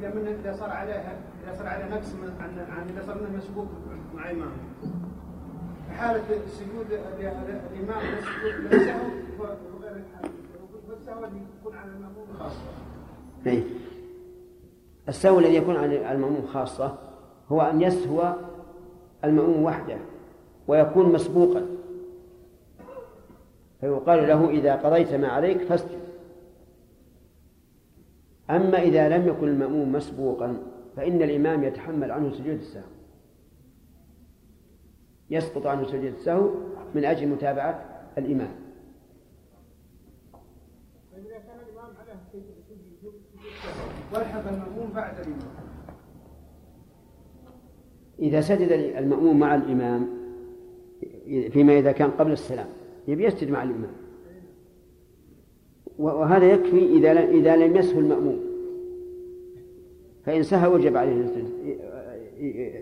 [0.01, 3.67] من إذا صار عليها إذا صار على نقص عن عن إذا صار مسبوق
[4.15, 4.51] مع إمام
[5.87, 6.87] في حالة السجود
[7.19, 9.05] الإمام السجود للسهو
[9.39, 11.04] وغير والسهو اللي يكون على المأموم خاصة.
[13.47, 13.63] أي
[15.09, 16.97] السهو الذي يكون على المأموم خاصة
[17.51, 18.33] هو أن يسهو
[19.23, 19.97] المأموم وحده
[20.67, 21.65] ويكون مسبوقا.
[23.81, 25.99] فيقال له إذا قضيت ما عليك فاسجد.
[28.49, 30.57] أما إذا لم يكن المأموم مسبوقا
[30.95, 32.95] فإن الإمام يتحمل عنه سجود السهو.
[35.29, 36.49] يسقط عنه سجود السهو
[36.95, 37.85] من أجل متابعة
[38.17, 38.55] الإمام
[41.11, 42.19] فإذا كان الإمام على
[44.21, 45.65] المأموم بعد الإمام.
[48.19, 50.07] إذا سجد المأموم مع الإمام
[51.49, 52.67] فيما إذا كان قبل السلام
[53.07, 53.91] يبي يسجد مع الإمام.
[55.99, 58.39] وهذا يكفي إذا إذا لم يسهو المأموم.
[60.25, 61.77] فإن سهى وجب عليه أن يسجد.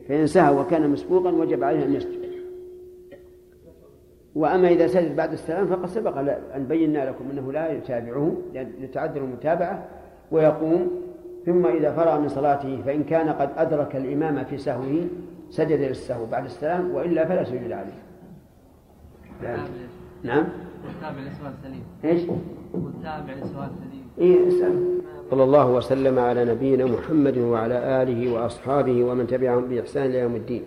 [0.08, 2.24] فإن سهى وكان مسبوقا وجب عليه أن يسجد.
[4.36, 6.18] وأما إذا سجد بعد السلام فقد سبق
[6.56, 9.90] أن بينا لكم أنه لا يتابعه لتعذر المتابعة
[10.32, 11.03] ويقوم
[11.46, 15.08] ثم إذا فرغ من صلاته فإن كان قد أدرك الإمام في سهوه
[15.50, 18.04] سجد للسهو بعد السلام وإلا فلا سجود عليه
[20.24, 20.46] نعم
[20.86, 22.22] والتابع لسؤال سليم إيش؟
[22.74, 25.00] والتابع لسؤال سليم اي اسأل
[25.32, 30.64] صلى الله وسلم على نبينا محمد وعلى آله وأصحابه ومن تبعهم بإحسان إلى يوم الدين.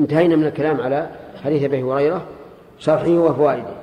[0.00, 1.10] انتهينا من الكلام على
[1.42, 2.24] حديث أبي هريرة
[2.78, 3.74] شرحه وفوائده.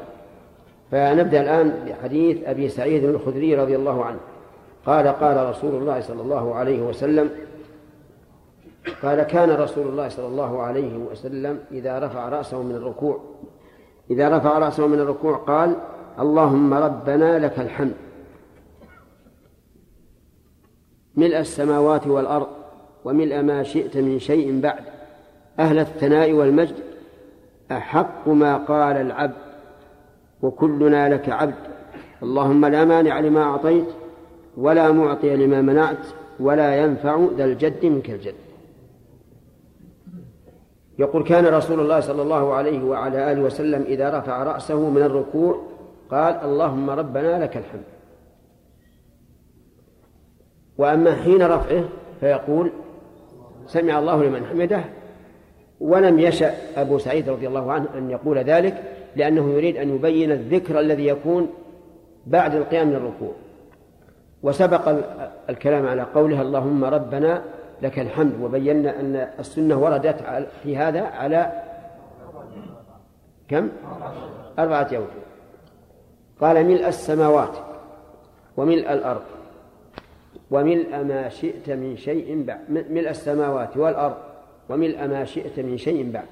[0.91, 4.19] فنبدأ الآن بحديث أبي سعيد الخدري رضي الله عنه.
[4.85, 7.29] قال قال رسول الله صلى الله عليه وسلم
[9.01, 13.19] قال كان رسول الله صلى الله عليه وسلم إذا رفع رأسه من الركوع
[14.11, 15.75] إذا رفع رأسه من الركوع قال
[16.19, 17.93] اللهم ربنا لك الحمد.
[21.15, 22.47] ملء السماوات والأرض
[23.05, 24.83] وملء ما شئت من شيء بعد
[25.59, 26.75] أهل الثناء والمجد
[27.71, 29.51] أحق ما قال العبد
[30.41, 31.55] وكلنا لك عبد
[32.23, 33.87] اللهم لا مانع لما أعطيت
[34.57, 36.07] ولا معطي لما منعت
[36.39, 38.35] ولا ينفع ذا الجد منك الجد.
[40.99, 45.61] يقول كان رسول الله صلى الله عليه وعلى آله وسلم إذا رفع رأسه من الركوع
[46.11, 47.83] قال اللهم ربنا لك الحمد.
[50.77, 51.83] وأما حين رفعه
[52.19, 52.71] فيقول
[53.67, 54.83] سمع الله لمن حمده.
[55.79, 58.83] ولم يشأ أبو سعيد رضي الله عنه أن يقول ذلك
[59.15, 61.49] لأنه يريد أن يبين الذكر الذي يكون
[62.27, 63.31] بعد القيام من الركوع.
[64.43, 65.03] وسبق
[65.49, 67.43] الكلام على قوله اللهم ربنا
[67.81, 71.63] لك الحمد وبينا أن السنة وردت في هذا على
[73.47, 73.69] كم؟
[74.59, 75.21] أربعة أوجه
[76.41, 77.57] قال ملء السماوات
[78.57, 79.21] وملء الأرض
[80.51, 82.59] وملء ما شئت من شيء بعد.
[82.69, 84.17] ملء السماوات والأرض
[84.69, 86.27] وملء ما شئت من شيء بعد.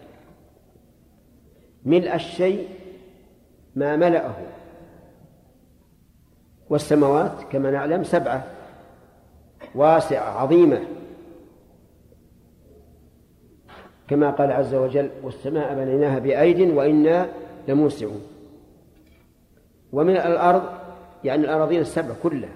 [1.85, 2.67] ملء الشيء
[3.75, 4.35] ما ملأه.
[6.69, 8.43] والسماوات كما نعلم سبعة.
[9.75, 10.81] واسعة عظيمة.
[14.07, 17.29] كما قال عز وجل والسماء بنيناها بأيد وإنا
[17.67, 18.21] لموسعون.
[19.91, 20.63] ومن الأرض
[21.23, 22.53] يعني الأراضين السبع كلها.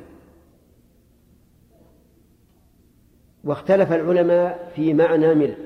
[3.44, 5.58] واختلف العلماء في معنى ملء.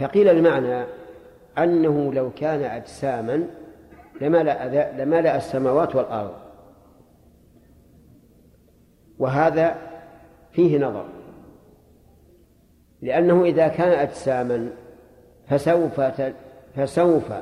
[0.00, 0.84] فقيل المعنى
[1.58, 3.46] أنه لو كان أجساما
[4.20, 6.43] لملأ لملأ السماوات والأرض.
[9.24, 9.76] وهذا
[10.52, 11.04] فيه نظر.
[13.02, 14.70] لأنه إذا كان أجساما
[15.48, 16.00] فسوف
[16.76, 17.32] فسوف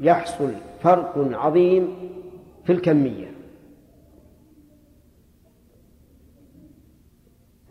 [0.00, 2.10] يحصل فرق عظيم
[2.64, 3.32] في الكمية.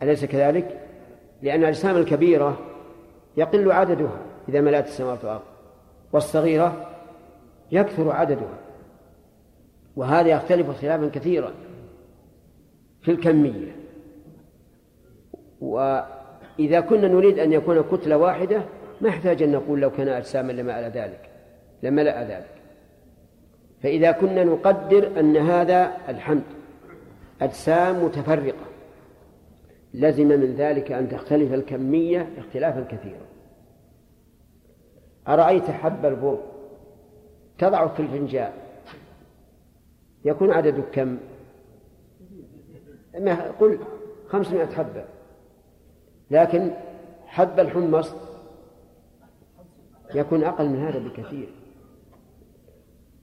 [0.02, 0.80] أليس كذلك؟
[1.42, 2.58] لأن الأجسام الكبيرة
[3.36, 4.18] يقل عددها
[4.48, 5.42] إذا ملأت السماوات والأرض
[6.12, 6.90] والصغيرة
[7.72, 8.58] يكثر عددها
[9.96, 11.52] وهذا يختلف اختلافا كثيرا.
[13.02, 13.76] في الكمية.
[15.60, 18.62] وإذا كنا نريد أن يكون كتلة واحدة
[19.00, 21.30] ما يحتاج أن نقول لو كان أجساما لما ألى ذلك
[21.82, 22.54] لملأ ذلك.
[23.82, 26.42] فإذا كنا نقدر أن هذا الحمد
[27.42, 28.66] أجسام متفرقة
[29.94, 33.26] لزم من ذلك أن تختلف الكمية اختلافا كثيرا.
[35.28, 36.38] أرأيت حب البر
[37.58, 38.52] تضعه في الفنجان
[40.24, 41.18] يكون عدده كم؟
[43.60, 43.78] قل
[44.28, 45.04] خمسمائة حبة.
[46.30, 46.70] لكن
[47.26, 48.14] حب الحمص
[50.14, 51.48] يكون أقل من هذا بكثير.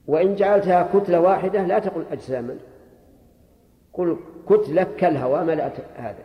[0.06, 2.56] وإن جعلتها كتلة واحدة لا تقل أجساما.
[3.92, 4.16] قل
[4.48, 6.24] كتلة كالهواء ملأت هذا.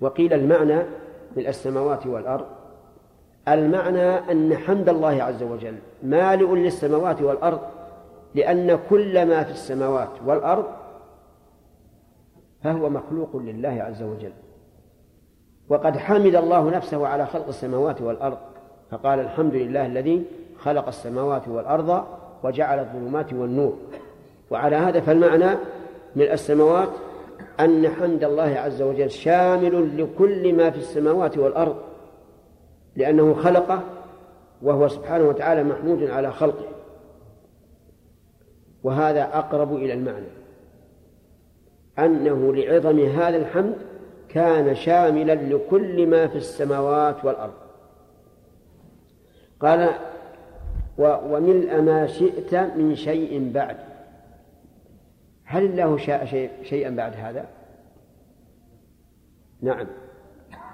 [0.00, 0.82] وقيل المعنى
[1.36, 2.46] من السماوات والأرض.
[3.48, 7.60] المعنى أن حمد الله عز وجل مالئ للسماوات والأرض
[8.34, 10.64] لأن كل ما في السماوات والأرض
[12.64, 14.32] فهو مخلوق لله عز وجل.
[15.68, 18.38] وقد حمد الله نفسه على خلق السماوات والأرض
[18.90, 20.24] فقال الحمد لله الذي
[20.58, 22.04] خلق السماوات والأرض
[22.42, 23.76] وجعل الظلمات والنور.
[24.50, 25.58] وعلى هذا فالمعنى
[26.16, 26.88] من السماوات
[27.60, 31.76] أن حمد الله عز وجل شامل لكل ما في السماوات والأرض
[32.96, 33.82] لأنه خلقه
[34.62, 36.64] وهو سبحانه وتعالى محمود على خلقه.
[38.82, 40.26] وهذا أقرب إلى المعنى.
[42.04, 43.76] أنه لعظم هذا الحمد
[44.28, 47.52] كان شاملا لكل ما في السماوات والأرض.
[49.60, 49.90] قال
[50.98, 53.76] وملء ما شئت من شيء بعد.
[55.44, 57.44] هل الله شاء شيء شيئا بعد هذا؟
[59.62, 59.86] نعم.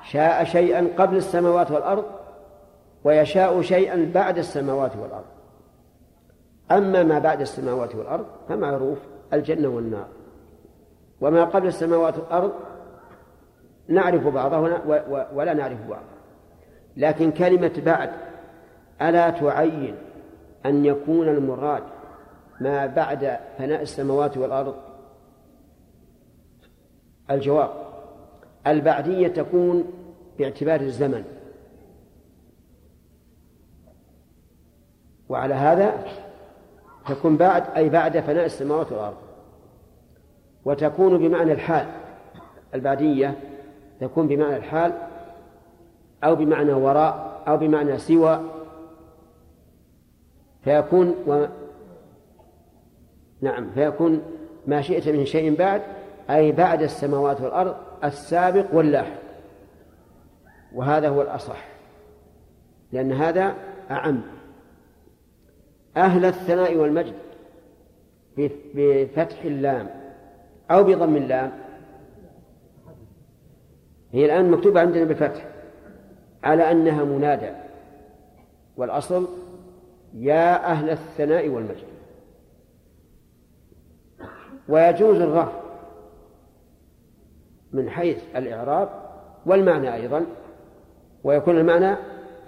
[0.03, 2.05] شاء شيئا قبل السماوات والأرض
[3.05, 5.25] ويشاء شيئا بعد السماوات والأرض.
[6.71, 8.99] أما ما بعد السماوات والأرض فمعروف
[9.33, 10.09] الجنة والنار.
[11.21, 12.53] وما قبل السماوات والأرض
[13.89, 14.59] نعرف بعضه
[15.35, 16.17] ولا نعرف بعضه
[16.97, 18.11] لكن كلمة بعد
[19.03, 19.95] ألا تعين
[20.67, 21.83] أن يكون المراد
[22.61, 24.75] ما بعد فناء السماوات والأرض؟
[27.31, 27.71] الجواب
[28.67, 29.93] البعدية تكون
[30.39, 31.25] باعتبار الزمن.
[35.29, 36.05] وعلى هذا
[37.09, 39.26] تكون بعد أي بعد فناء السماوات والأرض.
[40.67, 41.87] وتكون بمعنى الحال
[42.75, 43.39] البعدية
[44.01, 44.93] تكون بمعنى الحال
[46.25, 48.41] أو بمعنى وراء أو بمعنى سوى.
[50.65, 51.47] فيكون و...
[53.41, 54.23] نعم فيكون
[54.67, 55.83] ما شئت من شيء بعد
[56.31, 59.21] أي بعد السماوات والأرض السابق واللاحق.
[60.75, 61.65] وهذا هو الأصح
[62.93, 63.55] لأن هذا
[63.91, 64.23] أعم.
[65.97, 67.15] أهل الثناء والمجد
[68.75, 70.06] بفتح اللام.
[70.71, 71.53] أو بضم اللام.
[74.13, 75.49] هي الآن مكتوبة عندنا بالفتح.
[76.45, 77.51] على أنها منادى.
[78.77, 79.29] والأصل
[80.15, 81.87] يا أهل الثناء والمجد.
[84.69, 85.61] ويجوز الرفع
[87.73, 88.89] من حيث الإعراب
[89.47, 90.27] والمعنى أيضا.
[91.25, 91.97] ويكون المعنى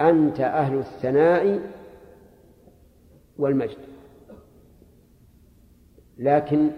[0.01, 1.61] أنت أهل الثناء
[3.39, 3.79] والمجد.
[6.19, 6.71] لكن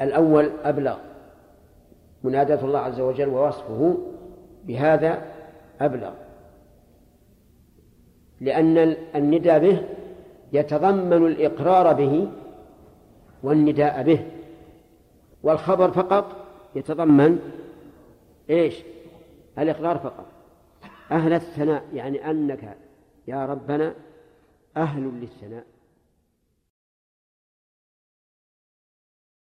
[0.00, 0.96] الأول أبلغ
[2.24, 3.98] مناداة الله عز وجل ووصفه
[4.64, 5.22] بهذا
[5.80, 6.12] أبلغ
[8.40, 9.82] لأن النداء به
[10.52, 12.28] يتضمن الإقرار به
[13.42, 14.26] والنداء به
[15.42, 16.24] والخبر فقط
[16.74, 17.38] يتضمن
[18.50, 18.82] إيش؟
[19.58, 20.26] الإقرار فقط
[21.10, 22.76] أهل الثناء يعني أنك
[23.28, 23.94] يا ربنا
[24.76, 25.64] أهل للثناء